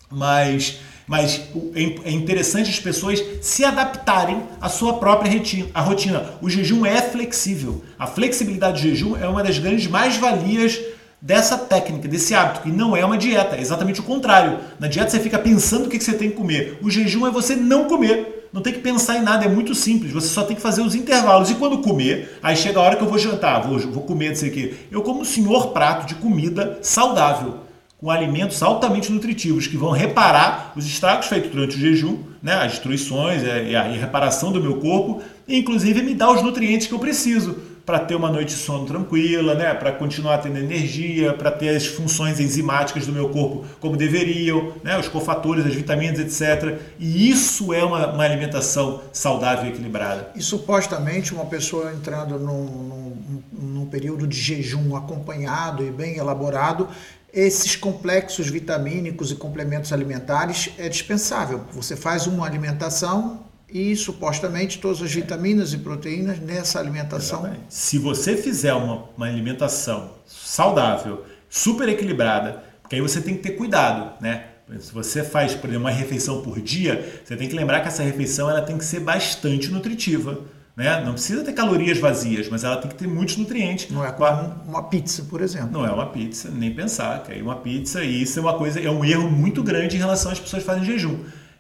Mas 0.08 0.78
mas 1.06 1.42
é, 1.74 2.08
é 2.08 2.12
interessante 2.12 2.70
as 2.70 2.80
pessoas 2.80 3.22
se 3.40 3.64
adaptarem 3.64 4.42
à 4.60 4.68
sua 4.68 4.94
própria 4.94 5.30
rotina. 5.74 6.24
O 6.40 6.48
jejum 6.48 6.86
é 6.86 7.00
flexível. 7.02 7.82
A 7.98 8.06
flexibilidade 8.06 8.80
do 8.80 8.88
jejum 8.88 9.16
é 9.16 9.26
uma 9.26 9.42
das 9.42 9.58
grandes 9.58 9.86
mais-valias 9.86 10.80
dessa 11.20 11.56
técnica, 11.56 12.08
desse 12.08 12.34
hábito, 12.34 12.62
que 12.62 12.70
não 12.70 12.96
é 12.96 13.04
uma 13.04 13.16
dieta, 13.16 13.56
é 13.56 13.60
exatamente 13.60 14.00
o 14.00 14.02
contrário. 14.02 14.58
Na 14.80 14.88
dieta 14.88 15.10
você 15.10 15.20
fica 15.20 15.38
pensando 15.38 15.86
o 15.86 15.88
que 15.88 16.00
você 16.00 16.14
tem 16.14 16.30
que 16.30 16.36
comer. 16.36 16.78
O 16.82 16.90
jejum 16.90 17.26
é 17.26 17.30
você 17.30 17.54
não 17.54 17.84
comer. 17.84 18.40
Não 18.52 18.60
tem 18.60 18.72
que 18.72 18.80
pensar 18.80 19.16
em 19.16 19.22
nada, 19.22 19.46
é 19.46 19.48
muito 19.48 19.74
simples. 19.74 20.12
Você 20.12 20.28
só 20.28 20.42
tem 20.42 20.54
que 20.54 20.60
fazer 20.60 20.82
os 20.82 20.94
intervalos. 20.94 21.48
E 21.48 21.54
quando 21.54 21.78
comer, 21.78 22.38
aí 22.42 22.54
chega 22.54 22.78
a 22.78 22.82
hora 22.82 22.96
que 22.96 23.02
eu 23.02 23.08
vou 23.08 23.18
jantar, 23.18 23.62
vou, 23.62 23.78
vou 23.78 24.02
comer, 24.02 24.30
não 24.30 24.36
sei 24.36 24.50
o 24.50 24.52
quê. 24.52 24.74
Eu 24.90 25.00
como 25.00 25.20
um 25.20 25.24
senhor 25.24 25.68
prato 25.68 26.06
de 26.06 26.16
comida 26.16 26.78
saudável 26.82 27.60
com 28.02 28.10
alimentos 28.10 28.60
altamente 28.64 29.12
nutritivos 29.12 29.68
que 29.68 29.76
vão 29.76 29.92
reparar 29.92 30.72
os 30.74 30.84
estragos 30.84 31.28
feitos 31.28 31.52
durante 31.52 31.76
o 31.76 31.78
jejum, 31.78 32.18
né, 32.42 32.54
as 32.54 32.72
destruições 32.72 33.44
é, 33.44 33.70
e 33.70 33.76
a 33.76 33.84
reparação 33.84 34.50
do 34.50 34.60
meu 34.60 34.80
corpo, 34.80 35.22
e 35.46 35.56
inclusive 35.56 36.02
me 36.02 36.12
dar 36.12 36.32
os 36.32 36.42
nutrientes 36.42 36.88
que 36.88 36.92
eu 36.92 36.98
preciso 36.98 37.56
para 37.86 38.00
ter 38.00 38.16
uma 38.16 38.30
noite 38.30 38.54
de 38.54 38.60
sono 38.60 38.86
tranquila, 38.86 39.54
né, 39.54 39.72
para 39.74 39.92
continuar 39.92 40.38
tendo 40.38 40.58
energia, 40.58 41.32
para 41.32 41.52
ter 41.52 41.76
as 41.76 41.86
funções 41.86 42.40
enzimáticas 42.40 43.06
do 43.06 43.12
meu 43.12 43.28
corpo 43.28 43.64
como 43.78 43.96
deveriam, 43.96 44.72
né, 44.82 44.98
os 44.98 45.06
cofatores, 45.06 45.64
as 45.64 45.74
vitaminas, 45.74 46.18
etc. 46.18 46.80
E 46.98 47.30
isso 47.30 47.72
é 47.72 47.84
uma, 47.84 48.12
uma 48.12 48.24
alimentação 48.24 49.00
saudável 49.12 49.66
e 49.66 49.68
equilibrada. 49.68 50.30
E 50.34 50.42
supostamente 50.42 51.32
uma 51.32 51.46
pessoa 51.46 51.92
entrando 51.92 52.36
num, 52.36 52.64
num, 52.64 53.42
num 53.52 53.86
período 53.86 54.26
de 54.26 54.36
jejum 54.36 54.96
acompanhado 54.96 55.84
e 55.84 55.90
bem 55.90 56.16
elaborado, 56.16 56.88
esses 57.32 57.76
complexos 57.76 58.48
vitamínicos 58.48 59.30
e 59.30 59.34
complementos 59.34 59.92
alimentares 59.92 60.70
é 60.76 60.88
dispensável. 60.88 61.64
Você 61.72 61.96
faz 61.96 62.26
uma 62.26 62.46
alimentação 62.46 63.44
e 63.68 63.96
supostamente 63.96 64.78
todas 64.78 65.00
as 65.00 65.10
vitaminas 65.10 65.72
e 65.72 65.78
proteínas 65.78 66.38
nessa 66.38 66.78
alimentação. 66.78 67.40
Exatamente. 67.40 67.64
Se 67.70 67.98
você 67.98 68.36
fizer 68.36 68.74
uma, 68.74 69.04
uma 69.16 69.26
alimentação 69.26 70.10
saudável, 70.26 71.24
super 71.48 71.88
equilibrada, 71.88 72.62
porque 72.82 72.96
aí 72.96 73.00
você 73.00 73.20
tem 73.20 73.34
que 73.34 73.42
ter 73.42 73.52
cuidado, 73.52 74.12
né? 74.20 74.48
Se 74.78 74.92
você 74.92 75.22
faz, 75.22 75.54
por 75.54 75.68
exemplo, 75.68 75.86
uma 75.86 75.90
refeição 75.90 76.42
por 76.42 76.60
dia, 76.60 77.22
você 77.24 77.36
tem 77.36 77.48
que 77.48 77.54
lembrar 77.54 77.80
que 77.80 77.88
essa 77.88 78.02
refeição 78.02 78.48
ela 78.48 78.62
tem 78.62 78.78
que 78.78 78.84
ser 78.84 79.00
bastante 79.00 79.68
nutritiva 79.70 80.40
né? 80.76 81.02
Não 81.04 81.12
precisa 81.12 81.44
ter 81.44 81.52
calorias 81.52 81.98
vazias, 81.98 82.48
mas 82.48 82.64
ela 82.64 82.76
tem 82.76 82.90
que 82.90 82.96
ter 82.96 83.06
muitos 83.06 83.36
nutrientes. 83.36 83.90
Não 83.90 84.04
é 84.04 84.10
como 84.10 84.54
uma 84.66 84.82
pizza, 84.84 85.24
por 85.28 85.40
exemplo. 85.40 85.70
Não 85.70 85.86
é 85.86 85.90
uma 85.90 86.06
pizza, 86.06 86.50
nem 86.50 86.74
pensar. 86.74 87.22
Que 87.22 87.32
é 87.32 87.42
uma 87.42 87.56
pizza 87.56 88.02
e 88.02 88.22
isso 88.22 88.38
é 88.38 88.42
uma 88.42 88.54
coisa, 88.54 88.80
é 88.80 88.90
um 88.90 89.04
erro 89.04 89.30
muito 89.30 89.62
grande 89.62 89.96
em 89.96 89.98
relação 89.98 90.32
às 90.32 90.40
pessoas 90.40 90.62
que 90.62 90.66
fazem 90.66 90.84
jejum. 90.84 91.18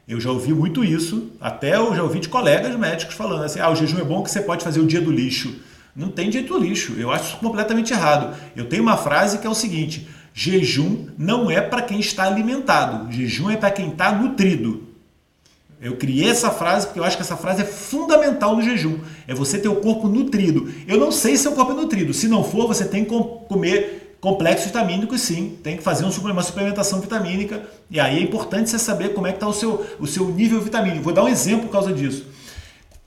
Eu 0.08 0.20
já 0.20 0.30
ouvi 0.30 0.52
muito 0.52 0.84
isso, 0.84 1.30
até 1.40 1.76
eu 1.76 1.94
já 1.94 2.02
ouvi 2.02 2.18
de 2.18 2.28
colegas 2.28 2.74
médicos 2.76 3.14
falando 3.14 3.44
assim: 3.44 3.60
ah, 3.60 3.70
o 3.70 3.76
jejum 3.76 3.98
é 3.98 4.04
bom 4.04 4.22
que 4.22 4.30
você 4.30 4.40
pode 4.40 4.64
fazer 4.64 4.80
o 4.80 4.86
dia 4.86 5.00
do 5.00 5.12
lixo. 5.12 5.54
Não 5.94 6.08
tem 6.08 6.30
dia 6.30 6.42
do 6.42 6.58
lixo. 6.58 6.94
Eu 6.98 7.10
acho 7.12 7.28
isso 7.28 7.36
completamente 7.36 7.92
errado. 7.92 8.34
Eu 8.56 8.64
tenho 8.66 8.82
uma 8.82 8.96
frase 8.96 9.38
que 9.38 9.46
é 9.46 9.50
o 9.50 9.54
seguinte: 9.54 10.08
jejum 10.34 11.06
não 11.18 11.50
é 11.50 11.60
para 11.60 11.82
quem 11.82 12.00
está 12.00 12.24
alimentado, 12.24 13.12
jejum 13.12 13.50
é 13.50 13.56
para 13.56 13.70
quem 13.70 13.90
está 13.90 14.10
nutrido. 14.12 14.91
Eu 15.82 15.96
criei 15.96 16.30
essa 16.30 16.48
frase 16.48 16.86
porque 16.86 17.00
eu 17.00 17.04
acho 17.04 17.16
que 17.16 17.24
essa 17.24 17.36
frase 17.36 17.62
é 17.62 17.64
fundamental 17.64 18.54
no 18.54 18.62
jejum. 18.62 18.98
É 19.26 19.34
você 19.34 19.58
ter 19.58 19.68
o 19.68 19.74
corpo 19.74 20.06
nutrido. 20.06 20.72
Eu 20.86 20.96
não 20.96 21.10
sei 21.10 21.36
se 21.36 21.48
o 21.48 21.52
corpo 21.52 21.72
é 21.72 21.74
nutrido. 21.74 22.14
Se 22.14 22.28
não 22.28 22.44
for, 22.44 22.68
você 22.68 22.84
tem 22.84 23.04
que 23.04 23.10
comer 23.48 24.16
complexos 24.20 24.66
vitamínicos 24.66 25.20
sim. 25.22 25.58
Tem 25.60 25.76
que 25.76 25.82
fazer 25.82 26.04
uma 26.04 26.42
suplementação 26.42 27.00
vitamínica. 27.00 27.68
E 27.90 27.98
aí 27.98 28.20
é 28.20 28.22
importante 28.22 28.70
você 28.70 28.78
saber 28.78 29.12
como 29.12 29.26
é 29.26 29.32
que 29.32 29.38
está 29.38 29.48
o 29.48 29.52
seu, 29.52 29.84
o 29.98 30.06
seu 30.06 30.28
nível 30.28 30.60
vitamínico. 30.60 31.02
Vou 31.02 31.12
dar 31.12 31.24
um 31.24 31.28
exemplo 31.28 31.66
por 31.66 31.72
causa 31.72 31.92
disso. 31.92 32.26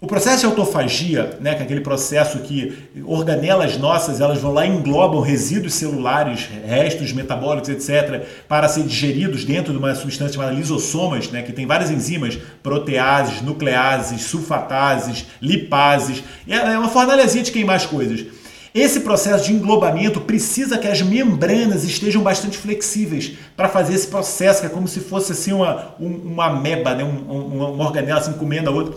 O 0.05 0.07
processo 0.07 0.41
de 0.41 0.45
autofagia, 0.45 1.35
né, 1.41 1.55
que 1.55 1.61
é 1.61 1.63
aquele 1.63 1.81
processo 1.81 2.37
que 2.37 2.77
organelas 3.05 3.75
nossas 3.75 4.21
elas 4.21 4.39
vão 4.39 4.53
lá 4.53 4.63
e 4.63 4.69
englobam 4.69 5.19
resíduos 5.19 5.73
celulares, 5.73 6.47
restos 6.63 7.11
metabólicos, 7.11 7.69
etc., 7.69 8.23
para 8.47 8.67
ser 8.67 8.83
digeridos 8.83 9.43
dentro 9.43 9.73
de 9.73 9.79
uma 9.79 9.95
substância 9.95 10.35
chamada 10.35 10.53
lisossomas, 10.53 11.31
né, 11.31 11.41
que 11.41 11.51
tem 11.51 11.65
várias 11.65 11.89
enzimas, 11.89 12.37
proteases, 12.61 13.41
nucleases, 13.41 14.21
sulfatases, 14.25 15.25
lipases, 15.41 16.23
é, 16.47 16.55
é 16.55 16.77
uma 16.77 16.89
fornalhazinha 16.89 17.43
de 17.43 17.51
queimar 17.51 17.77
as 17.77 17.87
coisas. 17.87 18.27
Esse 18.75 18.99
processo 18.99 19.45
de 19.45 19.53
englobamento 19.53 20.21
precisa 20.21 20.77
que 20.77 20.87
as 20.87 21.01
membranas 21.01 21.83
estejam 21.83 22.21
bastante 22.21 22.59
flexíveis 22.59 23.31
para 23.57 23.67
fazer 23.67 23.95
esse 23.95 24.05
processo, 24.05 24.59
que 24.59 24.67
é 24.67 24.69
como 24.69 24.87
se 24.87 24.99
fosse 24.99 25.31
assim 25.31 25.51
uma, 25.51 25.95
uma 25.97 26.45
ameba, 26.45 26.93
né? 26.93 27.03
um, 27.03 27.31
um, 27.31 27.73
uma 27.73 27.85
organela 27.85 28.19
assim, 28.19 28.33
comendo 28.33 28.69
a 28.69 28.73
outra. 28.73 28.93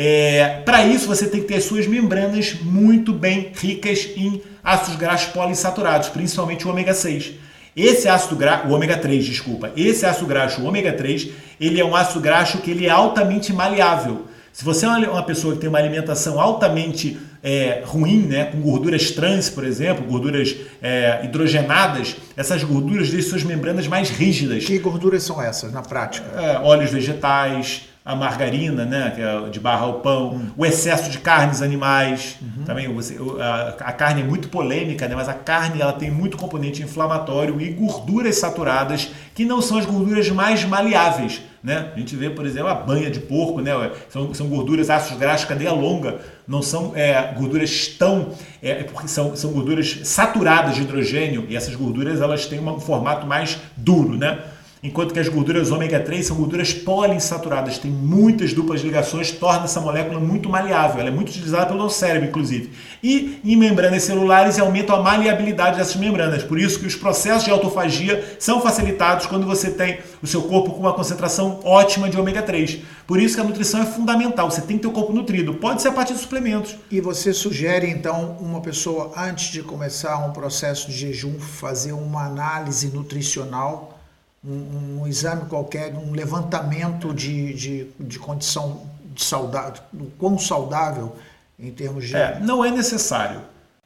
É, 0.00 0.62
Para 0.64 0.84
isso, 0.84 1.08
você 1.08 1.26
tem 1.26 1.40
que 1.40 1.48
ter 1.48 1.56
as 1.56 1.64
suas 1.64 1.88
membranas 1.88 2.54
muito 2.62 3.12
bem 3.12 3.50
ricas 3.52 4.08
em 4.16 4.40
ácidos 4.62 4.94
graxos 4.94 5.32
poliinsaturados, 5.32 6.08
principalmente 6.08 6.68
o 6.68 6.70
ômega 6.70 6.94
6. 6.94 7.32
Esse 7.76 8.08
ácido 8.08 8.36
graxo, 8.36 8.68
o 8.68 8.72
ômega 8.72 8.96
3, 8.96 9.24
desculpa, 9.24 9.72
esse 9.76 10.06
ácido 10.06 10.26
graxo, 10.26 10.60
o 10.60 10.66
ômega 10.66 10.92
3, 10.92 11.30
ele 11.60 11.80
é 11.80 11.84
um 11.84 11.96
ácido 11.96 12.20
graxo 12.20 12.58
que 12.58 12.70
ele 12.70 12.86
é 12.86 12.90
altamente 12.90 13.52
maleável. 13.52 14.26
Se 14.52 14.64
você 14.64 14.86
é 14.86 14.88
uma 14.88 15.22
pessoa 15.24 15.54
que 15.54 15.60
tem 15.60 15.68
uma 15.68 15.78
alimentação 15.78 16.40
altamente 16.40 17.18
é, 17.42 17.82
ruim, 17.84 18.20
né, 18.20 18.44
com 18.44 18.60
gorduras 18.60 19.10
trans, 19.10 19.50
por 19.50 19.64
exemplo, 19.64 20.04
gorduras 20.04 20.54
é, 20.80 21.22
hidrogenadas, 21.24 22.16
essas 22.36 22.62
gorduras 22.62 23.10
deixam 23.10 23.30
suas 23.30 23.42
membranas 23.42 23.88
mais 23.88 24.10
rígidas. 24.10 24.64
Que 24.64 24.78
gorduras 24.78 25.24
são 25.24 25.42
essas 25.42 25.72
na 25.72 25.82
prática? 25.82 26.26
É, 26.40 26.58
óleos 26.58 26.90
vegetais, 26.92 27.82
a 28.04 28.14
margarina, 28.16 28.86
né, 28.86 29.12
que 29.14 29.20
é 29.20 29.50
de 29.50 29.60
barra 29.60 29.84
ao 29.84 30.00
pão, 30.00 30.30
uhum. 30.30 30.50
o 30.56 30.64
excesso 30.64 31.10
de 31.10 31.18
carnes 31.18 31.60
animais, 31.60 32.36
uhum. 32.40 32.64
também 32.64 32.92
você, 32.92 33.18
a, 33.38 33.74
a, 33.80 33.92
carne 33.92 34.22
é 34.22 34.24
muito 34.24 34.48
polêmica, 34.48 35.06
né, 35.06 35.14
mas 35.14 35.28
a 35.28 35.34
carne 35.34 35.80
ela 35.80 35.92
tem 35.92 36.10
muito 36.10 36.36
componente 36.38 36.82
inflamatório 36.82 37.60
e 37.60 37.68
gorduras 37.70 38.36
saturadas 38.36 39.10
que 39.34 39.44
não 39.44 39.60
são 39.60 39.76
as 39.76 39.84
gorduras 39.84 40.30
mais 40.30 40.64
maleáveis, 40.64 41.42
né? 41.62 41.90
A 41.94 41.98
gente 41.98 42.16
vê, 42.16 42.30
por 42.30 42.46
exemplo, 42.46 42.68
a 42.68 42.74
banha 42.74 43.10
de 43.10 43.20
porco, 43.20 43.60
né, 43.60 43.72
são, 44.08 44.32
são 44.32 44.46
gorduras 44.46 44.88
ácidos 44.88 45.18
graxos 45.18 45.46
cadeia 45.46 45.72
longa, 45.72 46.18
não 46.46 46.62
são 46.62 46.92
é, 46.94 47.34
gorduras 47.36 47.88
tão, 47.88 48.30
é, 48.62 48.84
porque 48.84 49.08
são, 49.08 49.36
são 49.36 49.52
gorduras 49.52 50.00
saturadas 50.04 50.76
de 50.76 50.82
hidrogênio 50.82 51.46
e 51.48 51.56
essas 51.56 51.74
gorduras 51.74 52.22
elas 52.22 52.46
têm 52.46 52.58
um 52.58 52.80
formato 52.80 53.26
mais 53.26 53.58
duro, 53.76 54.16
né? 54.16 54.38
Enquanto 54.80 55.12
que 55.12 55.18
as 55.18 55.28
gorduras 55.28 55.72
ômega 55.72 55.98
3 55.98 56.24
são 56.24 56.36
gorduras 56.36 56.72
poliinsaturadas, 56.72 57.78
têm 57.78 57.90
muitas 57.90 58.52
duplas 58.52 58.80
ligações, 58.80 59.32
torna 59.32 59.64
essa 59.64 59.80
molécula 59.80 60.20
muito 60.20 60.48
maleável. 60.48 61.00
Ela 61.00 61.08
é 61.08 61.12
muito 61.12 61.30
utilizada 61.30 61.66
pelo 61.66 61.80
nosso 61.80 61.98
cérebro, 61.98 62.28
inclusive. 62.28 62.70
E 63.02 63.40
em 63.44 63.56
membranas 63.56 64.04
celulares 64.04 64.56
aumentam 64.58 64.94
a 64.94 65.02
maleabilidade 65.02 65.78
dessas 65.78 65.96
membranas. 65.96 66.44
Por 66.44 66.60
isso 66.60 66.78
que 66.78 66.86
os 66.86 66.94
processos 66.94 67.44
de 67.44 67.50
autofagia 67.50 68.36
são 68.38 68.60
facilitados 68.60 69.26
quando 69.26 69.46
você 69.46 69.70
tem 69.70 69.98
o 70.22 70.26
seu 70.28 70.42
corpo 70.42 70.70
com 70.70 70.80
uma 70.80 70.94
concentração 70.94 71.58
ótima 71.64 72.08
de 72.08 72.16
ômega 72.16 72.40
3. 72.40 72.78
Por 73.04 73.20
isso 73.20 73.34
que 73.34 73.40
a 73.40 73.44
nutrição 73.44 73.82
é 73.82 73.86
fundamental. 73.86 74.48
Você 74.48 74.60
tem 74.60 74.76
que 74.76 74.82
ter 74.82 74.88
o 74.88 74.92
corpo 74.92 75.12
nutrido. 75.12 75.54
Pode 75.54 75.82
ser 75.82 75.88
a 75.88 75.92
partir 75.92 76.14
de 76.14 76.20
suplementos. 76.20 76.76
E 76.88 77.00
você 77.00 77.32
sugere, 77.32 77.90
então, 77.90 78.36
uma 78.38 78.60
pessoa, 78.60 79.12
antes 79.16 79.50
de 79.50 79.60
começar 79.60 80.18
um 80.18 80.30
processo 80.30 80.88
de 80.88 80.96
jejum, 80.96 81.36
fazer 81.40 81.92
uma 81.92 82.26
análise 82.26 82.88
nutricional 82.88 83.97
um, 84.44 85.00
um 85.00 85.06
exame 85.06 85.46
qualquer, 85.46 85.94
um 85.94 86.12
levantamento 86.12 87.12
de, 87.12 87.52
de, 87.54 87.86
de 87.98 88.18
condição 88.18 88.82
de 89.14 89.24
saudável, 89.24 89.82
do 89.92 90.06
quão 90.18 90.38
saudável 90.38 91.16
em 91.58 91.70
termos 91.70 92.06
de. 92.06 92.16
É, 92.16 92.38
não 92.40 92.64
é 92.64 92.70
necessário. 92.70 93.40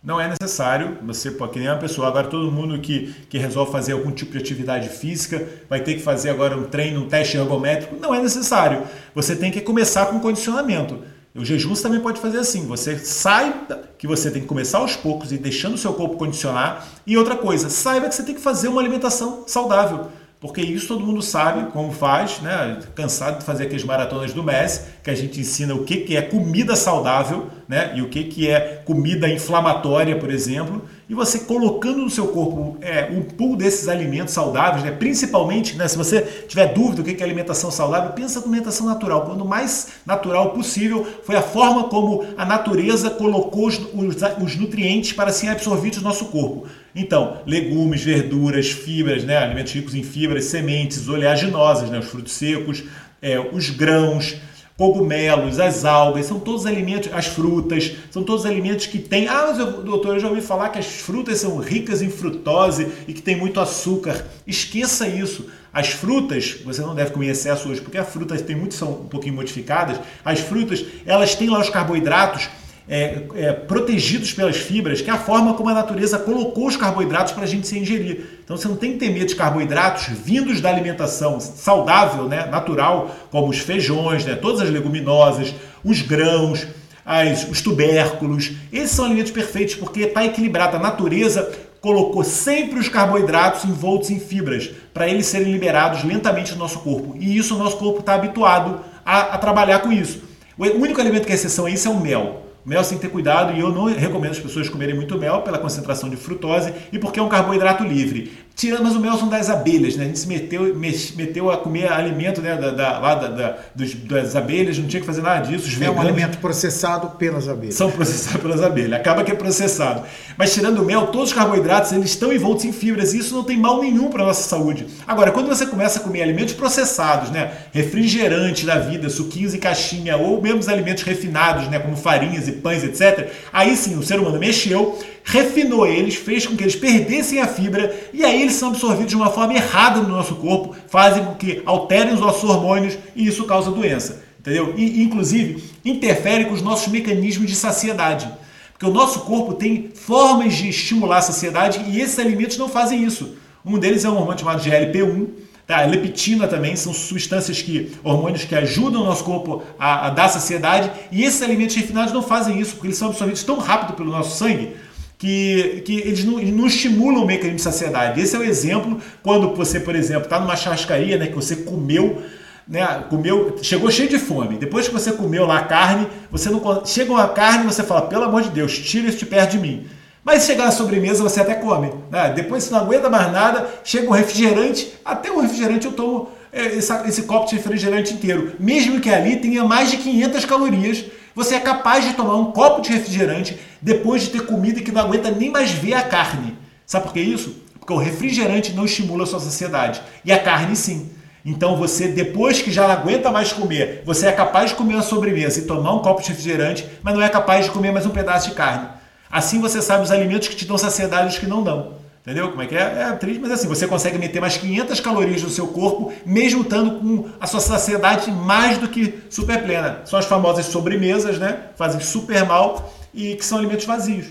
Não 0.05 0.20
é 0.20 0.26
necessário, 0.26 0.98
você 1.00 1.30
pode, 1.30 1.53
que 1.53 1.61
nem 1.61 1.68
uma 1.68 1.78
pessoa, 1.78 2.09
agora 2.09 2.26
todo 2.26 2.50
mundo 2.50 2.76
que, 2.80 3.14
que 3.30 3.38
resolve 3.38 3.70
fazer 3.70 3.92
algum 3.92 4.11
tipo 4.11 4.32
de 4.32 4.38
atividade 4.38 4.88
física 4.88 5.46
vai 5.70 5.80
ter 5.80 5.94
que 5.94 6.00
fazer 6.03 6.30
agora 6.30 6.59
um 6.59 6.64
treino, 6.64 7.05
um 7.05 7.09
teste 7.09 7.36
ergométrico, 7.36 7.94
não 8.00 8.12
é 8.12 8.20
necessário. 8.20 8.84
Você 9.14 9.36
tem 9.36 9.53
que 9.53 9.61
começar 9.61 10.07
com 10.07 10.18
condicionamento. 10.18 10.98
O 11.36 11.44
jejum 11.44 11.72
também 11.74 12.00
pode 12.00 12.20
fazer 12.20 12.38
assim: 12.38 12.66
você 12.66 12.98
saiba 12.98 13.84
que 13.96 14.09
você 14.09 14.28
tem 14.28 14.42
que 14.42 14.48
começar 14.48 14.78
aos 14.78 14.96
poucos 14.96 15.30
e 15.30 15.38
deixando 15.38 15.74
o 15.74 15.78
seu 15.78 15.94
corpo 15.94 16.16
condicionar. 16.16 16.84
E 17.07 17.16
outra 17.16 17.36
coisa, 17.36 17.70
saiba 17.70 18.09
que 18.09 18.14
você 18.16 18.24
tem 18.24 18.34
que 18.34 18.40
fazer 18.40 18.66
uma 18.66 18.80
alimentação 18.80 19.44
saudável 19.46 20.09
porque 20.43 20.61
isso 20.61 20.88
todo 20.88 21.07
mundo 21.07 21.22
sabe 21.22 21.70
como 21.70 21.93
faz, 21.93 22.40
né? 22.40 22.80
Cansado 22.97 23.38
de 23.38 23.45
fazer 23.45 23.62
aquelas 23.62 23.84
maratonas 23.84 24.32
do 24.32 24.43
Messi, 24.43 24.80
que 25.01 25.09
a 25.09 25.14
gente 25.14 25.38
ensina 25.38 25.72
o 25.72 25.84
que, 25.84 25.99
que 25.99 26.16
é 26.16 26.20
comida 26.20 26.74
saudável, 26.74 27.47
né? 27.68 27.93
E 27.95 28.03
o 28.03 28.09
que, 28.09 28.24
que 28.24 28.51
é 28.51 28.82
comida 28.84 29.28
inflamatória, 29.28 30.18
por 30.18 30.32
exemplo. 30.32 30.82
E 31.09 31.14
você 31.14 31.40
colocando 31.40 31.99
no 31.99 32.11
seu 32.11 32.26
corpo 32.28 32.76
é, 32.80 33.09
um 33.12 33.22
pool 33.22 33.55
desses 33.55 33.86
alimentos 33.86 34.34
saudáveis, 34.34 34.82
né? 34.82 34.90
principalmente, 34.90 35.76
né? 35.76 35.86
se 35.86 35.97
você 35.97 36.22
tiver 36.49 36.72
dúvida 36.72 37.03
do 37.03 37.05
que 37.05 37.22
é 37.22 37.24
alimentação 37.24 37.70
saudável, 37.70 38.11
pensa 38.11 38.40
na 38.40 38.47
alimentação 38.47 38.86
natural. 38.86 39.26
Quando 39.26 39.45
mais 39.45 39.88
natural 40.05 40.51
possível, 40.51 41.07
foi 41.22 41.36
a 41.36 41.43
forma 41.43 41.84
como 41.84 42.24
a 42.36 42.45
natureza 42.45 43.11
colocou 43.11 43.68
os, 43.68 43.78
os, 43.78 44.16
os 44.43 44.57
nutrientes 44.57 45.12
para 45.12 45.30
serem 45.30 45.55
absorvidos 45.55 45.99
no 45.99 46.05
nosso 46.05 46.24
corpo. 46.26 46.66
Então, 46.95 47.40
legumes, 47.47 48.03
verduras, 48.03 48.70
fibras, 48.70 49.24
né? 49.24 49.38
alimentos 49.38 49.72
ricos 49.72 49.95
em 49.95 50.03
fibras, 50.03 50.45
sementes, 50.45 51.09
oleaginosas, 51.09 51.88
né? 51.88 51.99
os 51.99 52.07
frutos 52.07 52.32
secos, 52.32 52.84
é, 53.20 53.40
os 53.40 53.70
grãos, 53.70 54.36
cogumelos, 54.76 55.61
as 55.61 55.84
algas, 55.84 56.26
são 56.26 56.40
todos 56.40 56.66
alimentos, 56.66 57.11
as 57.12 57.26
frutas, 57.26 57.93
são 58.11 58.22
todos 58.22 58.45
alimentos 58.45 58.86
que 58.86 58.99
têm. 58.99 59.28
Ah, 59.28 59.47
mas 59.49 59.59
eu, 59.59 59.82
doutor, 59.82 60.16
eu 60.16 60.20
já 60.20 60.28
ouvi 60.28 60.40
falar 60.40 60.68
que 60.68 60.78
as 60.78 60.86
frutas 60.86 61.38
são 61.38 61.57
ricas 61.59 62.03
em 62.03 62.11
frutose 62.11 62.88
e 63.07 63.12
que 63.12 63.22
tem 63.22 63.36
muito 63.36 63.61
açúcar. 63.61 64.26
Esqueça 64.47 65.07
isso. 65.07 65.47
As 65.72 65.88
frutas, 65.88 66.57
você 66.64 66.82
não 66.82 66.95
deve 66.95 67.12
comer 67.12 67.28
excesso 67.28 67.68
hoje, 67.68 67.80
porque 67.80 67.97
as 67.97 68.09
frutas 68.09 68.43
tem 68.43 68.55
muito, 68.55 68.74
são 68.74 68.90
um 68.90 69.09
pouquinho 69.09 69.34
modificadas. 69.34 69.99
As 70.22 70.40
frutas, 70.40 70.84
elas 71.07 71.34
têm 71.34 71.49
lá 71.49 71.61
os 71.61 71.70
carboidratos 71.70 72.51
é, 72.89 73.22
é, 73.35 73.53
protegidos 73.53 74.33
pelas 74.33 74.57
fibras, 74.57 75.01
que 75.01 75.09
é 75.09 75.12
a 75.12 75.18
forma 75.18 75.55
como 75.55 75.68
a 75.68 75.74
natureza 75.74 76.18
colocou 76.18 76.66
os 76.66 76.76
carboidratos 76.76 77.33
para 77.33 77.45
a 77.45 77.47
gente 77.47 77.66
se 77.66 77.78
ingerir. 77.78 78.41
Então 78.45 78.57
você 78.57 78.68
não 78.68 78.76
tem 78.76 78.93
que 78.93 78.99
ter 78.99 79.11
medo 79.11 79.26
de 79.26 79.37
carboidratos 79.37 80.09
vindos 80.09 80.61
da 80.61 80.68
alimentação 80.68 81.39
saudável, 81.41 82.24
né, 82.24 82.47
natural, 82.47 83.14
como 83.30 83.49
os 83.49 83.59
feijões, 83.59 84.24
né, 84.24 84.35
todas 84.35 84.61
as 84.61 84.70
leguminosas, 84.70 85.55
os 85.85 86.03
grãos, 86.03 86.66
as, 87.05 87.49
os 87.49 87.61
tubérculos. 87.61 88.53
Esses 88.72 88.91
são 88.91 89.05
alimentos 89.05 89.33
perfeitos 89.33 89.74
porque 89.74 90.01
está 90.01 90.24
equilibrado. 90.24 90.76
A 90.76 90.80
natureza 90.80 91.51
colocou 91.80 92.22
sempre 92.22 92.78
os 92.78 92.89
carboidratos 92.89 93.64
envoltos 93.64 94.11
em 94.11 94.20
fibras 94.20 94.70
para 94.95 95.09
eles 95.09 95.26
serem 95.26 95.53
liberados 95.53 96.05
lentamente 96.05 96.53
no 96.53 96.59
nosso 96.59 96.80
corpo. 96.80 97.16
E 97.18 97.37
isso 97.37 97.57
o 97.57 97.59
nosso 97.59 97.76
corpo 97.76 98.01
está 98.01 98.14
habituado 98.14 98.80
a, 99.05 99.35
a 99.35 99.39
trabalhar 99.39 99.80
com 99.80 99.93
isso. 99.93 100.22
O 100.57 100.64
único 100.64 101.01
alimento 101.01 101.26
que 101.26 101.33
é 101.33 101.35
exceção 101.35 101.66
a 101.66 101.70
isso 101.70 101.89
é 101.89 101.91
o 101.91 101.99
mel. 101.99 102.43
Mel 102.64 102.84
sem 102.84 102.96
ter 102.96 103.08
cuidado 103.08 103.56
e 103.56 103.60
eu 103.60 103.72
não 103.72 103.86
recomendo 103.86 104.32
as 104.32 104.38
pessoas 104.38 104.68
comerem 104.68 104.94
muito 104.94 105.18
mel 105.18 105.42
pela 105.42 105.58
concentração 105.58 106.08
de 106.08 106.16
frutose 106.16 106.72
e 106.92 106.98
porque 106.98 107.18
é 107.18 107.22
um 107.22 107.28
carboidrato 107.28 107.82
livre. 107.82 108.32
Tirando, 108.55 108.84
mas 108.84 108.94
o 108.94 109.00
mel 109.00 109.16
são 109.16 109.28
das 109.28 109.48
abelhas, 109.48 109.96
né? 109.96 110.05
A 110.05 110.07
gente 110.07 110.18
se 110.18 110.28
meteu, 110.28 110.74
meteu 111.16 111.50
a 111.50 111.57
comer 111.57 111.90
alimento 111.90 112.40
né, 112.42 112.55
da, 112.55 112.70
da, 112.70 112.98
lá 112.98 113.14
da, 113.14 113.28
da 113.28 113.59
dos, 113.74 113.94
das 113.94 114.36
abelhas, 114.36 114.78
não 114.78 114.86
tinha 114.86 115.00
que 115.00 115.07
fazer 115.07 115.22
nada 115.22 115.46
disso. 115.46 115.66
Os 115.66 115.74
é 115.74 115.78
veganos, 115.78 115.96
um 115.96 116.00
alimento 116.00 116.38
processado 116.38 117.09
pelas 117.16 117.48
abelhas. 117.48 117.74
São 117.74 117.90
processados 117.90 118.40
pelas 118.40 118.62
abelhas, 118.62 118.92
acaba 118.92 119.24
que 119.24 119.32
é 119.32 119.34
processado. 119.34 120.03
Mas 120.36 120.53
tirando 120.53 120.80
o 120.80 120.84
mel, 120.84 121.07
todos 121.07 121.30
os 121.30 121.34
carboidratos 121.34 121.92
eles 121.92 122.11
estão 122.11 122.32
envoltos 122.32 122.64
em 122.64 122.72
fibras 122.72 123.14
e 123.14 123.18
isso 123.18 123.34
não 123.34 123.42
tem 123.42 123.57
mal 123.57 123.80
nenhum 123.80 124.11
para 124.11 124.22
a 124.22 124.26
nossa 124.26 124.46
saúde. 124.48 124.86
Agora, 125.07 125.30
quando 125.30 125.48
você 125.48 125.64
começa 125.66 125.98
a 125.98 126.03
comer 126.03 126.22
alimentos 126.22 126.55
processados, 126.55 127.30
né, 127.30 127.53
refrigerantes 127.72 128.64
da 128.64 128.78
vida, 128.78 129.09
suquinhos 129.09 129.55
e 129.55 129.59
caixinha, 129.59 130.16
ou 130.16 130.40
mesmo 130.42 130.59
os 130.59 130.68
alimentos 130.68 131.03
refinados, 131.05 131.68
né, 131.68 131.78
como 131.78 131.96
farinhas 131.96 132.48
e 132.48 132.53
pães, 132.53 132.84
etc., 132.84 133.30
aí 133.53 133.76
sim 133.76 133.96
o 133.96 134.03
ser 134.03 134.18
humano 134.18 134.38
mexeu 134.38 134.98
refinou 135.24 135.86
eles, 135.86 136.16
fez 136.16 136.46
com 136.46 136.57
que 136.57 136.64
eles 136.64 136.76
perdessem 136.76 137.40
a 137.40 137.46
fibra 137.46 137.94
e 138.12 138.24
aí 138.24 138.41
eles 138.43 138.55
são 138.55 138.70
absorvidos 138.70 139.11
de 139.11 139.16
uma 139.16 139.30
forma 139.30 139.55
errada 139.55 140.01
no 140.01 140.09
nosso 140.09 140.34
corpo, 140.36 140.74
fazem 140.88 141.24
com 141.24 141.34
que 141.34 141.62
alterem 141.64 142.14
os 142.14 142.20
nossos 142.20 142.49
hormônios 142.49 142.99
e 143.14 143.26
isso 143.26 143.45
causa 143.45 143.70
doença. 143.70 144.22
Entendeu? 144.38 144.74
E, 144.76 145.03
inclusive, 145.03 145.62
interfere 145.84 146.47
com 146.47 146.55
os 146.55 146.62
nossos 146.62 146.88
mecanismos 146.88 147.49
de 147.49 147.55
saciedade. 147.55 148.28
Porque 148.72 148.86
o 148.86 148.90
nosso 148.90 149.20
corpo 149.20 149.55
tem 149.55 149.90
formas 149.95 150.55
de 150.55 150.68
estimular 150.68 151.18
a 151.18 151.22
saciedade 151.22 151.80
e 151.88 152.01
esses 152.01 152.18
alimentos 152.18 152.59
não 152.59 152.68
fazem 152.68 153.05
isso. 153.05 153.36
Um 153.64 153.78
deles 153.78 154.05
é 154.05 154.11
um 154.11 154.16
hormônio 154.16 154.40
chamado 154.40 154.61
GLP-1, 154.61 155.28
tá? 155.64 155.82
leptina 155.82 156.49
também, 156.49 156.74
são 156.74 156.93
substâncias 156.93 157.62
que, 157.62 157.93
hormônios 158.03 158.45
que 158.45 158.57
ajudam 158.57 159.03
o 159.03 159.05
nosso 159.05 159.22
corpo 159.22 159.62
a, 159.78 160.09
a 160.09 160.11
dar 160.11 160.28
saciedade 160.28 160.90
e 161.12 161.22
esses 161.22 161.40
alimentos 161.40 161.76
refinados 161.76 162.12
não 162.12 162.22
fazem 162.22 162.59
isso, 162.59 162.72
porque 162.72 162.88
eles 162.88 162.99
são 162.99 163.09
absorvidos 163.09 163.45
tão 163.45 163.59
rápido 163.59 163.95
pelo 163.95 164.11
nosso 164.11 164.36
sangue 164.36 164.74
que, 165.23 165.83
que 165.87 166.01
eles 166.01 166.25
não, 166.25 166.41
não, 166.41 166.66
estimulam 166.66 167.23
o 167.23 167.25
mecanismo 167.25 167.55
de 167.55 167.62
saciedade. 167.62 168.20
Esse 168.20 168.35
é 168.35 168.41
o 168.41 168.43
exemplo 168.43 169.01
quando 169.23 169.55
você, 169.55 169.79
por 169.79 169.95
exemplo, 169.95 170.25
está 170.25 170.41
numa 170.41 170.57
churrascaria, 170.57 171.16
né, 171.16 171.29
que 171.29 171.37
você 171.37 171.55
comeu, 171.55 172.20
né, 172.66 173.05
comeu, 173.09 173.57
chegou 173.62 173.89
cheio 173.89 174.09
de 174.09 174.18
fome. 174.18 174.57
Depois 174.57 174.89
que 174.89 174.93
você 174.93 175.12
comeu 175.12 175.47
lá 175.47 175.59
a 175.59 175.64
carne, 175.64 176.09
você 176.29 176.51
não 176.51 176.85
chega 176.85 177.12
uma 177.12 177.29
carne, 177.29 177.64
você 177.64 177.85
fala, 177.85 178.03
pelo 178.03 178.25
amor 178.25 178.43
de 178.43 178.49
Deus, 178.49 178.77
tira 178.77 179.09
isso 179.09 179.18
de 179.18 179.27
perto 179.27 179.53
de 179.53 179.59
mim. 179.61 179.87
Mas 180.25 180.43
chegar 180.43 180.64
na 180.64 180.73
sobremesa 180.73 181.23
você 181.23 181.41
até 181.41 181.55
come. 181.55 181.93
Né? 182.11 182.33
Depois 182.35 182.64
você 182.64 182.75
não 182.75 182.81
aguenta 182.81 183.09
mais 183.09 183.31
nada, 183.31 183.68
chega 183.85 184.09
um 184.09 184.12
refrigerante, 184.12 184.93
até 185.05 185.31
um 185.31 185.41
refrigerante 185.41 185.87
eu 185.87 185.93
tomo 185.93 186.31
é, 186.53 186.66
esse, 186.66 186.93
esse 187.07 187.23
copo 187.23 187.49
de 187.49 187.55
refrigerante 187.55 188.12
inteiro. 188.12 188.55
Mesmo 188.59 188.99
que 188.99 189.09
ali 189.09 189.37
tenha 189.37 189.62
mais 189.62 189.89
de 189.89 189.99
500 189.99 190.45
calorias, 190.47 191.05
você 191.33 191.55
é 191.55 191.61
capaz 191.61 192.05
de 192.05 192.14
tomar 192.14 192.35
um 192.37 192.51
copo 192.51 192.83
de 192.83 192.91
refrigerante 192.91 193.57
depois 193.83 194.22
de 194.22 194.30
ter 194.30 194.47
comida 194.47 194.80
que 194.80 194.93
não 194.93 195.03
aguenta 195.03 195.30
nem 195.30 195.51
mais 195.51 195.72
ver 195.72 195.95
a 195.95 196.03
carne. 196.03 196.57
Sabe 196.87 197.07
por 197.07 197.12
que 197.12 197.20
isso? 197.20 197.57
Porque 197.78 197.93
o 197.93 197.99
refrigerante 197.99 198.72
não 198.72 198.85
estimula 198.85 199.24
a 199.24 199.26
sua 199.26 199.41
saciedade. 199.41 200.01
E 200.24 200.33
a 200.33 200.39
carne 200.39 200.76
sim. 200.76 201.11
Então 201.45 201.76
você, 201.76 202.07
depois 202.07 202.62
que 202.62 202.70
já 202.70 202.87
não 202.87 202.93
aguenta 202.95 203.30
mais 203.33 203.53
comer, 203.53 204.03
você 204.07 204.26
é 204.26 204.33
capaz 204.33 204.70
de 204.70 204.76
comer 204.76 204.95
uma 204.95 205.03
sobremesa 205.03 205.59
e 205.59 205.64
tomar 205.64 205.93
um 205.93 205.99
copo 205.99 206.22
de 206.22 206.28
refrigerante, 206.28 206.87
mas 207.03 207.14
não 207.14 207.20
é 207.20 207.28
capaz 207.28 207.64
de 207.64 207.72
comer 207.72 207.91
mais 207.91 208.07
um 208.07 208.11
pedaço 208.11 208.51
de 208.51 208.55
carne. 208.55 208.87
Assim 209.28 209.61
você 209.61 209.83
sabe 209.83 210.05
os 210.05 210.12
alimentos 210.12 210.47
que 210.47 210.55
te 210.55 210.64
dão 210.64 210.78
saciedade 210.78 211.26
e 211.26 211.28
os 211.30 211.39
que 211.39 211.47
não 211.47 211.64
dão. 211.64 211.95
Entendeu 212.20 212.51
como 212.51 212.62
é 212.62 212.66
que 212.66 212.76
é? 212.76 213.09
É 213.11 213.12
triste, 213.16 213.41
mas 213.41 213.51
assim, 213.51 213.66
você 213.66 213.89
consegue 213.89 214.16
meter 214.16 214.41
mais 214.41 214.57
500 214.57 215.01
calorias 215.01 215.43
no 215.43 215.51
seu 215.51 215.66
corpo, 215.66 216.12
mesmo 216.24 216.62
estando 216.62 217.01
com 217.01 217.28
a 217.41 217.49
sua 217.49 217.59
saciedade 217.59 218.30
mais 218.30 218.78
do 218.78 218.87
que 218.87 219.24
super 219.28 219.61
plena. 219.64 220.03
São 220.05 220.20
as 220.20 220.26
famosas 220.26 220.66
sobremesas, 220.66 221.41
né? 221.41 221.59
Fazem 221.74 222.01
super 222.01 222.47
mal 222.47 222.93
e 223.12 223.34
que 223.36 223.44
são 223.44 223.58
alimentos 223.58 223.84
vazios. 223.84 224.26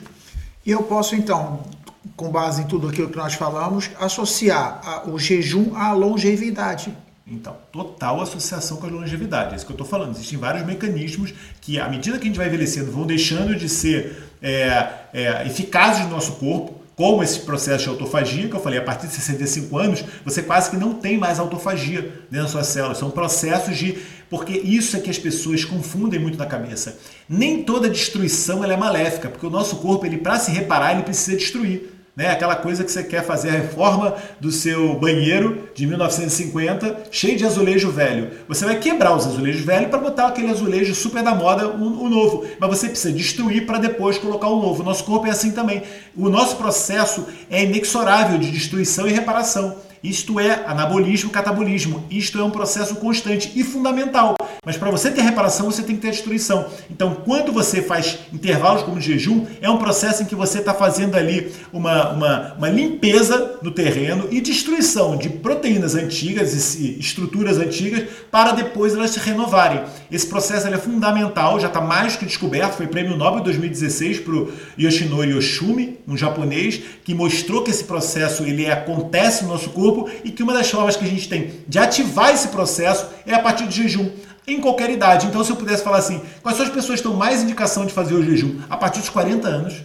E 0.66 0.72
eu 0.72 0.84
posso, 0.84 1.16
então, 1.16 1.64
com 2.16 2.30
base 2.30 2.62
em 2.62 2.68
tudo 2.68 2.88
aquilo 2.88 3.10
que 3.10 3.18
nós 3.18 3.34
falamos, 3.34 3.90
associar 4.00 5.10
o 5.10 5.18
jejum 5.18 5.76
à 5.76 5.92
longevidade. 5.92 6.96
Então, 7.26 7.56
total 7.72 8.22
associação 8.22 8.78
com 8.78 8.88
a 8.88 8.90
longevidade. 8.90 9.54
É 9.54 9.56
isso 9.56 9.66
que 9.66 9.72
eu 9.72 9.76
estou 9.76 9.88
falando. 9.88 10.12
Existem 10.12 10.38
vários 10.38 10.66
mecanismos 10.66 11.34
que, 11.62 11.80
à 11.80 11.88
medida 11.88 12.18
que 12.18 12.24
a 12.24 12.28
gente 12.28 12.38
vai 12.38 12.48
envelhecendo, 12.48 12.92
vão 12.92 13.06
deixando 13.06 13.56
de 13.56 13.70
ser 13.70 14.30
é, 14.42 14.88
é, 15.14 15.48
eficazes 15.48 16.04
no 16.06 16.12
nosso 16.12 16.34
corpo 16.34 16.82
como 16.96 17.24
esse 17.24 17.40
processo 17.40 17.86
de 17.86 17.90
autofagia, 17.90 18.48
que 18.48 18.56
eu 18.56 18.60
falei, 18.60 18.78
a 18.78 18.84
partir 18.84 19.08
de 19.08 19.14
65 19.14 19.78
anos, 19.78 20.04
você 20.24 20.44
quase 20.44 20.70
que 20.70 20.78
não 20.78 20.94
tem 20.94 21.18
mais 21.18 21.40
autofagia 21.40 22.02
dentro 22.30 22.44
das 22.44 22.52
suas 22.52 22.68
células. 22.68 22.98
São 22.98 23.10
processos 23.10 23.78
de. 23.78 23.98
Porque 24.32 24.58
isso 24.58 24.96
é 24.96 25.00
que 25.02 25.10
as 25.10 25.20
pessoas 25.20 25.66
confundem 25.66 26.18
muito 26.18 26.38
na 26.38 26.46
cabeça. 26.46 26.98
Nem 27.28 27.64
toda 27.64 27.90
destruição 27.90 28.64
é 28.64 28.78
maléfica, 28.78 29.28
porque 29.28 29.46
o 29.46 29.50
nosso 29.50 29.76
corpo, 29.76 30.06
ele 30.06 30.18
para 30.18 30.40
se 30.40 30.52
reparar, 30.52 30.94
ele 30.94 31.04
precisa 31.04 31.36
destruir. 31.36 31.92
Né? 32.16 32.30
Aquela 32.30 32.56
coisa 32.56 32.82
que 32.82 32.90
você 32.90 33.04
quer 33.04 33.26
fazer 33.26 33.50
a 33.50 33.54
reforma 33.54 34.16
do 34.40 34.50
seu 34.50 34.98
banheiro 34.98 35.68
de 35.76 35.86
1950, 35.86 37.10
cheio 37.12 37.38
de 37.38 37.46
azulejo 37.46 37.92
velho. 37.92 38.32
Você 38.48 38.64
vai 38.64 38.80
quebrar 38.80 39.14
os 39.14 39.28
azulejos 39.28 39.66
velhos 39.66 39.90
para 39.90 40.00
botar 40.00 40.28
aquele 40.28 40.50
azulejo 40.50 40.96
super 40.96 41.22
da 41.22 41.36
moda, 41.36 41.68
o, 41.68 42.06
o 42.06 42.10
novo. 42.10 42.46
Mas 42.58 42.70
você 42.70 42.88
precisa 42.88 43.14
destruir 43.14 43.66
para 43.66 43.80
depois 43.80 44.18
colocar 44.18 44.48
o 44.48 44.62
novo. 44.62 44.82
O 44.82 44.86
nosso 44.86 45.04
corpo 45.04 45.28
é 45.28 45.32
assim 45.32 45.52
também. 45.52 45.84
O 46.16 46.30
nosso 46.30 46.56
processo 46.56 47.28
é 47.50 47.64
inexorável 47.66 48.38
de 48.38 48.50
destruição 48.50 49.06
e 49.10 49.12
reparação. 49.12 49.91
Isto 50.04 50.40
é 50.40 50.64
anabolismo, 50.66 51.30
catabolismo. 51.30 52.04
Isto 52.10 52.40
é 52.40 52.44
um 52.44 52.50
processo 52.50 52.96
constante 52.96 53.52
e 53.56 53.64
fundamental. 53.64 54.36
Mas 54.66 54.76
para 54.76 54.90
você 54.90 55.12
ter 55.12 55.22
reparação, 55.22 55.70
você 55.70 55.84
tem 55.84 55.96
que 55.96 56.02
ter 56.02 56.10
destruição. 56.10 56.66
Então, 56.90 57.16
quando 57.24 57.52
você 57.52 57.84
faz 57.84 58.18
intervalos 58.34 58.82
como 58.82 59.00
jejum, 59.00 59.46
é 59.62 59.70
um 59.70 59.78
processo 59.78 60.24
em 60.24 60.26
que 60.26 60.34
você 60.34 60.60
está 60.60 60.74
fazendo 60.74 61.16
ali 61.16 61.52
uma, 61.72 62.10
uma, 62.12 62.54
uma, 62.54 62.70
limpeza 62.70 63.60
no 63.62 63.70
terreno 63.70 64.28
e 64.32 64.42
destruição 64.42 65.18
de 65.18 65.30
proteínas 65.30 65.94
antigas 65.94 66.76
e 66.76 67.00
estruturas 67.00 67.58
antigas 67.58 68.04
para 68.32 68.54
depois 68.54 68.96
elas 68.96 69.12
se 69.12 69.20
renovarem. 69.20 69.84
Esse 70.12 70.26
processo 70.26 70.68
é 70.68 70.78
fundamental, 70.78 71.60
já 71.60 71.68
está 71.68 71.82
mais 71.82 72.16
que 72.16 72.26
descoberto. 72.26 72.74
Foi 72.74 72.88
prêmio 72.88 73.16
Nobel 73.16 73.44
2016 73.44 74.20
para 74.20 74.34
o 74.34 74.52
Yoshinori 74.80 75.32
Yoshumi, 75.32 76.00
um 76.08 76.18
japonês, 76.18 76.82
que 77.04 77.14
mostrou 77.14 77.64
que 77.64 77.70
esse 77.70 77.84
processo 77.84 78.44
ele 78.44 78.70
acontece 78.70 79.44
no 79.44 79.50
nosso 79.50 79.70
corpo 79.70 79.91
e 80.24 80.32
que 80.32 80.44
uma 80.44 80.54
das 80.54 80.70
formas 80.70 80.96
que 80.96 81.06
a 81.06 81.08
gente 81.08 81.28
tem 81.28 81.52
de 81.68 81.80
ativar 81.80 82.34
esse 82.34 82.50
processo 82.50 83.08
é 83.26 83.34
a 83.34 83.40
partir 83.40 83.66
do 83.66 83.72
jejum. 83.72 84.10
em 84.48 84.60
qualquer 84.60 84.90
idade. 84.90 85.28
Então, 85.28 85.44
se 85.44 85.52
eu 85.52 85.56
pudesse 85.56 85.84
falar 85.84 85.98
assim, 85.98 86.20
quais 86.42 86.58
são 86.58 86.66
as 86.66 86.72
pessoas 86.72 87.00
que 87.00 87.08
estão 87.08 87.14
mais 87.14 87.44
indicação 87.44 87.86
de 87.86 87.94
fazer 87.94 88.16
o 88.16 88.24
jejum? 88.24 88.60
A 88.70 88.76
partir 88.76 89.00
dos 89.00 89.08
40 89.08 89.48
anos, 89.48 89.84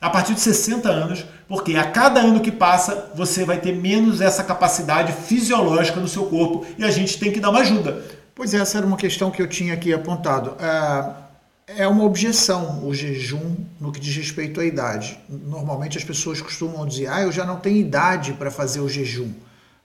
a 0.00 0.10
partir 0.10 0.34
de 0.34 0.40
60 0.40 0.88
anos, 0.88 1.24
porque 1.48 1.76
a 1.76 1.84
cada 1.84 2.20
ano 2.20 2.40
que 2.40 2.50
passa, 2.50 3.10
você 3.14 3.44
vai 3.44 3.58
ter 3.58 3.74
menos 3.74 4.20
essa 4.20 4.42
capacidade 4.42 5.12
fisiológica 5.12 6.00
no 6.00 6.08
seu 6.08 6.26
corpo 6.26 6.66
e 6.76 6.84
a 6.84 6.90
gente 6.90 7.18
tem 7.18 7.32
que 7.32 7.40
dar 7.40 7.50
uma 7.50 7.60
ajuda. 7.60 8.02
Pois 8.34 8.52
é, 8.52 8.58
essa 8.58 8.78
era 8.78 8.86
uma 8.86 8.96
questão 8.96 9.30
que 9.30 9.40
eu 9.40 9.48
tinha 9.48 9.72
aqui 9.72 9.94
apontado. 9.94 10.56
É, 10.60 11.25
é 11.66 11.86
uma 11.88 12.04
objeção 12.04 12.86
o 12.86 12.94
jejum 12.94 13.56
no 13.80 13.90
que 13.90 13.98
diz 13.98 14.14
respeito 14.16 14.60
à 14.60 14.64
idade. 14.64 15.18
Normalmente 15.28 15.98
as 15.98 16.04
pessoas 16.04 16.40
costumam 16.40 16.86
dizer: 16.86 17.08
ah, 17.08 17.22
eu 17.22 17.32
já 17.32 17.44
não 17.44 17.56
tenho 17.56 17.76
idade 17.76 18.32
para 18.34 18.50
fazer 18.50 18.80
o 18.80 18.88
jejum. 18.88 19.32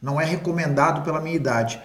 Não 0.01 0.19
é 0.19 0.25
recomendado 0.25 1.03
pela 1.03 1.19
minha 1.19 1.36
idade. 1.36 1.82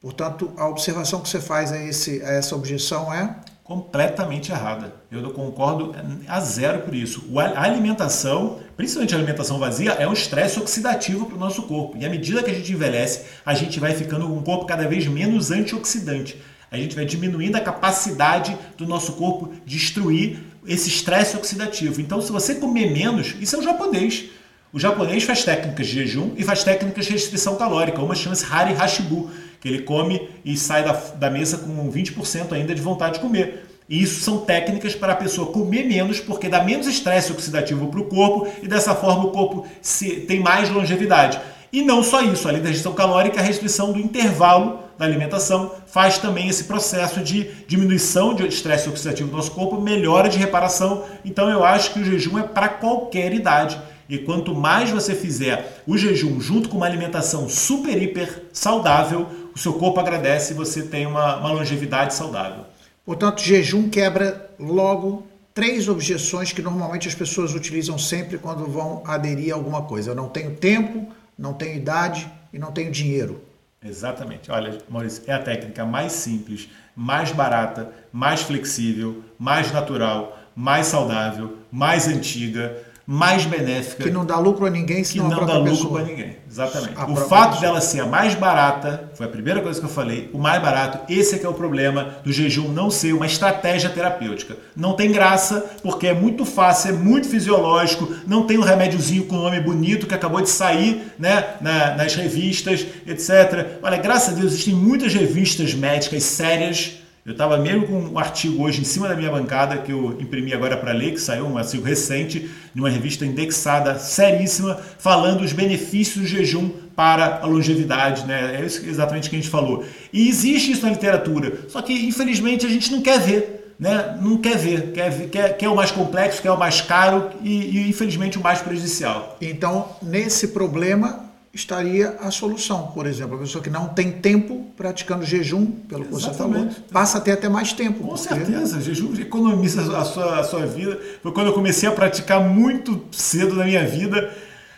Portanto, 0.00 0.52
a 0.56 0.68
observação 0.68 1.20
que 1.20 1.28
você 1.28 1.40
faz 1.40 1.72
a, 1.72 1.82
esse, 1.82 2.22
a 2.22 2.32
essa 2.32 2.54
objeção 2.54 3.12
é? 3.12 3.36
Completamente 3.64 4.50
errada. 4.50 4.94
Eu 5.10 5.30
concordo 5.32 5.94
a 6.26 6.40
zero 6.40 6.82
por 6.82 6.94
isso. 6.94 7.28
A 7.38 7.62
alimentação, 7.62 8.60
principalmente 8.76 9.14
a 9.14 9.18
alimentação 9.18 9.58
vazia, 9.58 9.92
é 9.92 10.08
um 10.08 10.12
estresse 10.14 10.58
oxidativo 10.58 11.26
para 11.26 11.36
o 11.36 11.38
nosso 11.38 11.62
corpo. 11.64 11.96
E 11.98 12.06
à 12.06 12.08
medida 12.08 12.42
que 12.42 12.50
a 12.50 12.54
gente 12.54 12.72
envelhece, 12.72 13.26
a 13.44 13.52
gente 13.52 13.78
vai 13.78 13.92
ficando 13.92 14.26
com 14.26 14.34
um 14.34 14.42
corpo 14.42 14.64
cada 14.64 14.88
vez 14.88 15.06
menos 15.06 15.50
antioxidante. 15.50 16.40
A 16.70 16.76
gente 16.76 16.94
vai 16.94 17.04
diminuindo 17.04 17.56
a 17.56 17.60
capacidade 17.60 18.56
do 18.76 18.86
nosso 18.86 19.12
corpo 19.12 19.52
destruir 19.64 20.38
esse 20.66 20.88
estresse 20.88 21.36
oxidativo. 21.36 22.00
Então, 22.00 22.20
se 22.20 22.30
você 22.30 22.56
comer 22.56 22.90
menos, 22.90 23.34
isso 23.40 23.56
é 23.56 23.58
o 23.58 23.62
japonês. 23.62 24.26
O 24.72 24.78
japonês 24.78 25.24
faz 25.24 25.44
técnicas 25.44 25.86
de 25.86 25.94
jejum 25.94 26.32
e 26.36 26.44
faz 26.44 26.62
técnicas 26.62 27.06
de 27.06 27.12
restrição 27.12 27.56
calórica. 27.56 28.02
Uma 28.02 28.14
chama-se 28.14 28.44
Hari 28.50 28.74
Hashibu 28.74 29.30
que 29.60 29.68
ele 29.68 29.82
come 29.82 30.28
e 30.44 30.56
sai 30.56 30.84
da, 30.84 30.92
da 30.92 31.30
mesa 31.30 31.58
com 31.58 31.90
20% 31.90 32.52
ainda 32.52 32.74
de 32.74 32.80
vontade 32.80 33.14
de 33.14 33.20
comer. 33.20 33.66
E 33.88 34.02
isso 34.02 34.20
são 34.20 34.38
técnicas 34.38 34.94
para 34.94 35.14
a 35.14 35.16
pessoa 35.16 35.50
comer 35.50 35.84
menos, 35.84 36.20
porque 36.20 36.48
dá 36.48 36.62
menos 36.62 36.86
estresse 36.86 37.32
oxidativo 37.32 37.88
para 37.88 38.00
o 38.00 38.04
corpo 38.04 38.46
e 38.62 38.68
dessa 38.68 38.94
forma 38.94 39.24
o 39.24 39.30
corpo 39.30 39.66
se, 39.80 40.20
tem 40.20 40.40
mais 40.40 40.68
longevidade. 40.68 41.40
E 41.72 41.82
não 41.82 42.02
só 42.02 42.22
isso, 42.22 42.46
além 42.46 42.60
da 42.60 42.68
restrição 42.68 42.92
calórica, 42.92 43.40
a 43.40 43.42
restrição 43.42 43.92
do 43.92 43.98
intervalo 43.98 44.80
da 44.98 45.04
alimentação 45.04 45.72
faz 45.86 46.18
também 46.18 46.48
esse 46.48 46.64
processo 46.64 47.20
de 47.20 47.44
diminuição 47.66 48.34
de 48.34 48.46
estresse 48.46 48.88
oxidativo 48.88 49.30
do 49.30 49.36
nosso 49.36 49.52
corpo, 49.52 49.80
melhora 49.80 50.28
de 50.28 50.38
reparação. 50.38 51.04
Então 51.24 51.48
eu 51.48 51.64
acho 51.64 51.92
que 51.92 52.00
o 52.00 52.04
jejum 52.04 52.38
é 52.38 52.42
para 52.42 52.68
qualquer 52.68 53.32
idade. 53.32 53.80
E 54.08 54.18
quanto 54.18 54.54
mais 54.54 54.90
você 54.90 55.14
fizer 55.14 55.82
o 55.86 55.96
jejum 55.96 56.40
junto 56.40 56.68
com 56.68 56.78
uma 56.78 56.86
alimentação 56.86 57.48
super, 57.48 58.02
hiper 58.02 58.44
saudável, 58.52 59.28
o 59.54 59.58
seu 59.58 59.74
corpo 59.74 60.00
agradece 60.00 60.52
e 60.52 60.56
você 60.56 60.82
tem 60.82 61.06
uma, 61.06 61.36
uma 61.36 61.52
longevidade 61.52 62.14
saudável. 62.14 62.64
Portanto, 63.04 63.42
jejum 63.42 63.88
quebra 63.88 64.50
logo 64.58 65.26
três 65.54 65.88
objeções 65.88 66.52
que 66.52 66.62
normalmente 66.62 67.06
as 67.06 67.14
pessoas 67.14 67.54
utilizam 67.54 67.98
sempre 67.98 68.38
quando 68.38 68.66
vão 68.66 69.02
aderir 69.06 69.52
a 69.52 69.56
alguma 69.56 69.82
coisa. 69.82 70.10
Eu 70.10 70.14
não 70.14 70.28
tenho 70.28 70.54
tempo, 70.54 71.06
não 71.36 71.52
tenho 71.52 71.76
idade 71.76 72.30
e 72.52 72.58
não 72.58 72.72
tenho 72.72 72.90
dinheiro. 72.90 73.47
Exatamente. 73.82 74.50
Olha, 74.50 74.76
Maurício, 74.88 75.22
é 75.26 75.32
a 75.32 75.38
técnica 75.38 75.84
mais 75.84 76.12
simples, 76.12 76.68
mais 76.96 77.30
barata, 77.30 77.92
mais 78.12 78.42
flexível, 78.42 79.22
mais 79.38 79.72
natural, 79.72 80.38
mais 80.54 80.86
saudável, 80.86 81.58
mais 81.70 82.08
antiga 82.08 82.76
mais 83.10 83.46
benéfica. 83.46 84.02
Que 84.04 84.10
não 84.10 84.22
dá 84.22 84.38
lucro 84.38 84.66
a 84.66 84.70
ninguém, 84.70 85.02
que 85.02 85.16
não 85.16 85.30
dá 85.30 85.56
lucro 85.56 85.92
para 85.92 86.04
ninguém. 86.04 86.36
Exatamente. 86.46 86.92
A 86.94 87.10
o 87.10 87.16
fato 87.16 87.52
pessoa. 87.52 87.60
dela 87.60 87.80
ser 87.80 88.00
a 88.00 88.06
mais 88.06 88.34
barata, 88.34 89.10
foi 89.14 89.24
a 89.24 89.28
primeira 89.30 89.62
coisa 89.62 89.80
que 89.80 89.86
eu 89.86 89.90
falei, 89.90 90.28
o 90.30 90.36
mais 90.36 90.60
barato, 90.60 91.10
esse 91.10 91.34
é 91.34 91.38
que 91.38 91.46
é 91.46 91.48
o 91.48 91.54
problema 91.54 92.16
do 92.22 92.30
jejum 92.30 92.68
não 92.68 92.90
ser 92.90 93.14
uma 93.14 93.24
estratégia 93.24 93.88
terapêutica. 93.88 94.58
Não 94.76 94.92
tem 94.92 95.10
graça, 95.10 95.64
porque 95.82 96.06
é 96.06 96.12
muito 96.12 96.44
fácil, 96.44 96.90
é 96.90 96.92
muito 96.92 97.30
fisiológico, 97.30 98.12
não 98.26 98.46
tem 98.46 98.58
um 98.58 98.62
remédiozinho 98.62 99.24
com 99.24 99.36
nome 99.36 99.58
bonito 99.58 100.06
que 100.06 100.14
acabou 100.14 100.42
de 100.42 100.50
sair 100.50 101.10
né, 101.18 101.54
na, 101.62 101.94
nas 101.94 102.14
revistas, 102.14 102.84
etc. 103.06 103.78
Olha, 103.82 103.96
graças 103.96 104.34
a 104.34 104.36
Deus 104.36 104.52
existem 104.52 104.74
muitas 104.74 105.14
revistas 105.14 105.72
médicas 105.72 106.24
sérias 106.24 106.98
eu 107.28 107.32
estava 107.32 107.58
mesmo 107.58 107.86
com 107.86 108.00
um 108.14 108.18
artigo 108.18 108.62
hoje 108.62 108.80
em 108.80 108.84
cima 108.84 109.06
da 109.06 109.14
minha 109.14 109.30
bancada 109.30 109.76
que 109.76 109.92
eu 109.92 110.16
imprimi 110.18 110.54
agora 110.54 110.78
para 110.78 110.92
ler, 110.92 111.12
que 111.12 111.20
saiu 111.20 111.44
um 111.44 111.58
artigo 111.58 111.84
recente, 111.84 112.48
numa 112.74 112.88
revista 112.88 113.26
indexada 113.26 113.98
seríssima, 113.98 114.80
falando 114.98 115.42
os 115.42 115.52
benefícios 115.52 116.22
do 116.22 116.26
jejum 116.26 116.70
para 116.96 117.40
a 117.42 117.46
longevidade, 117.46 118.24
né? 118.24 118.58
É 118.58 118.64
exatamente 118.64 119.28
que 119.28 119.36
a 119.36 119.38
gente 119.38 119.50
falou. 119.50 119.84
E 120.10 120.26
existe 120.26 120.72
isso 120.72 120.86
na 120.86 120.90
literatura, 120.90 121.52
só 121.68 121.82
que 121.82 121.92
infelizmente 121.92 122.64
a 122.64 122.68
gente 122.70 122.90
não 122.90 123.02
quer 123.02 123.20
ver. 123.20 123.74
Né? 123.78 124.18
Não 124.22 124.38
quer 124.38 124.56
ver, 124.56 124.92
quer, 124.92 125.28
quer, 125.28 125.56
quer 125.56 125.68
o 125.68 125.76
mais 125.76 125.90
complexo, 125.90 126.40
quer 126.42 126.50
o 126.50 126.58
mais 126.58 126.80
caro 126.80 127.28
e, 127.42 127.76
e 127.76 127.88
infelizmente 127.90 128.38
o 128.38 128.42
mais 128.42 128.60
prejudicial. 128.60 129.36
Então, 129.40 129.90
nesse 130.02 130.48
problema, 130.48 131.27
estaria 131.52 132.16
a 132.20 132.30
solução. 132.30 132.88
Por 132.88 133.06
exemplo, 133.06 133.36
a 133.36 133.38
pessoa 133.38 133.62
que 133.62 133.70
não 133.70 133.88
tem 133.88 134.12
tempo 134.12 134.66
praticando 134.76 135.24
jejum, 135.24 135.66
pelo 135.66 136.04
que 136.04 136.12
você 136.12 136.32
falou, 136.32 136.68
passa 136.92 137.18
a 137.18 137.20
ter 137.20 137.32
até 137.32 137.48
mais 137.48 137.72
tempo. 137.72 138.00
Com 138.00 138.08
porque... 138.08 138.22
certeza, 138.22 138.80
jejum 138.80 139.14
economiza 139.18 139.96
a 139.96 140.04
sua, 140.04 140.40
a 140.40 140.44
sua 140.44 140.66
vida. 140.66 141.00
Foi 141.22 141.32
quando 141.32 141.48
eu 141.48 141.52
comecei 141.52 141.88
a 141.88 141.92
praticar 141.92 142.40
muito 142.40 143.02
cedo 143.10 143.56
na 143.56 143.64
minha 143.64 143.84
vida, 143.86 144.32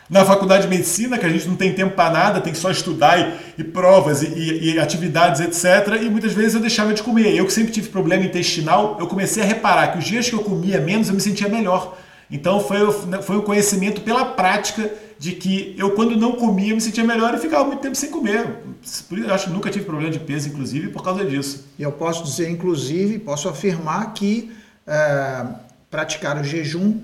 na 0.08 0.24
faculdade 0.24 0.64
de 0.64 0.68
medicina, 0.68 1.18
que 1.18 1.26
a 1.26 1.28
gente 1.28 1.46
não 1.46 1.54
tem 1.54 1.72
tempo 1.72 1.94
para 1.94 2.10
nada, 2.10 2.40
tem 2.40 2.52
que 2.52 2.58
só 2.58 2.70
estudar 2.70 3.18
e, 3.18 3.60
e 3.60 3.64
provas 3.64 4.22
e, 4.22 4.26
e, 4.26 4.74
e, 4.74 4.78
atividades, 4.80 5.40
etc. 5.40 6.02
E 6.02 6.08
muitas 6.08 6.32
vezes 6.32 6.54
eu 6.54 6.60
deixava 6.60 6.92
de 6.92 7.02
comer. 7.02 7.34
Eu 7.36 7.46
que 7.46 7.52
sempre 7.52 7.72
tive 7.72 7.88
problema 7.88 8.24
intestinal, 8.24 8.96
eu 8.98 9.06
comecei 9.06 9.42
a 9.42 9.46
reparar 9.46 9.92
que 9.92 9.98
os 9.98 10.04
dias 10.04 10.28
que 10.28 10.34
eu 10.34 10.40
comia 10.40 10.80
menos, 10.80 11.08
eu 11.08 11.14
me 11.14 11.20
sentia 11.20 11.48
melhor. 11.48 11.96
Então 12.30 12.60
foi, 12.60 12.78
foi 13.22 13.36
o 13.36 13.42
conhecimento 13.42 14.00
pela 14.00 14.24
prática 14.24 14.90
de 15.20 15.32
que 15.32 15.74
eu, 15.76 15.90
quando 15.90 16.16
não 16.16 16.32
comia, 16.32 16.74
me 16.74 16.80
sentia 16.80 17.04
melhor 17.04 17.34
e 17.34 17.38
ficava 17.38 17.66
muito 17.66 17.80
tempo 17.80 17.94
sem 17.94 18.10
comer. 18.10 18.62
Eu 19.10 19.34
acho 19.34 19.48
que 19.48 19.52
nunca 19.52 19.68
tive 19.68 19.84
problema 19.84 20.10
de 20.10 20.18
peso, 20.18 20.48
inclusive, 20.48 20.88
por 20.88 21.04
causa 21.04 21.26
disso. 21.26 21.66
E 21.78 21.82
eu 21.82 21.92
posso 21.92 22.24
dizer, 22.24 22.48
inclusive, 22.48 23.18
posso 23.18 23.46
afirmar 23.46 24.14
que 24.14 24.50
é, 24.86 25.46
praticar 25.90 26.40
o 26.40 26.42
jejum 26.42 27.02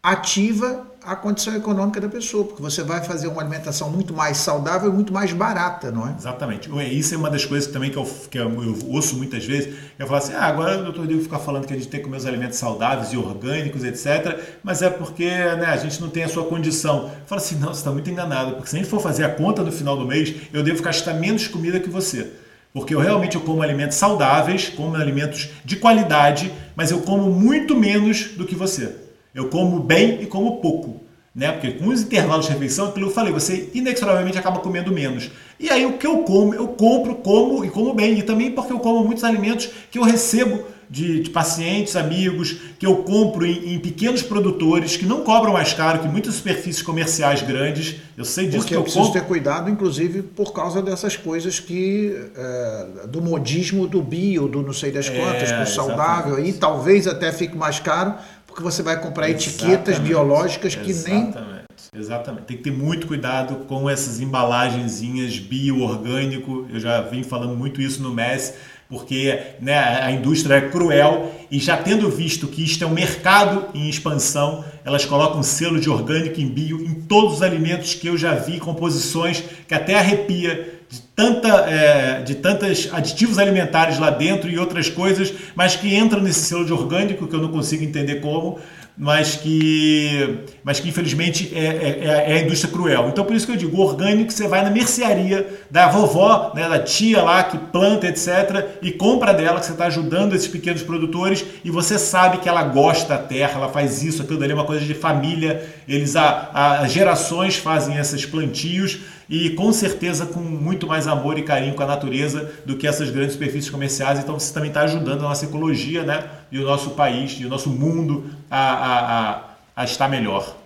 ativa 0.00 0.86
a 1.08 1.16
condição 1.16 1.56
econômica 1.56 1.98
da 1.98 2.08
pessoa, 2.08 2.44
porque 2.44 2.60
você 2.60 2.82
vai 2.82 3.02
fazer 3.02 3.28
uma 3.28 3.40
alimentação 3.40 3.88
muito 3.88 4.12
mais 4.12 4.36
saudável 4.36 4.90
e 4.90 4.92
muito 4.92 5.10
mais 5.10 5.32
barata, 5.32 5.90
não 5.90 6.06
é? 6.06 6.14
Exatamente. 6.18 6.68
Isso 6.92 7.14
é 7.14 7.16
uma 7.16 7.30
das 7.30 7.46
coisas 7.46 7.72
também 7.72 7.90
que 7.90 7.96
eu, 7.96 8.04
que 8.30 8.38
eu, 8.38 8.50
ouço 8.88 9.16
muitas 9.16 9.42
vezes. 9.42 9.74
Eu 9.98 10.06
falo 10.06 10.18
assim, 10.18 10.34
ah, 10.34 10.44
agora 10.44 10.78
o 10.78 10.84
doutor 10.84 11.06
Diego 11.06 11.22
fica 11.22 11.38
falando 11.38 11.66
que 11.66 11.72
a 11.72 11.76
gente 11.76 11.88
tem 11.88 12.00
que 12.00 12.04
comer 12.04 12.18
os 12.18 12.26
alimentos 12.26 12.58
saudáveis 12.58 13.10
e 13.14 13.16
orgânicos, 13.16 13.84
etc. 13.84 14.38
Mas 14.62 14.82
é 14.82 14.90
porque 14.90 15.24
né, 15.24 15.64
a 15.64 15.78
gente 15.78 15.98
não 15.98 16.10
tem 16.10 16.24
a 16.24 16.28
sua 16.28 16.44
condição. 16.44 17.04
Eu 17.04 17.26
falo 17.26 17.40
assim, 17.40 17.54
não, 17.54 17.68
você 17.68 17.80
está 17.80 17.90
muito 17.90 18.10
enganado, 18.10 18.56
porque 18.56 18.68
se 18.68 18.76
a 18.76 18.78
gente 18.78 18.90
for 18.90 19.00
fazer 19.00 19.24
a 19.24 19.30
conta 19.30 19.62
no 19.62 19.72
final 19.72 19.96
do 19.96 20.04
mês, 20.04 20.34
eu 20.52 20.62
devo 20.62 20.82
gastar 20.82 21.14
menos 21.14 21.48
comida 21.48 21.80
que 21.80 21.88
você. 21.88 22.30
Porque 22.70 22.94
eu 22.94 23.00
realmente 23.00 23.34
eu 23.34 23.40
como 23.40 23.62
alimentos 23.62 23.96
saudáveis, 23.96 24.68
como 24.68 24.94
alimentos 24.94 25.48
de 25.64 25.76
qualidade, 25.76 26.52
mas 26.76 26.90
eu 26.90 27.00
como 27.00 27.30
muito 27.32 27.74
menos 27.74 28.32
do 28.36 28.44
que 28.44 28.54
você. 28.54 29.07
Eu 29.38 29.48
como 29.48 29.78
bem 29.78 30.20
e 30.20 30.26
como 30.26 30.60
pouco. 30.60 31.00
Né? 31.32 31.52
Porque 31.52 31.70
com 31.72 31.86
os 31.86 32.02
intervalos 32.02 32.46
de 32.46 32.52
refeição, 32.52 32.86
aquilo 32.88 33.06
que 33.06 33.12
eu 33.12 33.14
falei, 33.14 33.32
você 33.32 33.70
inexoravelmente 33.72 34.36
acaba 34.36 34.58
comendo 34.58 34.90
menos. 34.90 35.30
E 35.60 35.70
aí 35.70 35.86
o 35.86 35.92
que 35.92 36.06
eu 36.06 36.18
como, 36.24 36.52
eu 36.52 36.66
compro, 36.68 37.14
como 37.14 37.64
e 37.64 37.70
como 37.70 37.94
bem. 37.94 38.18
E 38.18 38.22
também 38.24 38.50
porque 38.50 38.72
eu 38.72 38.80
como 38.80 39.04
muitos 39.04 39.22
alimentos 39.22 39.70
que 39.92 40.00
eu 40.00 40.02
recebo 40.02 40.64
de, 40.90 41.20
de 41.20 41.30
pacientes, 41.30 41.94
amigos, 41.94 42.56
que 42.78 42.86
eu 42.86 42.96
compro 43.04 43.46
em, 43.46 43.74
em, 43.74 43.78
pequenos 43.78 44.22
produtores 44.22 44.96
que 44.96 45.04
não 45.04 45.22
cobram 45.22 45.52
mais 45.52 45.72
caro 45.72 46.00
que 46.00 46.08
muitas 46.08 46.34
superfícies 46.34 46.82
comerciais 46.82 47.42
grandes. 47.42 47.96
Eu 48.16 48.24
sei 48.24 48.46
disso 48.46 48.58
porque 48.58 48.70
que 48.70 48.74
eu, 48.74 48.80
eu 48.80 48.82
preciso 48.82 49.04
compro. 49.04 49.20
ter 49.20 49.26
cuidado, 49.26 49.70
inclusive, 49.70 50.22
por 50.22 50.52
causa 50.52 50.82
dessas 50.82 51.16
coisas 51.16 51.60
que 51.60 52.16
é, 52.34 53.06
do 53.06 53.20
modismo 53.20 53.86
do 53.86 54.02
bio, 54.02 54.48
do 54.48 54.62
não 54.62 54.72
sei 54.72 54.90
das 54.90 55.08
quantas, 55.08 55.52
é, 55.52 55.60
do 55.60 55.68
saudável, 55.68 56.36
aí 56.36 56.52
talvez 56.52 57.06
até 57.06 57.30
fique 57.30 57.56
mais 57.56 57.78
caro 57.78 58.14
porque 58.58 58.62
você 58.62 58.82
vai 58.82 59.00
comprar 59.00 59.30
Exatamente. 59.30 59.64
etiquetas 59.64 59.98
biológicas 60.00 60.74
que 60.74 60.90
Exatamente. 60.90 61.38
nem. 61.38 62.00
Exatamente. 62.00 62.44
Tem 62.44 62.56
que 62.56 62.62
ter 62.64 62.72
muito 62.72 63.06
cuidado 63.06 63.66
com 63.66 63.88
essas 63.88 64.20
embalagenzinhas 64.20 65.38
bio-orgânico. 65.38 66.66
Eu 66.68 66.80
já 66.80 67.00
vim 67.02 67.22
falando 67.22 67.56
muito 67.56 67.80
isso 67.80 68.02
no 68.02 68.12
MES, 68.12 68.54
porque 68.88 69.38
né, 69.60 69.78
a 69.78 70.10
indústria 70.10 70.56
é 70.56 70.68
cruel 70.68 71.32
e 71.48 71.60
já 71.60 71.76
tendo 71.76 72.10
visto 72.10 72.48
que 72.48 72.64
isto 72.64 72.82
é 72.82 72.86
um 72.86 72.92
mercado 72.92 73.68
em 73.74 73.88
expansão, 73.88 74.64
elas 74.84 75.04
colocam 75.04 75.40
selo 75.42 75.80
de 75.80 75.88
orgânico 75.88 76.40
em 76.40 76.48
bio 76.48 76.80
em 76.80 76.94
todos 77.02 77.34
os 77.34 77.42
alimentos 77.42 77.94
que 77.94 78.08
eu 78.08 78.18
já 78.18 78.34
vi, 78.34 78.58
composições 78.58 79.44
que 79.68 79.74
até 79.74 79.94
arrepia 79.94 80.77
de, 80.88 81.00
tanta, 81.14 81.48
é, 81.48 82.22
de 82.22 82.34
tantos 82.36 82.88
aditivos 82.92 83.38
alimentares 83.38 83.98
lá 83.98 84.10
dentro 84.10 84.48
e 84.48 84.58
outras 84.58 84.88
coisas, 84.88 85.32
mas 85.54 85.76
que 85.76 85.94
entram 85.94 86.20
nesse 86.20 86.40
selo 86.40 86.64
de 86.64 86.72
orgânico 86.72 87.26
que 87.26 87.34
eu 87.34 87.40
não 87.40 87.50
consigo 87.50 87.84
entender 87.84 88.20
como. 88.20 88.58
mas 89.00 89.36
que, 89.36 90.40
mas 90.64 90.80
que 90.80 90.88
infelizmente 90.88 91.52
é, 91.54 91.64
é, 91.64 92.04
é, 92.04 92.32
a 92.34 92.42
indústria 92.42 92.72
cruel. 92.72 93.08
Então 93.08 93.24
por 93.24 93.36
isso 93.36 93.46
que 93.46 93.52
eu 93.52 93.56
digo, 93.56 93.80
orgânico, 93.80 94.32
você 94.32 94.48
vai 94.48 94.64
na 94.64 94.70
mercearia 94.70 95.46
da 95.70 95.86
vovó, 95.88 96.50
né, 96.52 96.68
da 96.68 96.80
tia 96.80 97.22
lá 97.22 97.44
que 97.44 97.56
planta, 97.56 98.08
etc., 98.08 98.66
e 98.82 98.90
compra 98.90 99.32
dela, 99.32 99.60
que 99.60 99.66
você 99.66 99.72
está 99.72 99.86
ajudando 99.86 100.34
esses 100.34 100.48
pequenos 100.48 100.82
produtores, 100.82 101.44
e 101.64 101.70
você 101.70 101.96
sabe 101.96 102.38
que 102.38 102.48
ela 102.48 102.64
gosta 102.64 103.08
da 103.10 103.18
terra, 103.18 103.52
ela 103.54 103.68
faz 103.68 104.02
isso, 104.02 104.20
aquilo 104.22 104.40
dali 104.40 104.50
é 104.50 104.54
uma 104.54 104.64
coisa 104.64 104.84
de 104.84 104.94
família, 104.94 105.64
eles 105.86 106.16
há 106.16 106.84
gerações 106.88 107.56
fazem 107.56 107.96
esses 107.96 108.26
plantios, 108.26 108.98
e 109.28 109.50
com 109.50 109.72
certeza 109.72 110.24
com 110.24 110.40
muito 110.40 110.86
mais 110.86 111.06
amor 111.06 111.38
e 111.38 111.42
carinho 111.42 111.74
com 111.74 111.82
a 111.82 111.86
natureza 111.86 112.52
do 112.64 112.76
que 112.76 112.86
essas 112.86 113.10
grandes 113.10 113.34
superfícies 113.34 113.70
comerciais. 113.70 114.18
Então 114.18 114.38
você 114.38 114.52
também 114.52 114.70
está 114.70 114.82
ajudando 114.82 115.20
a 115.20 115.28
nossa 115.28 115.44
ecologia 115.44 116.02
né? 116.02 116.28
e 116.50 116.58
o 116.58 116.64
nosso 116.64 116.90
país 116.90 117.32
e 117.32 117.44
o 117.44 117.48
nosso 117.48 117.68
mundo 117.68 118.30
a, 118.50 118.58
a, 118.58 119.30
a, 119.30 119.44
a 119.76 119.84
estar 119.84 120.08
melhor. 120.08 120.56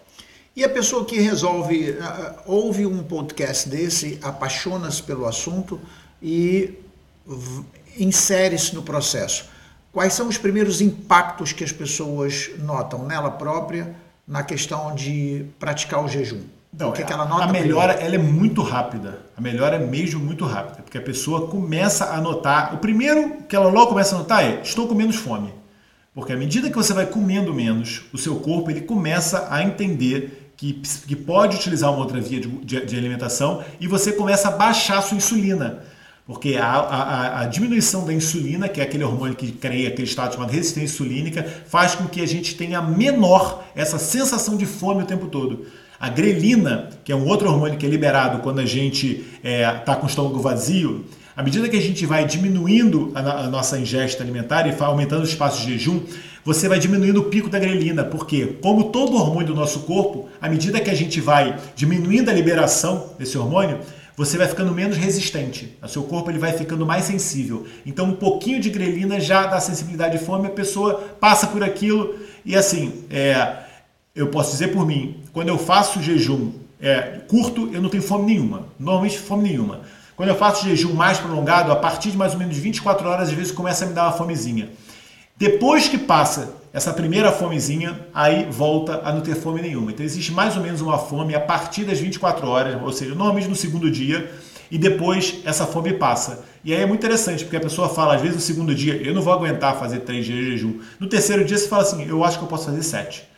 E 0.55 0.63
a 0.63 0.69
pessoa 0.69 1.05
que 1.05 1.19
resolve, 1.19 1.97
ouve 2.45 2.85
um 2.85 3.03
podcast 3.03 3.69
desse, 3.69 4.19
apaixona-se 4.23 5.03
pelo 5.03 5.27
assunto 5.27 5.81
e 6.23 6.75
insere-se 7.99 8.75
no 8.75 8.83
processo. 8.83 9.47
Quais 9.91 10.13
são 10.13 10.29
os 10.29 10.39
primeiros 10.39 10.81
impactos 10.81 11.53
que 11.53 11.65
as 11.65 11.73
pessoas 11.73 12.51
notam 12.59 13.05
nela 13.07 13.31
própria 13.31 13.95
na 14.27 14.43
questão 14.43 14.95
de 14.95 15.47
praticar 15.59 16.05
o 16.05 16.09
jejum? 16.09 16.43
Não, 16.73 16.89
o 16.89 16.93
que, 16.93 17.03
é 17.03 17.05
que 17.05 17.13
ela 17.13 17.27
nota? 17.27 17.45
A 17.45 17.49
melhora 17.49 17.93
ela 17.93 18.15
é 18.15 18.19
muito 18.19 18.63
rápida. 18.63 19.19
A 19.37 19.41
melhora 19.41 19.77
é 19.77 19.79
mesmo 19.79 20.19
muito 20.19 20.47
rápida, 20.47 20.83
porque 20.83 20.97
a 20.97 21.03
pessoa 21.03 21.47
começa 21.47 22.15
a 22.15 22.21
notar. 22.21 22.75
O 22.75 22.79
primeiro 22.79 23.43
que 23.47 23.55
ela 23.55 23.69
logo 23.69 23.89
começa 23.89 24.15
a 24.15 24.19
notar 24.19 24.43
é: 24.43 24.61
estou 24.63 24.89
com 24.89 24.95
menos 24.95 25.17
fome. 25.17 25.53
Porque 26.15 26.33
à 26.33 26.37
medida 26.37 26.71
que 26.71 26.77
você 26.77 26.93
vai 26.93 27.07
comendo 27.07 27.53
menos, 27.53 28.03
o 28.13 28.19
seu 28.19 28.37
corpo 28.37 28.71
ele 28.71 28.83
começa 28.83 29.49
a 29.51 29.63
entender 29.63 30.53
que, 30.57 30.75
que 31.07 31.17
pode 31.17 31.57
utilizar 31.57 31.91
uma 31.91 32.01
outra 32.01 32.21
via 32.21 32.41
de, 32.41 32.49
de, 32.49 32.87
de 32.87 32.97
alimentação 32.97 33.65
e 33.81 33.89
você 33.89 34.13
começa 34.13 34.49
a 34.49 34.51
baixar 34.51 34.99
a 34.99 35.03
sua 35.03 35.17
insulina. 35.17 35.83
Porque 36.27 36.57
a, 36.57 36.67
a, 36.67 37.41
a, 37.41 37.47
diminuição 37.47 38.07
da 38.07 38.13
insulina, 38.13 38.69
que 38.69 38.81
é 38.81 38.85
aquele 38.85 39.03
hormônio 39.03 39.35
que 39.35 39.51
cria 39.51 39.89
aquele 39.89 40.07
estado 40.07 40.35
chamado 40.35 40.51
resistência 40.51 40.95
insulínica, 40.95 41.43
faz 41.67 41.95
com 41.95 42.07
que 42.07 42.21
a 42.21 42.27
gente 42.27 42.55
tenha 42.55 42.81
menor 42.81 43.65
essa 43.75 43.99
sensação 43.99 44.57
de 44.57 44.65
fome 44.65 45.03
o 45.03 45.07
tempo 45.07 45.27
todo. 45.27 45.67
A 46.03 46.09
grelina, 46.09 46.91
que 47.05 47.13
é 47.13 47.15
um 47.15 47.29
outro 47.29 47.49
hormônio 47.49 47.79
que 47.79 47.87
é 47.87 47.89
liberado 47.89 48.41
quando 48.41 48.59
a 48.59 48.67
gente 48.67 49.25
está 49.37 49.49
é, 49.49 49.73
tá 49.73 49.95
com 49.95 50.07
o 50.07 50.09
estômago 50.09 50.41
vazio, 50.41 51.05
à 51.37 51.45
medida 51.45 51.69
que 51.69 51.77
a 51.77 51.81
gente 51.81 52.05
vai 52.05 52.25
diminuindo 52.25 53.13
a, 53.15 53.21
a 53.21 53.47
nossa 53.47 53.79
ingesta 53.79 54.21
alimentar 54.21 54.67
e 54.67 54.75
aumentando 54.83 55.21
o 55.21 55.25
espaço 55.25 55.65
de 55.65 55.75
jejum, 55.75 56.01
você 56.45 56.69
vai 56.69 56.81
diminuindo 56.81 57.21
o 57.21 57.25
pico 57.27 57.49
da 57.49 57.57
grelina, 57.57 58.03
porque, 58.03 58.59
como 58.61 58.91
todo 58.91 59.15
hormônio 59.15 59.47
do 59.47 59.55
nosso 59.55 59.83
corpo, 59.83 60.29
à 60.41 60.49
medida 60.49 60.81
que 60.81 60.91
a 60.91 60.95
gente 60.95 61.21
vai 61.21 61.57
diminuindo 61.77 62.29
a 62.31 62.35
liberação 62.35 63.11
desse 63.17 63.39
hormônio, 63.39 63.79
você 64.17 64.37
vai 64.37 64.49
ficando 64.49 64.75
menos 64.75 64.97
resistente. 64.97 65.79
O 65.81 65.87
seu 65.87 66.03
corpo 66.03 66.33
ele 66.33 66.39
vai 66.41 66.53
ficando 66.53 66.85
mais 66.85 67.05
sensível. 67.05 67.65
Então, 67.87 68.07
um 68.07 68.17
pouquinho 68.17 68.61
de 68.61 68.71
grelina 68.71 69.21
já 69.21 69.47
dá 69.47 69.61
sensibilidade 69.61 70.19
de 70.19 70.25
fome, 70.25 70.49
a 70.49 70.51
pessoa 70.51 70.95
passa 71.21 71.47
por 71.47 71.63
aquilo 71.63 72.17
e 72.45 72.57
assim, 72.57 73.05
é, 73.09 73.62
eu 74.15 74.29
posso 74.29 74.53
dizer 74.53 74.69
por 74.69 74.87
mim, 74.87 75.21
quando 75.33 75.49
eu 75.49 75.59
faço 75.59 76.03
jejum 76.03 76.53
é, 76.81 77.21
curto, 77.29 77.71
eu 77.73 77.81
não 77.81 77.89
tenho 77.89 78.03
fome 78.03 78.27
nenhuma. 78.27 78.67
Normalmente 78.79 79.19
fome 79.19 79.49
nenhuma. 79.49 79.81
Quando 80.17 80.29
eu 80.29 80.35
faço 80.35 80.65
jejum 80.69 80.93
mais 80.93 81.19
prolongado, 81.19 81.73
a 81.73 81.77
partir 81.77 82.11
de 82.11 82.17
mais 82.17 82.33
ou 82.33 82.39
menos 82.39 82.57
24 82.57 83.09
horas, 83.09 83.29
às 83.29 83.35
vezes 83.35 83.53
começa 83.53 83.85
a 83.85 83.89
me 83.89 83.95
dar 83.95 84.05
uma 84.05 84.13
fomezinha. 84.13 84.69
Depois 85.37 85.89
que 85.89 85.97
passa 85.97 86.55
essa 86.73 86.93
primeira 86.93 87.33
fomezinha, 87.33 88.07
aí 88.15 88.47
volta 88.51 89.01
a 89.05 89.13
não 89.13 89.21
ter 89.21 89.35
fome 89.35 89.63
nenhuma. 89.63 89.91
Então 89.91 90.05
existe 90.05 90.33
mais 90.33 90.57
ou 90.57 90.63
menos 90.63 90.81
uma 90.81 90.99
fome 90.99 91.35
a 91.35 91.41
partir 91.41 91.85
das 91.85 91.99
24 91.99 92.47
horas, 92.47 92.83
ou 92.83 92.93
seja, 92.93 93.15
normalmente 93.15 93.49
no 93.49 93.57
segundo 93.57 93.91
dia, 93.91 94.31
e 94.71 94.79
depois 94.79 95.41
essa 95.45 95.67
fome 95.67 95.93
passa. 95.95 96.45
E 96.65 96.73
aí 96.73 96.81
é 96.81 96.87
muito 96.87 97.01
interessante, 97.01 97.45
porque 97.45 97.57
a 97.57 97.61
pessoa 97.61 97.89
fala, 97.89 98.15
às 98.15 98.21
vezes 98.21 98.37
no 98.37 98.43
segundo 98.43 98.75
dia, 98.75 98.95
eu 98.97 99.15
não 99.15 99.23
vou 99.23 99.33
aguentar 99.33 99.79
fazer 99.79 100.01
três 100.01 100.25
dias 100.25 100.39
de 100.39 100.51
jejum. 100.53 100.81
No 101.01 101.09
terceiro 101.09 101.45
dia 101.45 101.59
você 101.59 101.69
fala 101.69 101.83
assim, 101.83 102.07
eu 102.09 102.23
acho 102.25 102.39
que 102.39 102.45
eu 102.45 102.49
posso 102.49 102.67
fazer 102.67 102.83
sete. 102.83 103.32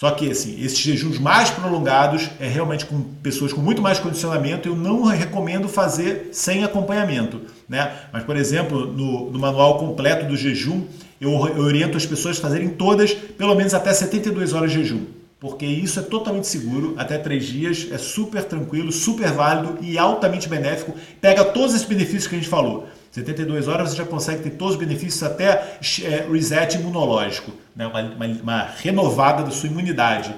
Só 0.00 0.10
que 0.12 0.30
assim, 0.30 0.58
esses 0.64 0.78
jejuns 0.78 1.18
mais 1.18 1.50
prolongados 1.50 2.30
é 2.40 2.48
realmente 2.48 2.86
com 2.86 3.02
pessoas 3.22 3.52
com 3.52 3.60
muito 3.60 3.82
mais 3.82 4.00
condicionamento. 4.00 4.66
Eu 4.66 4.74
não 4.74 5.04
recomendo 5.04 5.68
fazer 5.68 6.30
sem 6.32 6.64
acompanhamento. 6.64 7.42
Né? 7.68 7.92
Mas, 8.10 8.24
por 8.24 8.34
exemplo, 8.34 8.86
no, 8.86 9.30
no 9.30 9.38
manual 9.38 9.76
completo 9.78 10.24
do 10.24 10.38
jejum, 10.38 10.86
eu, 11.20 11.30
eu 11.48 11.62
oriento 11.62 11.98
as 11.98 12.06
pessoas 12.06 12.38
a 12.38 12.40
fazerem 12.40 12.70
todas 12.70 13.12
pelo 13.12 13.54
menos 13.54 13.74
até 13.74 13.92
72 13.92 14.54
horas 14.54 14.72
de 14.72 14.78
jejum 14.78 15.04
porque 15.38 15.64
isso 15.64 15.98
é 15.98 16.02
totalmente 16.02 16.46
seguro, 16.46 16.94
até 16.98 17.16
três 17.16 17.46
dias, 17.46 17.88
é 17.90 17.96
super 17.96 18.44
tranquilo, 18.44 18.92
super 18.92 19.32
válido 19.32 19.78
e 19.80 19.96
altamente 19.96 20.46
benéfico. 20.46 20.94
Pega 21.18 21.42
todos 21.42 21.74
esses 21.74 21.88
benefícios 21.88 22.26
que 22.26 22.34
a 22.34 22.38
gente 22.38 22.50
falou. 22.50 22.86
72 23.10 23.66
horas 23.66 23.90
você 23.90 23.96
já 23.96 24.04
consegue 24.04 24.42
ter 24.42 24.50
todos 24.50 24.74
os 24.74 24.80
benefícios, 24.80 25.22
até 25.22 25.78
é, 26.04 26.28
reset 26.30 26.76
imunológico, 26.76 27.52
né? 27.74 27.86
uma, 27.86 28.00
uma, 28.02 28.26
uma, 28.26 28.62
renovada 28.62 29.42
da 29.42 29.50
sua 29.50 29.68
imunidade, 29.68 30.34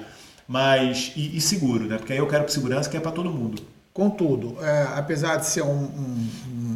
mas 0.47 1.13
e, 1.15 1.37
e, 1.37 1.41
seguro, 1.41 1.85
né? 1.85 1.97
porque 1.97 2.13
aí 2.13 2.19
eu 2.19 2.27
quero 2.27 2.49
segurança 2.49 2.89
que 2.89 2.97
é 2.97 2.99
para 2.99 3.11
todo 3.11 3.29
mundo. 3.29 3.61
Contudo, 3.93 4.57
é, 4.59 4.87
apesar 4.95 5.37
de 5.37 5.45
ser 5.45 5.61
um, 5.61 5.83
um, 5.83 6.29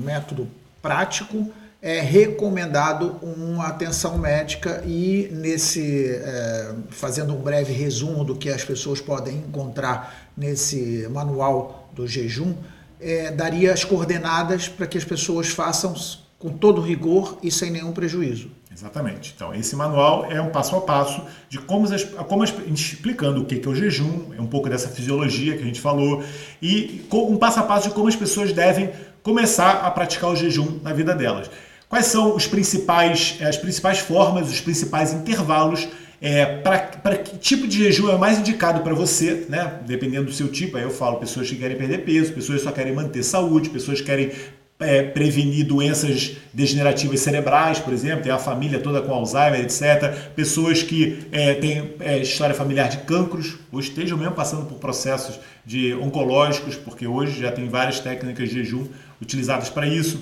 método 0.06 0.48
prático, 0.84 1.52
é 1.82 2.00
recomendado 2.00 3.18
uma 3.24 3.68
atenção 3.68 4.20
médica 4.20 4.84
e 4.86 5.28
nesse 5.32 6.12
é, 6.12 6.76
fazendo 6.90 7.34
um 7.34 7.42
breve 7.42 7.74
resumo 7.74 8.24
do 8.24 8.36
que 8.36 8.50
as 8.50 8.64
pessoas 8.64 9.02
podem 9.02 9.38
encontrar 9.38 10.30
nesse 10.36 11.08
manual 11.10 11.90
do 11.94 12.08
jejum 12.08 12.54
é, 13.00 13.32
daria 13.32 13.74
as 13.74 13.84
coordenadas 13.84 14.68
para 14.68 14.88
que 14.88 14.98
as 14.98 15.04
pessoas 15.04 15.50
façam 15.50 15.94
com 16.40 16.50
todo 16.50 16.82
rigor 16.82 17.38
e 17.42 17.52
sem 17.52 17.72
nenhum 17.72 17.92
prejuízo. 17.92 18.52
Exatamente. 18.72 19.34
Então, 19.36 19.56
esse 19.56 19.76
manual 19.76 20.28
é 20.30 20.40
um 20.40 20.52
passo 20.52 20.76
a 20.76 20.82
passo 20.82 21.24
de 21.50 21.58
como, 21.58 21.88
como 22.28 22.44
explicando 22.44 23.42
o 23.42 23.46
que 23.46 23.60
é 23.66 23.68
o 23.68 23.74
jejum, 23.74 24.34
é 24.38 24.42
um 24.42 24.46
pouco 24.46 24.70
dessa 24.70 24.88
fisiologia 24.88 25.58
que 25.58 25.64
a 25.64 25.66
gente 25.66 25.82
falou, 25.82 26.24
e 26.62 27.04
um 27.12 27.38
passo 27.38 27.60
a 27.60 27.64
passo 27.64 27.90
de 27.90 27.96
como 27.96 28.08
as 28.08 28.16
pessoas 28.16 28.54
devem 28.54 28.92
começar 29.24 29.82
a 29.84 29.90
praticar 29.90 30.30
o 30.30 30.36
jejum 30.36 30.80
na 30.84 30.94
vida 30.94 31.16
delas. 31.16 31.50
Quais 31.90 32.06
são 32.06 32.36
os 32.36 32.46
principais, 32.46 33.40
as 33.42 33.58
principais 33.58 33.98
formas, 33.98 34.48
os 34.48 34.62
principais 34.62 35.12
intervalos 35.12 35.88
é, 36.22 36.46
para 36.46 37.18
que 37.18 37.38
tipo 37.38 37.68
de 37.68 37.78
jejum 37.78 38.10
é 38.10 38.18
mais 38.18 38.40
indicado 38.40 38.82
para 38.82 38.94
você, 38.94 39.46
né? 39.50 39.80
Dependendo 39.86 40.26
do 40.26 40.34
seu 40.34 40.48
tipo, 40.48 40.78
aí 40.78 40.84
eu 40.84 40.90
falo 40.90 41.18
pessoas 41.18 41.50
que 41.50 41.56
querem 41.56 41.78
perder 41.78 42.00
peso, 42.00 42.34
pessoas 42.34 42.60
que 42.60 42.64
só 42.64 42.72
querem 42.72 42.94
manter 42.94 43.24
saúde, 43.24 43.70
pessoas 43.70 44.00
que 44.00 44.08
querem 44.08 44.32
é, 44.80 45.04
prevenir 45.04 45.66
doenças 45.66 46.38
degenerativas 46.54 47.20
cerebrais, 47.20 47.80
por 47.80 47.94
exemplo, 47.94 48.24
tem 48.24 48.32
a 48.32 48.38
família 48.38 48.80
toda 48.80 49.02
com 49.02 49.14
Alzheimer, 49.14 49.62
etc. 49.62 50.32
Pessoas 50.36 50.84
que 50.84 51.26
é, 51.32 51.56
têm 51.56 51.94
é, 52.00 52.20
história 52.20 52.54
familiar 52.54 52.90
de 52.90 52.98
cancros, 52.98 53.58
ou 53.72 53.80
estejam 53.80 54.18
mesmo 54.18 54.34
passando 54.34 54.66
por 54.66 54.78
processos 54.78 55.40
de 55.66 55.94
oncológicos, 55.96 56.76
porque 56.76 57.08
hoje 57.08 57.42
já 57.42 57.52
tem 57.52 57.68
várias 57.68 58.00
técnicas 58.00 58.50
de 58.50 58.56
jejum 58.56 58.88
utilizadas 59.22 59.70
para 59.70 59.88
isso. 59.88 60.20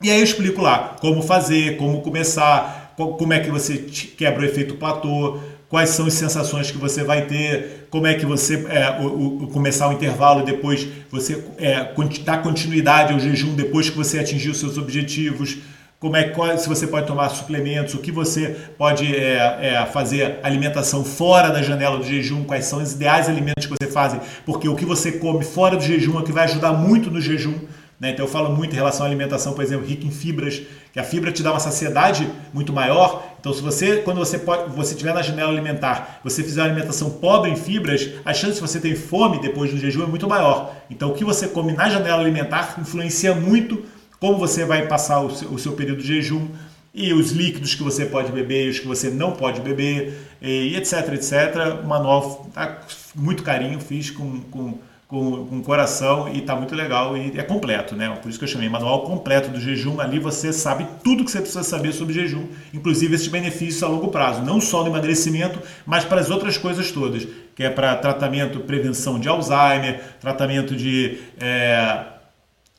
E 0.00 0.10
aí 0.10 0.18
eu 0.18 0.24
explico 0.24 0.60
lá 0.60 0.96
como 1.00 1.22
fazer, 1.22 1.76
como 1.76 2.00
começar, 2.02 2.81
como 2.96 3.32
é 3.32 3.40
que 3.40 3.50
você 3.50 3.76
quebra 3.76 4.42
o 4.42 4.44
efeito 4.44 4.74
platô, 4.74 5.38
quais 5.68 5.90
são 5.90 6.06
as 6.06 6.14
sensações 6.14 6.70
que 6.70 6.76
você 6.76 7.02
vai 7.02 7.26
ter, 7.26 7.86
como 7.90 8.06
é 8.06 8.14
que 8.14 8.26
você 8.26 8.66
é, 8.68 9.00
o, 9.00 9.44
o, 9.44 9.46
começar 9.48 9.88
o 9.88 9.92
intervalo 9.92 10.44
depois 10.44 10.86
você 11.10 11.42
é, 11.58 11.88
dar 12.24 12.42
continuidade 12.42 13.12
ao 13.12 13.18
jejum 13.18 13.54
depois 13.54 13.88
que 13.88 13.96
você 13.96 14.18
atingir 14.18 14.50
os 14.50 14.60
seus 14.60 14.76
objetivos, 14.76 15.58
como 16.02 16.16
é 16.16 16.24
qual, 16.24 16.58
se 16.58 16.68
você 16.68 16.84
pode 16.84 17.06
tomar 17.06 17.28
suplementos, 17.28 17.94
o 17.94 17.98
que 17.98 18.10
você 18.10 18.56
pode 18.76 19.14
é, 19.14 19.58
é, 19.62 19.86
fazer 19.86 20.40
alimentação 20.42 21.04
fora 21.04 21.48
da 21.48 21.62
janela 21.62 21.96
do 21.96 22.04
jejum, 22.04 22.42
quais 22.42 22.64
são 22.64 22.82
os 22.82 22.92
ideais 22.92 23.28
alimentos 23.28 23.64
que 23.64 23.72
você 23.72 23.88
faz, 23.88 24.20
porque 24.44 24.68
o 24.68 24.74
que 24.74 24.84
você 24.84 25.12
come 25.12 25.44
fora 25.44 25.76
do 25.76 25.82
jejum 25.82 26.18
é 26.18 26.22
que 26.24 26.32
vai 26.32 26.44
ajudar 26.44 26.72
muito 26.72 27.08
no 27.08 27.20
jejum. 27.20 27.54
Né? 28.02 28.10
Então 28.10 28.26
eu 28.26 28.28
falo 28.28 28.50
muito 28.50 28.72
em 28.72 28.74
relação 28.74 29.06
à 29.06 29.08
alimentação, 29.08 29.52
por 29.52 29.62
exemplo, 29.62 29.86
rica 29.86 30.04
em 30.04 30.10
fibras, 30.10 30.60
que 30.92 30.98
a 30.98 31.04
fibra 31.04 31.30
te 31.30 31.40
dá 31.40 31.52
uma 31.52 31.60
saciedade 31.60 32.28
muito 32.52 32.72
maior. 32.72 33.24
Então 33.38 33.54
se 33.54 33.62
você, 33.62 33.98
quando 33.98 34.18
você 34.18 34.40
pode, 34.40 34.74
você 34.74 34.96
tiver 34.96 35.14
na 35.14 35.22
janela 35.22 35.52
alimentar, 35.52 36.20
você 36.24 36.42
fizer 36.42 36.62
uma 36.62 36.66
alimentação 36.66 37.10
pobre 37.10 37.52
em 37.52 37.54
fibras, 37.54 38.10
a 38.24 38.34
chance 38.34 38.56
de 38.56 38.60
você 38.60 38.80
ter 38.80 38.96
fome 38.96 39.40
depois 39.40 39.70
do 39.70 39.78
jejum 39.78 40.02
é 40.02 40.06
muito 40.06 40.28
maior. 40.28 40.74
Então 40.90 41.10
o 41.10 41.14
que 41.14 41.24
você 41.24 41.46
come 41.46 41.72
na 41.74 41.88
janela 41.88 42.20
alimentar 42.20 42.74
influencia 42.80 43.36
muito 43.36 43.84
como 44.18 44.36
você 44.36 44.64
vai 44.64 44.88
passar 44.88 45.20
o 45.20 45.30
seu, 45.30 45.48
o 45.52 45.58
seu 45.58 45.72
período 45.74 46.02
de 46.02 46.08
jejum 46.08 46.48
e 46.92 47.12
os 47.12 47.30
líquidos 47.30 47.76
que 47.76 47.84
você 47.84 48.04
pode 48.04 48.32
beber 48.32 48.68
os 48.68 48.80
que 48.80 48.86
você 48.86 49.10
não 49.10 49.30
pode 49.30 49.60
beber, 49.60 50.12
e 50.42 50.76
etc, 50.76 51.08
etc. 51.14 51.80
O 51.84 51.86
manual 51.86 52.50
tá 52.52 52.80
muito 53.14 53.44
carinho, 53.44 53.78
fiz 53.78 54.10
com, 54.10 54.40
com 54.40 54.78
com, 55.12 55.44
com 55.44 55.62
coração 55.62 56.26
e 56.26 56.38
está 56.38 56.56
muito 56.56 56.74
legal 56.74 57.14
e 57.14 57.38
é 57.38 57.42
completo, 57.42 57.94
né? 57.94 58.08
Por 58.22 58.30
isso 58.30 58.38
que 58.38 58.46
eu 58.46 58.48
chamei 58.48 58.66
manual 58.70 59.02
completo 59.02 59.50
do 59.50 59.60
jejum. 59.60 60.00
Ali 60.00 60.18
você 60.18 60.54
sabe 60.54 60.86
tudo 61.04 61.22
que 61.22 61.30
você 61.30 61.38
precisa 61.38 61.62
saber 61.62 61.92
sobre 61.92 62.14
jejum, 62.14 62.46
inclusive 62.72 63.14
esses 63.14 63.28
benefícios 63.28 63.82
a 63.82 63.88
longo 63.88 64.08
prazo, 64.08 64.40
não 64.40 64.58
só 64.58 64.80
no 64.82 64.88
emagrecimento, 64.88 65.60
mas 65.84 66.02
para 66.02 66.18
as 66.18 66.30
outras 66.30 66.56
coisas 66.56 66.90
todas, 66.90 67.28
que 67.54 67.62
é 67.62 67.68
para 67.68 67.94
tratamento, 67.96 68.60
prevenção 68.60 69.20
de 69.20 69.28
Alzheimer, 69.28 70.00
tratamento 70.18 70.74
de 70.74 71.18
é, 71.38 72.04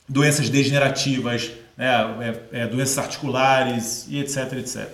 doenças 0.08 0.50
degenerativas, 0.50 1.52
né? 1.76 2.36
é, 2.52 2.62
é, 2.62 2.66
doenças 2.66 2.98
articulares 2.98 4.08
e 4.10 4.18
etc, 4.18 4.54
etc. 4.54 4.88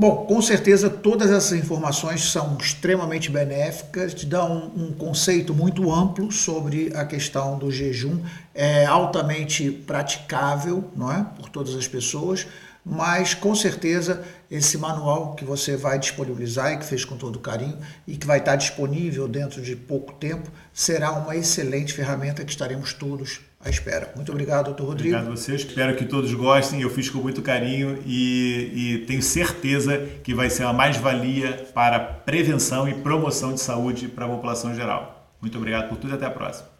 Bom, 0.00 0.26
com 0.26 0.40
certeza 0.40 0.88
todas 0.88 1.28
essas 1.28 1.58
informações 1.58 2.30
são 2.30 2.56
extremamente 2.56 3.32
benéficas, 3.32 4.14
te 4.14 4.26
dão 4.26 4.70
um, 4.76 4.92
conceito 4.92 5.52
muito 5.52 5.92
amplo 5.92 6.30
sobre 6.30 6.92
a 6.94 7.04
questão 7.04 7.58
do 7.58 7.68
jejum, 7.68 8.22
é 8.54 8.86
altamente 8.86 9.72
praticável, 9.72 10.88
não 10.94 11.12
é, 11.12 11.26
por 11.36 11.48
todas 11.48 11.74
as 11.74 11.88
pessoas, 11.88 12.46
mas 12.86 13.34
com 13.34 13.56
certeza 13.56 14.22
esse 14.48 14.78
manual 14.78 15.34
que 15.34 15.44
você 15.44 15.76
vai 15.76 15.98
disponibilizar 15.98 16.72
e 16.72 16.76
que 16.76 16.84
fez 16.84 17.04
com 17.04 17.16
todo 17.16 17.40
carinho 17.40 17.78
e 18.06 18.16
que 18.16 18.24
vai 18.24 18.38
estar 18.38 18.54
disponível 18.54 19.26
dentro 19.26 19.60
de 19.60 19.74
pouco 19.74 20.12
tempo 20.12 20.48
será 20.72 21.10
uma 21.10 21.34
excelente 21.34 21.92
ferramenta 21.92 22.44
que 22.44 22.52
estaremos 22.52 22.92
todos 22.92 23.40
à 23.60 23.68
espera. 23.68 24.12
Muito 24.14 24.30
obrigado, 24.30 24.66
doutor 24.66 24.86
Rodrigo. 24.86 25.16
Obrigado 25.16 25.32
a 25.32 25.36
você. 25.36 25.54
Espero 25.54 25.96
que 25.96 26.04
todos 26.04 26.32
gostem. 26.32 26.82
Eu 26.82 26.90
fiz 26.90 27.10
com 27.10 27.18
muito 27.18 27.42
carinho 27.42 28.02
e, 28.06 28.72
e 28.74 29.06
tenho 29.06 29.22
certeza 29.22 29.98
que 30.22 30.32
vai 30.32 30.48
ser 30.48 30.64
uma 30.64 30.72
mais-valia 30.72 31.66
para 31.74 31.98
prevenção 31.98 32.88
e 32.88 32.94
promoção 32.94 33.52
de 33.52 33.60
saúde 33.60 34.08
para 34.08 34.26
a 34.26 34.28
população 34.28 34.74
geral. 34.74 35.32
Muito 35.40 35.56
obrigado 35.58 35.88
por 35.88 35.98
tudo 35.98 36.12
e 36.12 36.14
até 36.14 36.26
a 36.26 36.30
próxima. 36.30 36.77